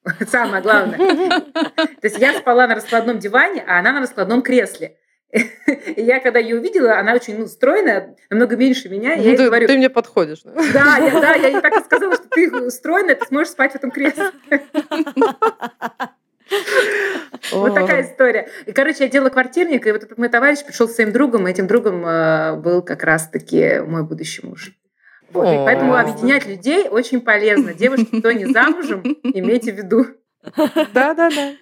Самое 0.28 0.62
главное. 0.62 0.98
То 1.54 2.02
есть 2.02 2.18
я 2.18 2.34
спала 2.34 2.66
на 2.66 2.74
раскладном 2.74 3.20
диване, 3.20 3.64
а 3.66 3.78
она 3.78 3.92
на 3.92 4.00
раскладном 4.00 4.42
кресле. 4.42 4.96
Я, 5.96 6.20
когда 6.20 6.38
ее 6.38 6.58
увидела, 6.58 6.98
она 6.98 7.14
очень 7.14 7.38
ну, 7.38 7.46
стройная, 7.46 8.16
намного 8.28 8.56
меньше 8.56 8.88
меня. 8.88 9.16
Ну, 9.16 9.22
я 9.22 9.36
ты, 9.36 9.44
говорю, 9.46 9.66
ты 9.66 9.76
мне 9.76 9.88
подходишь. 9.88 10.42
Да, 10.44 10.98
я, 10.98 11.20
да, 11.20 11.34
я 11.34 11.48
ей 11.48 11.60
так 11.60 11.74
и 11.74 11.84
сказала, 11.84 12.14
что 12.14 12.28
ты 12.28 12.70
стройная, 12.70 13.14
ты 13.14 13.26
сможешь 13.26 13.52
спать 13.52 13.72
в 13.72 13.76
этом 13.76 13.90
кресле. 13.90 14.30
Вот 17.50 17.74
такая 17.74 18.02
история. 18.02 18.48
И, 18.66 18.72
короче, 18.72 19.04
я 19.04 19.10
делала 19.10 19.30
квартирник, 19.30 19.86
и 19.86 19.92
вот 19.92 20.04
этот 20.04 20.18
мой 20.18 20.28
товарищ 20.28 20.62
пришел 20.64 20.86
с 20.86 20.94
своим 20.94 21.10
другом, 21.12 21.48
и 21.48 21.50
этим 21.50 21.66
другом 21.66 22.04
э, 22.06 22.56
был 22.56 22.82
как 22.82 23.02
раз-таки 23.04 23.80
мой 23.80 24.04
будущий 24.04 24.46
муж. 24.46 24.72
Вот. 25.30 25.64
Поэтому 25.64 25.96
объединять 25.96 26.46
людей 26.46 26.88
очень 26.88 27.22
полезно. 27.22 27.72
Девушки, 27.72 28.18
кто 28.18 28.32
не 28.32 28.46
замужем, 28.46 29.00
имейте 29.22 29.72
в 29.72 29.76
виду. 29.76 30.06
Да-да-да. 30.42 31.54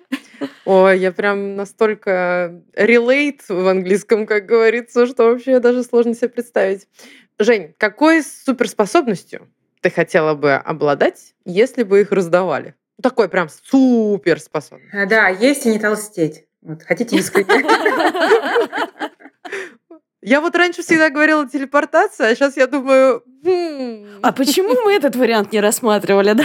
Ой, 0.64 0.98
я 0.98 1.12
прям 1.12 1.54
настолько 1.56 2.62
relate 2.74 3.40
в 3.48 3.68
английском, 3.68 4.26
как 4.26 4.46
говорится, 4.46 5.06
что 5.06 5.24
вообще 5.24 5.60
даже 5.60 5.82
сложно 5.82 6.14
себе 6.14 6.28
представить. 6.30 6.88
Жень, 7.38 7.74
какой 7.78 8.22
суперспособностью 8.22 9.48
ты 9.80 9.90
хотела 9.90 10.34
бы 10.34 10.54
обладать, 10.54 11.34
если 11.44 11.82
бы 11.82 12.00
их 12.00 12.12
раздавали? 12.12 12.74
Такой 13.02 13.28
прям 13.28 13.48
суперспособность. 13.48 14.92
А, 14.94 15.06
Да, 15.06 15.28
есть 15.28 15.66
и 15.66 15.70
не 15.70 15.78
толстеть. 15.78 16.44
Вот, 16.62 16.82
хотите 16.82 17.16
искренне? 17.16 17.64
Я 20.22 20.42
вот 20.42 20.54
раньше 20.54 20.82
всегда 20.82 21.08
говорила 21.08 21.48
телепортация, 21.48 22.28
а 22.28 22.34
сейчас 22.34 22.54
я 22.58 22.66
думаю... 22.66 23.22
«Хм, 23.42 24.20
А 24.22 24.32
почему 24.32 24.74
мы 24.84 24.92
этот 24.92 25.16
вариант 25.16 25.50
не 25.52 25.60
рассматривали, 25.60 26.34
да? 26.34 26.44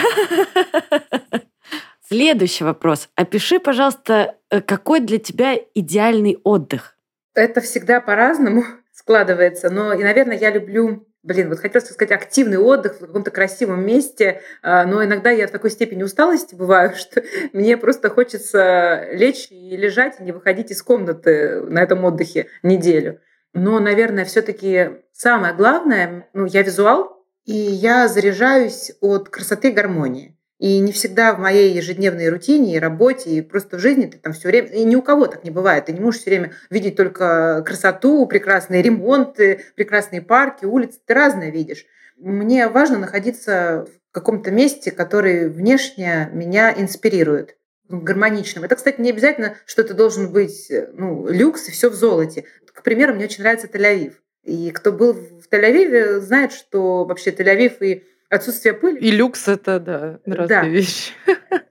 Следующий 2.07 2.63
вопрос. 2.63 3.09
Опиши, 3.15 3.59
пожалуйста, 3.59 4.35
э, 4.49 4.61
какой 4.61 4.99
для 4.99 5.17
тебя 5.17 5.55
идеальный 5.73 6.39
отдых? 6.43 6.95
Это 7.33 7.61
всегда 7.61 7.99
по-разному 7.99 8.63
складывается, 8.93 9.69
но, 9.69 9.93
и, 9.93 10.03
наверное, 10.03 10.37
я 10.37 10.51
люблю 10.51 11.07
Блин, 11.25 11.49
вот 11.49 11.57
хотелось 11.57 11.89
сказать 11.89 12.11
активный 12.11 12.59
отдых 12.59 12.97
в 12.97 12.99
каком-то 12.99 13.31
красивом 13.31 13.83
месте, 13.83 14.43
а, 14.61 14.85
но 14.85 15.03
иногда 15.03 15.31
я 15.31 15.47
в 15.47 15.51
такой 15.51 15.71
степени 15.71 16.03
усталости 16.03 16.53
бываю, 16.53 16.93
что 16.95 17.23
мне 17.51 17.77
просто 17.77 18.11
хочется 18.11 19.07
лечь 19.11 19.47
и 19.49 19.75
лежать, 19.75 20.19
и 20.19 20.23
не 20.23 20.31
выходить 20.31 20.69
из 20.69 20.83
комнаты 20.83 21.61
на 21.61 21.79
этом 21.81 22.05
отдыхе 22.05 22.45
неделю. 22.61 23.21
Но, 23.53 23.79
наверное, 23.79 24.23
все-таки 24.23 25.01
самое 25.13 25.55
главное, 25.55 26.29
ну, 26.33 26.45
я 26.45 26.61
визуал, 26.61 27.25
и 27.45 27.55
я 27.55 28.07
заряжаюсь 28.07 28.91
от 29.01 29.29
красоты 29.29 29.69
и 29.69 29.73
гармонии. 29.73 30.34
И 30.57 30.79
не 30.79 30.93
всегда 30.93 31.33
в 31.33 31.39
моей 31.39 31.73
ежедневной 31.73 32.29
рутине 32.29 32.75
и 32.75 32.79
работе, 32.79 33.29
и 33.29 33.41
просто 33.41 33.77
в 33.77 33.81
жизни 33.81 34.05
ты 34.05 34.17
там 34.17 34.31
все 34.31 34.47
время... 34.47 34.69
И 34.69 34.85
ни 34.85 34.95
у 34.95 35.01
кого 35.01 35.27
так 35.27 35.43
не 35.43 35.51
бывает. 35.51 35.85
Ты 35.85 35.93
не 35.93 35.99
можешь 35.99 36.21
все 36.21 36.29
время 36.29 36.53
видеть 36.69 36.95
только 36.95 37.61
красоту, 37.65 38.25
прекрасные 38.25 38.81
ремонты, 38.81 39.65
прекрасные 39.75 40.21
парки, 40.21 40.63
улицы. 40.63 40.99
Ты 41.05 41.13
разное 41.13 41.49
видишь. 41.49 41.85
Мне 42.17 42.69
важно 42.69 42.97
находиться 42.97 43.85
в 44.09 44.13
каком-то 44.13 44.49
месте, 44.49 44.91
который 44.91 45.49
внешне 45.49 46.29
меня 46.31 46.73
инспирирует 46.73 47.57
гармоничным. 47.89 48.63
Это, 48.63 48.77
кстати, 48.77 49.01
не 49.01 49.09
обязательно, 49.09 49.57
что 49.65 49.81
это 49.81 49.93
должен 49.93 50.31
быть 50.31 50.71
ну, 50.93 51.27
люкс 51.27 51.67
и 51.67 51.71
все 51.71 51.89
в 51.89 51.93
золоте. 51.93 52.45
К 52.65 52.81
примеру, 52.81 53.13
мне 53.13 53.25
очень 53.25 53.43
нравится 53.43 53.67
Тель-Авив. 53.67 54.13
И 54.43 54.71
кто 54.71 54.91
был 54.91 55.13
в 55.13 55.47
Тель-Авиве, 55.51 56.19
знает, 56.19 56.53
что 56.53 57.03
вообще 57.03 57.31
Тель-Авив 57.31 57.77
и 57.81 58.05
Отсутствие 58.29 58.73
пыли. 58.73 58.99
И 58.99 59.11
люкс 59.11 59.47
это, 59.47 59.79
да, 59.79 60.19
разные 60.25 60.47
Да. 60.47 60.63
вещи. 60.65 61.11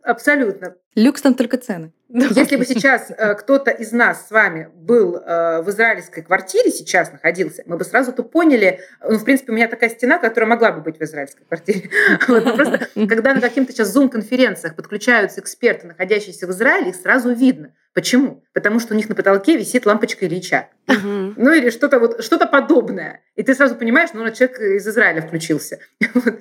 Абсолютно. 0.03 0.75
Люкс 0.95 1.23
там 1.23 1.35
только 1.35 1.57
цены. 1.59 1.93
Если 2.09 2.57
бы 2.57 2.65
сейчас 2.65 3.11
э, 3.11 3.35
кто-то 3.35 3.73
из 3.73 3.91
нас 3.91 4.29
с 4.29 4.31
вами 4.31 4.71
был 4.73 5.17
э, 5.17 5.63
в 5.63 5.71
израильской 5.71 6.23
квартире, 6.23 6.71
сейчас 6.71 7.11
находился, 7.11 7.65
мы 7.67 7.77
бы 7.77 7.85
сразу 7.85 8.13
то 8.13 8.23
поняли, 8.23 8.79
ну, 9.03 9.19
в 9.19 9.25
принципе, 9.25 9.51
у 9.51 9.55
меня 9.57 9.67
такая 9.67 9.91
стена, 9.91 10.19
которая 10.19 10.49
могла 10.49 10.71
бы 10.71 10.83
быть 10.83 10.99
в 10.99 11.03
израильской 11.03 11.45
квартире. 11.47 11.91
Вот, 12.29 12.55
Просто, 12.55 12.89
когда 13.09 13.35
на 13.35 13.41
каких-то 13.41 13.73
сейчас 13.73 13.93
зум-конференциях 13.93 14.77
подключаются 14.77 15.41
эксперты, 15.41 15.89
находящиеся 15.89 16.47
в 16.47 16.51
Израиле, 16.51 16.91
их 16.91 16.97
сразу 16.97 17.35
видно. 17.35 17.73
Почему? 17.95 18.43
Потому 18.53 18.81
что 18.81 18.93
у 18.93 18.97
них 18.97 19.09
на 19.09 19.15
потолке 19.15 19.57
висит 19.57 19.87
лампочка 19.87 20.27
Ильича. 20.27 20.69
Мгм. 20.89 21.35
Ну 21.37 21.53
или 21.53 21.71
что-то 21.71 22.01
вот, 22.01 22.25
что-то 22.25 22.47
подобное. 22.47 23.23
И 23.37 23.45
ты 23.45 23.55
сразу 23.55 23.77
понимаешь, 23.77 24.11
ну, 24.13 24.29
человек 24.33 24.59
из 24.59 24.87
Израиля 24.87 25.23
включился. 25.23 25.79
Вот. 26.15 26.35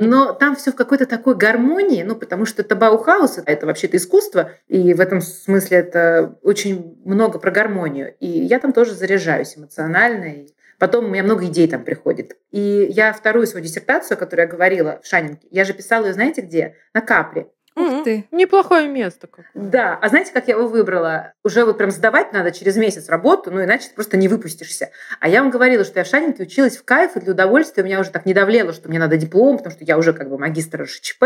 Но 0.00 0.32
там 0.32 0.56
все 0.56 0.72
в 0.72 0.76
какой-то 0.76 1.06
такой 1.06 1.34
гармонии, 1.34 2.02
ну, 2.02 2.14
потому 2.16 2.46
что 2.46 2.62
это 2.62 2.76
Баухаус, 2.76 3.38
это 3.44 3.66
вообще-то 3.66 3.96
искусство, 3.96 4.52
и 4.68 4.94
в 4.94 5.00
этом 5.00 5.20
смысле 5.20 5.78
это 5.78 6.38
очень 6.42 7.00
много 7.04 7.38
про 7.38 7.50
гармонию. 7.50 8.14
И 8.20 8.26
я 8.26 8.58
там 8.58 8.72
тоже 8.72 8.94
заряжаюсь 8.94 9.56
эмоционально, 9.56 10.26
и 10.26 10.48
потом 10.78 11.06
у 11.06 11.08
меня 11.08 11.22
много 11.22 11.46
идей 11.46 11.68
там 11.68 11.84
приходит. 11.84 12.36
И 12.50 12.86
я 12.90 13.12
вторую 13.12 13.46
свою 13.46 13.64
диссертацию, 13.64 14.16
о 14.16 14.18
которой 14.18 14.42
я 14.42 14.46
говорила 14.46 15.00
в 15.02 15.06
Шанинке, 15.06 15.48
я 15.50 15.64
же 15.64 15.72
писала 15.72 16.06
ее, 16.06 16.12
знаете 16.12 16.40
где? 16.40 16.76
На 16.94 17.00
Капре. 17.00 17.48
Ух 17.76 18.04
ты. 18.04 18.26
Неплохое 18.30 18.88
место. 18.88 19.26
какое. 19.26 19.46
Да, 19.54 19.98
а 20.00 20.08
знаете, 20.08 20.32
как 20.32 20.48
я 20.48 20.54
его 20.54 20.66
выбрала? 20.66 21.34
Уже 21.44 21.64
вот 21.64 21.76
прям 21.76 21.90
сдавать 21.90 22.32
надо 22.32 22.50
через 22.50 22.76
месяц 22.76 23.08
работу, 23.08 23.50
ну 23.50 23.62
иначе 23.62 23.88
ты 23.88 23.94
просто 23.94 24.16
не 24.16 24.28
выпустишься. 24.28 24.90
А 25.20 25.28
я 25.28 25.42
вам 25.42 25.50
говорила, 25.50 25.84
что 25.84 25.98
я 26.00 26.04
в 26.04 26.08
Шанинке 26.08 26.44
училась 26.44 26.78
в 26.78 26.84
кайф 26.84 27.16
и 27.16 27.20
для 27.20 27.32
удовольствия. 27.32 27.82
У 27.82 27.86
меня 27.86 28.00
уже 28.00 28.10
так 28.10 28.24
не 28.24 28.32
давлело, 28.32 28.72
что 28.72 28.88
мне 28.88 28.98
надо 28.98 29.18
диплом, 29.18 29.58
потому 29.58 29.74
что 29.74 29.84
я 29.84 29.98
уже 29.98 30.14
как 30.14 30.30
бы 30.30 30.38
магистр 30.38 30.82
РШЧП. 30.82 31.24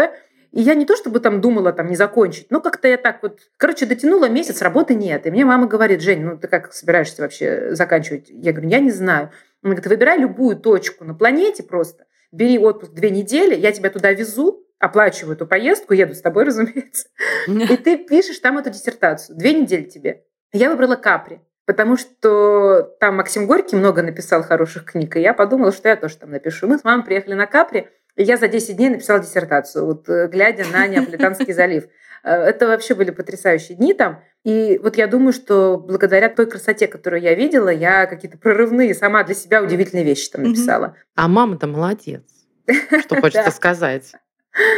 И 0.51 0.61
я 0.61 0.75
не 0.75 0.85
то 0.85 0.97
чтобы 0.97 1.21
там 1.21 1.41
думала 1.41 1.73
там 1.73 1.87
не 1.87 1.95
закончить, 1.95 2.51
но 2.51 2.61
как-то 2.61 2.89
я 2.89 2.97
так 2.97 3.23
вот, 3.23 3.39
короче, 3.57 3.87
дотянула 3.87 4.29
месяц, 4.29 4.63
работы 4.63 4.95
нет. 4.95 5.25
И 5.27 5.31
мне 5.31 5.45
мама 5.45 5.69
говорит, 5.69 6.01
Жень, 6.03 6.23
ну 6.25 6.37
ты 6.37 6.49
как 6.49 6.73
собираешься 6.73 7.23
вообще 7.23 7.75
заканчивать? 7.77 8.27
Я 8.29 8.53
говорю, 8.53 8.69
я 8.69 8.81
не 8.81 8.91
знаю. 8.91 9.31
Она 9.63 9.75
говорит, 9.75 9.87
выбирай 9.87 10.19
любую 10.19 10.57
точку 10.57 11.05
на 11.05 11.15
планете 11.15 11.63
просто, 11.63 12.07
бери 12.33 12.59
отпуск 12.59 12.93
две 12.93 13.11
недели, 13.11 13.55
я 13.55 13.71
тебя 13.71 13.91
туда 13.91 14.13
везу, 14.13 14.67
оплачиваю 14.81 15.37
эту 15.37 15.47
поездку, 15.47 15.95
еду 15.95 16.15
с 16.15 16.21
тобой, 16.21 16.45
разумеется. 16.47 17.09
И 17.47 17.77
ты 17.77 17.99
пишешь 17.99 18.39
там 18.41 18.59
эту 18.59 18.71
диссертацию. 18.71 19.37
Две 19.37 19.53
недели 19.53 19.85
тебе. 19.85 20.25
Я 20.53 20.71
выбрала 20.71 20.97
Капри, 20.97 21.41
потому 21.67 21.97
что 21.97 22.83
там 22.99 23.17
Максим 23.17 23.47
Горький 23.47 23.77
много 23.77 24.03
написал 24.03 24.43
хороших 24.43 24.87
книг, 24.87 25.17
и 25.17 25.21
я 25.21 25.35
подумала, 25.35 25.71
что 25.71 25.89
я 25.89 25.97
тоже 25.97 26.17
там 26.17 26.31
напишу. 26.31 26.67
Мы 26.67 26.79
с 26.79 26.85
мамой 26.85 27.05
приехали 27.05 27.35
на 27.35 27.47
Капри, 27.47 27.89
и 28.17 28.25
я 28.25 28.37
за 28.37 28.49
10 28.49 28.77
дней 28.77 28.89
написала 28.89 29.21
диссертацию, 29.21 29.87
вот 29.87 30.09
э, 30.09 30.27
глядя 30.27 30.65
на 30.73 30.87
Неаполитанский 30.89 31.53
залив. 31.53 31.85
Э, 32.25 32.31
Это 32.33 32.67
вообще 32.67 32.95
были 32.95 33.11
потрясающие 33.11 33.77
дни 33.77 33.95
там. 33.95 34.23
И 34.43 34.81
вот 34.83 34.97
я 34.97 35.07
думаю, 35.07 35.33
что 35.33 35.77
благодаря 35.79 36.29
той 36.29 36.47
красоте, 36.47 36.89
которую 36.89 37.23
я 37.23 37.35
видела, 37.35 37.69
я 37.69 38.07
какие-то 38.07 38.39
прорывные, 38.39 38.95
сама 38.95 39.23
для 39.23 39.35
себя 39.35 39.63
удивительные 39.63 40.05
вещи 40.05 40.31
там 40.31 40.43
написала. 40.43 40.97
А 41.15 41.29
мама-то 41.29 41.67
молодец. 41.69 42.23
Что 42.67 43.21
хочется 43.21 43.51
сказать. 43.53 44.13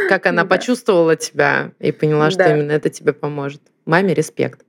Как 0.09 0.25
она 0.25 0.43
Да. 0.43 0.49
почувствовала 0.49 1.15
тебя 1.15 1.71
и 1.79 1.91
поняла, 1.91 2.29
что 2.29 2.39
Да. 2.43 2.55
именно 2.55 2.71
это 2.71 2.89
тебе 2.89 3.13
поможет. 3.13 3.61
Маме 3.85 4.13
респект. 4.13 4.61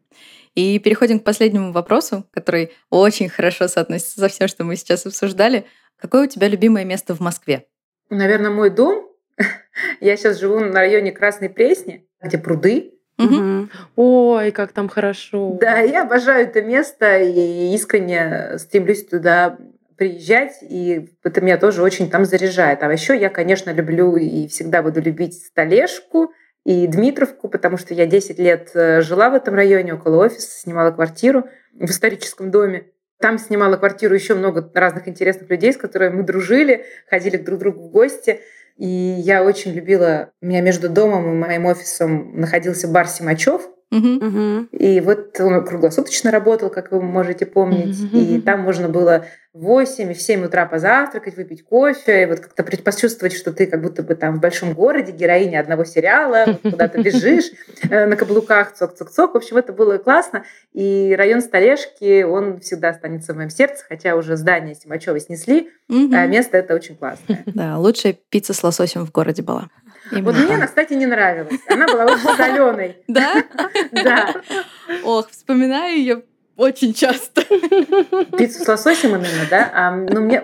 И 0.54 0.78
переходим 0.78 1.18
к 1.20 1.24
последнему 1.24 1.72
вопросу, 1.72 2.24
который 2.32 2.72
очень 2.90 3.28
хорошо 3.28 3.68
соотносится 3.68 4.20
со 4.20 4.28
всем, 4.28 4.48
что 4.48 4.64
мы 4.64 4.76
сейчас 4.76 5.04
обсуждали. 5.04 5.66
Какое 5.96 6.24
у 6.24 6.28
тебя 6.28 6.48
любимое 6.48 6.84
место 6.84 7.14
в 7.14 7.20
Москве? 7.20 7.66
Наверное, 8.10 8.50
мой 8.50 8.70
дом. 8.70 9.08
Я 10.00 10.16
сейчас 10.16 10.38
живу 10.38 10.60
на 10.60 10.72
районе 10.80 11.12
Красной 11.12 11.48
Пресни, 11.50 12.06
где 12.22 12.38
пруды. 12.38 12.92
Мгм. 13.16 13.70
Ой, 13.96 14.50
как 14.50 14.72
там 14.72 14.88
хорошо. 14.88 15.56
Да, 15.60 15.78
я 15.78 16.02
обожаю 16.02 16.48
это 16.48 16.62
место 16.62 17.18
и 17.22 17.72
искренне 17.72 18.58
стремлюсь 18.58 19.04
туда 19.06 19.56
приезжать, 19.96 20.58
и 20.62 21.16
это 21.22 21.40
меня 21.40 21.56
тоже 21.56 21.82
очень 21.82 22.10
там 22.10 22.24
заряжает. 22.24 22.82
А 22.82 22.92
еще 22.92 23.18
я, 23.18 23.28
конечно, 23.28 23.70
люблю 23.70 24.16
и 24.16 24.48
всегда 24.48 24.82
буду 24.82 25.00
любить 25.00 25.34
Столешку 25.34 26.32
и 26.64 26.86
Дмитровку, 26.86 27.48
потому 27.48 27.76
что 27.76 27.94
я 27.94 28.06
10 28.06 28.38
лет 28.38 28.70
э, 28.74 29.00
жила 29.02 29.30
в 29.30 29.34
этом 29.34 29.54
районе, 29.54 29.94
около 29.94 30.24
офиса, 30.24 30.60
снимала 30.60 30.90
квартиру 30.90 31.44
в 31.74 31.84
историческом 31.84 32.50
доме. 32.50 32.86
Там 33.20 33.38
снимала 33.38 33.76
квартиру 33.76 34.14
еще 34.14 34.34
много 34.34 34.70
разных 34.74 35.08
интересных 35.08 35.48
людей, 35.50 35.72
с 35.72 35.76
которыми 35.76 36.16
мы 36.16 36.22
дружили, 36.24 36.84
ходили 37.08 37.36
к 37.36 37.44
друг 37.44 37.60
другу 37.60 37.88
в 37.88 37.90
гости. 37.90 38.40
И 38.76 38.86
я 38.86 39.44
очень 39.44 39.72
любила... 39.72 40.30
У 40.42 40.46
меня 40.46 40.60
между 40.60 40.88
домом 40.88 41.32
и 41.32 41.36
моим 41.36 41.66
офисом 41.66 42.38
находился 42.38 42.88
бар 42.88 43.06
Симачев. 43.06 43.62
Мгм. 43.90 44.68
И 44.72 45.00
вот 45.00 45.38
он 45.38 45.64
круглосуточно 45.64 46.30
работал, 46.30 46.70
как 46.70 46.90
вы 46.90 47.00
можете 47.00 47.46
помнить. 47.46 48.00
Мгм. 48.00 48.18
И 48.18 48.40
там 48.40 48.60
можно 48.60 48.88
было 48.88 49.26
в 49.54 49.60
8 49.60 50.10
и 50.10 50.14
в 50.14 50.20
7 50.20 50.44
утра 50.46 50.66
позавтракать, 50.66 51.36
выпить 51.36 51.64
кофе, 51.64 52.24
и 52.24 52.26
вот 52.26 52.40
как-то 52.40 52.64
пред- 52.64 52.82
почувствовать, 52.82 53.32
что 53.32 53.52
ты 53.52 53.66
как 53.66 53.80
будто 53.82 54.02
бы 54.02 54.16
там 54.16 54.36
в 54.36 54.40
большом 54.40 54.74
городе, 54.74 55.12
героиня 55.12 55.60
одного 55.60 55.84
сериала, 55.84 56.44
вот 56.46 56.72
куда-то 56.72 57.00
бежишь 57.00 57.52
э, 57.88 58.06
на 58.06 58.16
каблуках, 58.16 58.72
цок-цок-цок. 58.74 59.32
В 59.34 59.36
общем, 59.36 59.56
это 59.56 59.72
было 59.72 59.98
классно. 59.98 60.44
И 60.72 61.14
район 61.16 61.40
Столешки, 61.40 62.24
он 62.24 62.58
всегда 62.58 62.88
останется 62.88 63.32
в 63.32 63.36
моем 63.36 63.50
сердце, 63.50 63.84
хотя 63.88 64.16
уже 64.16 64.36
здание 64.36 64.74
Симачева 64.74 65.20
снесли, 65.20 65.70
а 65.88 66.26
место 66.26 66.56
это 66.58 66.74
очень 66.74 66.96
классное. 66.96 67.44
Да, 67.54 67.78
лучшая 67.78 68.16
пицца 68.30 68.52
с 68.54 68.64
лососем 68.64 69.06
в 69.06 69.12
городе 69.12 69.42
была. 69.42 69.68
Вот 70.10 70.18
Именно 70.18 70.32
мне 70.32 70.46
там. 70.48 70.56
она, 70.56 70.66
кстати, 70.66 70.94
не 70.94 71.06
нравилась. 71.06 71.60
Она 71.68 71.86
была 71.86 72.04
очень 72.06 72.28
соленой. 72.36 72.96
Да? 73.06 73.44
Да. 73.92 74.34
Ох, 75.04 75.30
вспоминаю 75.30 75.96
ее 75.96 76.22
очень 76.56 76.94
часто. 76.94 77.42
Пиццу 78.38 78.64
с 78.64 78.68
лососем 78.68 79.10
именно, 79.10 79.46
да? 79.50 79.70
А, 79.74 79.90
ну, 79.90 80.20
мне... 80.20 80.42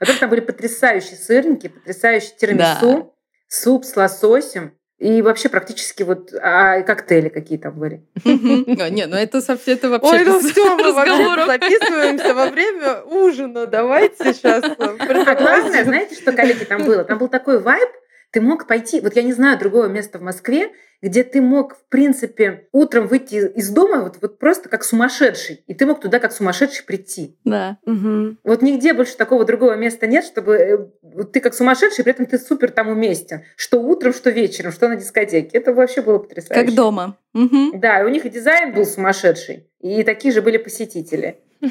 Во-первых, 0.00 0.20
там 0.20 0.30
были 0.30 0.40
потрясающие 0.40 1.16
сырники, 1.16 1.68
потрясающий 1.68 2.32
тирамису, 2.38 3.14
суп 3.48 3.84
с 3.84 3.96
лососем 3.96 4.72
и 4.98 5.22
вообще 5.22 5.48
практически 5.48 6.02
вот 6.02 6.32
а, 6.34 6.82
коктейли 6.82 7.28
какие 7.28 7.56
там 7.56 7.78
были. 7.78 8.04
Не, 8.24 9.06
ну 9.06 9.16
это 9.16 9.40
совсем 9.40 9.74
это 9.74 9.90
вообще 9.90 10.10
Ой, 10.10 10.24
ну 10.24 10.40
все, 10.40 10.76
мы 10.76 10.92
вообще 10.92 11.46
записываемся 11.46 12.34
во 12.34 12.46
время 12.46 13.02
ужина. 13.02 13.66
Давайте 13.66 14.34
сейчас. 14.34 14.64
А 14.64 15.34
главное, 15.36 15.84
знаете, 15.84 16.16
что, 16.16 16.32
коллеги, 16.32 16.64
там 16.64 16.84
было? 16.84 17.04
Там 17.04 17.18
был 17.18 17.28
такой 17.28 17.60
вайб, 17.60 17.88
ты 18.30 18.40
мог 18.40 18.66
пойти, 18.66 19.00
вот 19.00 19.16
я 19.16 19.22
не 19.22 19.32
знаю 19.32 19.58
другого 19.58 19.86
места 19.86 20.18
в 20.18 20.22
Москве, 20.22 20.70
где 21.00 21.22
ты 21.22 21.40
мог, 21.40 21.76
в 21.76 21.88
принципе, 21.88 22.68
утром 22.72 23.06
выйти 23.06 23.48
из 23.54 23.70
дома 23.70 24.02
вот, 24.02 24.18
вот 24.20 24.38
просто 24.38 24.68
как 24.68 24.82
сумасшедший, 24.82 25.62
и 25.66 25.74
ты 25.74 25.86
мог 25.86 26.00
туда 26.00 26.18
как 26.18 26.32
сумасшедший 26.32 26.84
прийти. 26.84 27.38
Да. 27.44 27.78
Мгм. 27.86 28.38
Вот 28.42 28.62
нигде 28.62 28.94
больше 28.94 29.16
такого 29.16 29.44
другого 29.44 29.76
места 29.76 30.06
нет, 30.06 30.24
чтобы 30.24 30.54
э, 30.54 31.24
ты 31.32 31.40
как 31.40 31.54
сумасшедший, 31.54 32.02
при 32.02 32.12
этом 32.12 32.26
ты 32.26 32.38
супер 32.38 32.70
там 32.72 32.88
уместен. 32.88 33.42
Что 33.56 33.80
утром, 33.80 34.12
что 34.12 34.30
вечером, 34.30 34.72
что 34.72 34.88
на 34.88 34.96
дискотеке. 34.96 35.56
Это 35.56 35.72
вообще 35.72 36.02
было 36.02 36.18
потрясающе. 36.18 36.66
Как 36.66 36.74
дома. 36.74 37.16
Мгм. 37.32 37.78
Да, 37.78 38.00
и 38.00 38.04
у 38.04 38.08
них 38.08 38.24
и 38.24 38.30
дизайн 38.30 38.74
был 38.74 38.84
сумасшедший, 38.84 39.68
и 39.80 40.02
такие 40.02 40.34
же 40.34 40.42
были 40.42 40.56
посетители. 40.58 41.38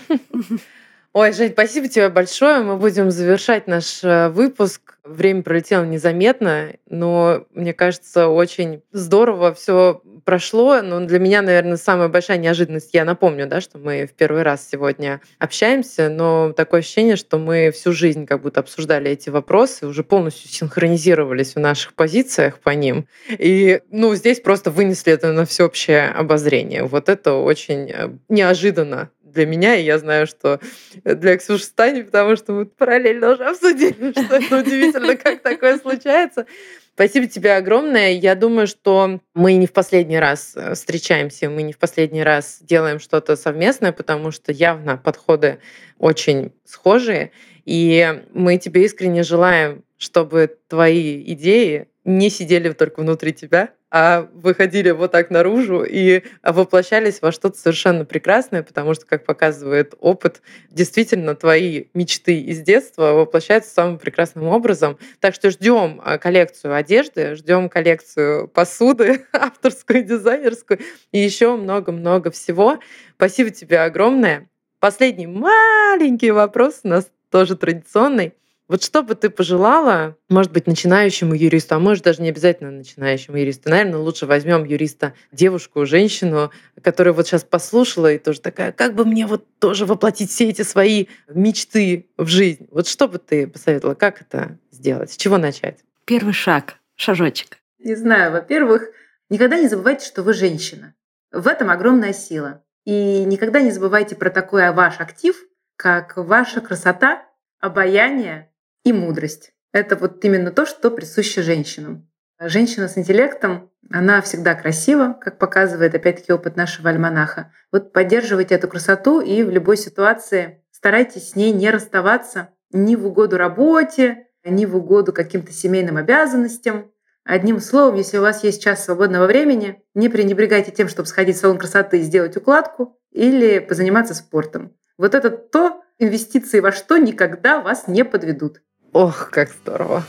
Ой, 1.20 1.34
Жень, 1.34 1.50
спасибо 1.50 1.88
тебе 1.88 2.10
большое. 2.10 2.60
Мы 2.60 2.78
будем 2.78 3.10
завершать 3.10 3.66
наш 3.66 4.04
э, 4.04 4.30
выпуск. 4.30 5.00
Время 5.04 5.42
пролетело 5.42 5.84
незаметно, 5.84 6.74
но 6.88 7.48
мне 7.56 7.74
кажется, 7.74 8.28
очень 8.28 8.84
здорово 8.92 9.56
все 9.56 10.04
прошло. 10.28 10.82
Но 10.84 11.00
для 11.00 11.18
меня, 11.18 11.42
наверное, 11.42 11.78
самая 11.78 12.10
большая 12.10 12.38
неожиданность, 12.38 12.90
я 12.94 13.06
напомню, 13.06 13.48
да, 13.48 13.62
что 13.62 13.80
мы 13.80 14.06
в 14.06 14.12
первый 14.12 14.44
раз 14.44 14.68
сегодня 14.70 15.22
общаемся, 15.40 16.10
но 16.10 16.52
такое 16.52 16.82
ощущение, 16.82 17.16
что 17.16 17.40
мы 17.40 17.72
всю 17.72 17.94
жизнь 17.94 18.26
как 18.28 18.42
будто 18.42 18.60
обсуждали 18.60 19.10
эти 19.10 19.30
вопросы, 19.30 19.88
уже 19.88 20.04
полностью 20.04 20.50
синхронизировались 20.52 21.56
в 21.56 21.60
наших 21.60 21.94
позициях 21.94 22.60
по 22.60 22.72
ним. 22.72 23.08
И, 23.30 23.80
ну, 23.90 24.14
здесь 24.14 24.42
просто 24.42 24.70
вынесли 24.70 25.14
это 25.14 25.32
на 25.32 25.46
всеобщее 25.46 26.10
обозрение. 26.10 26.84
Вот 26.84 27.08
это 27.08 27.34
очень 27.34 27.90
э, 27.90 28.10
неожиданно 28.28 29.10
для 29.38 29.46
меня, 29.46 29.76
и 29.76 29.84
я 29.84 30.00
знаю, 30.00 30.26
что 30.26 30.60
для 31.04 31.38
Ксюши 31.38 31.64
Стани, 31.64 32.02
потому 32.02 32.36
что 32.36 32.54
мы 32.54 32.66
параллельно 32.66 33.34
уже 33.34 33.46
обсудили, 33.46 34.12
что 34.26 34.36
это 34.36 34.58
удивительно, 34.58 35.16
как 35.16 35.42
такое 35.42 35.78
случается. 35.78 36.48
Спасибо 36.96 37.28
тебе 37.28 37.56
огромное. 37.56 38.14
Я 38.14 38.34
думаю, 38.34 38.66
что 38.66 39.20
мы 39.36 39.54
не 39.54 39.68
в 39.68 39.74
последний 39.74 40.18
раз 40.18 40.54
э, 40.56 40.74
встречаемся, 40.74 41.48
мы 41.48 41.62
не 41.62 41.72
в 41.72 41.78
последний 41.78 42.24
раз 42.24 42.58
делаем 42.62 43.00
что-то 43.00 43.36
совместное, 43.36 43.92
потому 43.92 44.32
что 44.32 44.52
явно 44.52 44.98
подходы 44.98 45.60
очень 46.00 46.52
схожие. 46.66 47.32
И 47.66 48.24
мы 48.34 48.58
тебе 48.58 48.86
искренне 48.86 49.22
желаем, 49.22 49.84
чтобы 50.00 50.58
твои 50.68 51.22
идеи 51.34 51.88
не 52.04 52.32
сидели 52.32 52.72
только 52.72 53.02
внутри 53.02 53.34
тебя, 53.34 53.70
а 53.90 54.28
выходили 54.34 54.92
вот 54.92 55.12
так 55.12 55.30
наружу 55.30 55.84
и 55.84 56.24
воплощались 56.44 57.22
во 57.22 57.32
что-то 57.32 57.58
совершенно 57.58 58.06
прекрасное, 58.06 58.64
потому 58.64 58.94
что, 58.94 59.06
как 59.06 59.26
показывает 59.26 59.94
опыт, 60.00 60.42
действительно 60.70 61.36
твои 61.36 61.86
мечты 61.94 62.40
из 62.40 62.62
детства 62.62 63.14
воплощаются 63.14 63.74
самым 63.74 63.98
прекрасным 63.98 64.46
образом. 64.48 64.98
Так 65.20 65.34
что 65.34 65.50
ждем 65.52 66.02
а, 66.04 66.18
коллекцию 66.18 66.76
одежды, 66.76 67.36
ждем 67.36 67.70
коллекцию 67.70 68.48
посуды, 68.50 69.26
авторскую, 69.34 70.04
дизайнерскую 70.04 70.80
и 71.12 71.20
еще 71.20 71.56
много-много 71.56 72.32
всего. 72.32 72.80
Спасибо 73.16 73.52
тебе 73.52 73.80
огромное. 73.80 74.50
Последний 74.80 75.28
маленький 75.28 76.32
вопрос 76.32 76.82
у 76.84 76.90
нас 76.90 77.10
тоже 77.32 77.56
традиционный. 77.56 78.34
Вот 78.68 78.84
что 78.84 79.02
бы 79.02 79.16
ты 79.16 79.30
пожелала, 79.30 80.18
может 80.28 80.52
быть, 80.52 80.68
начинающему 80.68 81.34
юристу, 81.34 81.76
а 81.76 81.80
может 81.80 82.04
даже 82.04 82.22
не 82.22 82.30
обязательно 82.30 82.70
начинающему 82.70 83.38
юристу. 83.38 83.70
Наверное, 83.70 84.00
лучше 84.00 84.26
возьмем 84.26 84.66
юриста, 84.66 85.14
девушку, 85.32 85.86
женщину, 85.86 86.52
которая 86.82 87.14
вот 87.14 87.28
сейчас 87.28 87.46
послушала 87.46 88.12
и 88.12 88.18
тоже 88.18 88.42
такая, 88.42 88.74
как 88.74 88.94
бы 88.94 89.06
мне 89.06 89.26
вот 89.26 89.46
тоже 89.60 89.86
воплотить 89.86 90.32
все 90.32 90.50
эти 90.50 90.64
свои 90.64 91.06
мечты 91.30 92.10
в 92.18 92.28
жизнь. 92.28 92.68
Вот 92.72 92.88
что 92.88 93.08
бы 93.08 93.20
ты 93.20 93.48
посоветовала, 93.48 93.96
как 93.96 94.22
это 94.22 94.58
сделать, 94.72 95.14
с 95.14 95.18
чего 95.18 95.38
начать? 95.38 95.80
Первый 96.04 96.34
шаг, 96.34 96.76
шажочек. 96.96 97.60
Не 97.80 97.96
знаю, 97.96 98.34
во-первых, 98.34 98.90
никогда 99.30 99.58
не 99.58 99.70
забывайте, 99.70 100.06
что 100.06 100.24
вы 100.24 100.34
женщина. 100.34 100.94
В 101.32 101.48
этом 101.48 101.70
огромная 101.70 102.14
сила. 102.14 102.64
И 102.84 103.24
никогда 103.24 103.62
не 103.62 103.72
забывайте 103.72 104.16
про 104.18 104.30
такой 104.30 104.72
ваш 104.72 105.00
актив, 105.00 105.38
как 105.78 106.18
ваша 106.18 106.60
красота, 106.60 107.24
обаяние 107.60 108.50
и 108.88 108.94
мудрость. 108.94 109.52
Это 109.74 109.98
вот 109.98 110.24
именно 110.24 110.50
то, 110.52 110.66
что 110.66 110.90
присуще 110.90 111.42
женщинам. 111.42 112.10
Женщина 112.40 112.88
с 112.88 112.98
интеллектом, 112.98 113.70
она 113.92 114.22
всегда 114.22 114.56
красива, 114.56 115.18
как 115.20 115.40
показывает 115.40 115.94
опять-таки 115.94 116.32
опыт 116.32 116.56
нашего 116.56 116.90
альманаха. 116.90 117.52
Вот 117.72 117.92
поддерживайте 117.92 118.56
эту 118.56 118.70
красоту 118.70 119.20
и 119.20 119.44
в 119.44 119.50
любой 119.50 119.76
ситуации 119.76 120.64
старайтесь 120.72 121.32
с 121.32 121.36
ней 121.36 121.52
не 121.52 121.70
расставаться 121.70 122.50
ни 122.72 122.96
в 122.96 123.06
угоду 123.06 123.38
работе, 123.38 124.28
ни 124.46 124.66
в 124.66 124.78
угоду 124.78 125.12
каким-то 125.12 125.52
семейным 125.52 125.98
обязанностям. 125.98 126.92
Одним 127.26 127.60
словом, 127.60 127.96
если 127.96 128.20
у 128.20 128.22
вас 128.22 128.46
есть 128.46 128.64
час 128.64 128.86
свободного 128.86 129.26
времени, 129.26 129.84
не 129.96 130.08
пренебрегайте 130.08 130.72
тем, 130.72 130.88
чтобы 130.88 131.10
сходить 131.10 131.36
в 131.36 131.40
салон 131.40 131.58
красоты 131.58 132.00
и 132.00 132.04
сделать 132.04 132.38
укладку 132.38 132.98
или 133.12 133.60
позаниматься 133.60 134.14
спортом. 134.14 134.78
Вот 134.98 135.14
это 135.14 135.30
то, 135.30 135.82
инвестиции 136.00 136.62
во 136.62 136.72
что 136.72 136.98
никогда 136.98 137.60
вас 137.60 137.90
не 137.90 138.06
подведут. 138.06 138.62
Ох, 138.98 139.30
как 139.30 139.52
здорово. 139.52 140.04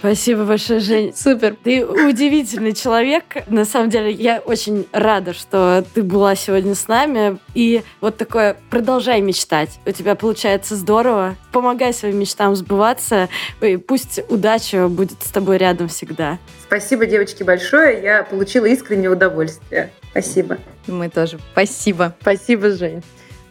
Спасибо 0.00 0.44
большое, 0.44 0.80
Жень. 0.80 1.14
Супер. 1.16 1.56
Ты 1.64 1.86
удивительный 1.86 2.74
человек. 2.74 3.24
На 3.46 3.64
самом 3.64 3.88
деле, 3.88 4.12
я 4.12 4.40
очень 4.40 4.86
рада, 4.92 5.32
что 5.32 5.82
ты 5.94 6.02
была 6.02 6.34
сегодня 6.34 6.74
с 6.74 6.88
нами. 6.88 7.38
И 7.54 7.82
вот 8.02 8.18
такое, 8.18 8.58
продолжай 8.68 9.22
мечтать. 9.22 9.80
У 9.86 9.90
тебя 9.92 10.14
получается 10.14 10.76
здорово. 10.76 11.36
Помогай 11.52 11.94
своим 11.94 12.18
мечтам 12.18 12.54
сбываться. 12.54 13.30
И 13.62 13.78
пусть 13.78 14.20
удача 14.28 14.88
будет 14.88 15.22
с 15.22 15.30
тобой 15.30 15.56
рядом 15.56 15.88
всегда. 15.88 16.36
Спасибо, 16.64 17.06
девочки, 17.06 17.44
большое. 17.44 18.02
Я 18.02 18.24
получила 18.24 18.66
искреннее 18.66 19.08
удовольствие. 19.08 19.90
Спасибо. 20.10 20.58
Мы 20.86 21.08
тоже. 21.08 21.38
Спасибо. 21.52 22.14
Спасибо, 22.20 22.72
Жень. 22.72 23.02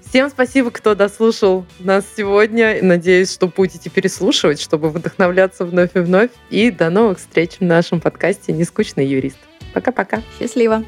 Всем 0.09 0.29
спасибо, 0.29 0.71
кто 0.71 0.95
дослушал 0.95 1.65
нас 1.79 2.05
сегодня. 2.15 2.79
Надеюсь, 2.81 3.33
что 3.33 3.47
будете 3.47 3.89
переслушивать, 3.89 4.61
чтобы 4.61 4.89
вдохновляться 4.89 5.65
вновь 5.65 5.95
и 5.95 5.99
вновь. 5.99 6.31
И 6.49 6.71
до 6.71 6.89
новых 6.89 7.17
встреч 7.17 7.57
в 7.59 7.63
нашем 7.63 7.99
подкасте 7.99 8.53
«Нескучный 8.53 9.05
юрист». 9.05 9.37
Пока-пока. 9.73 10.21
Счастливо. 10.39 10.83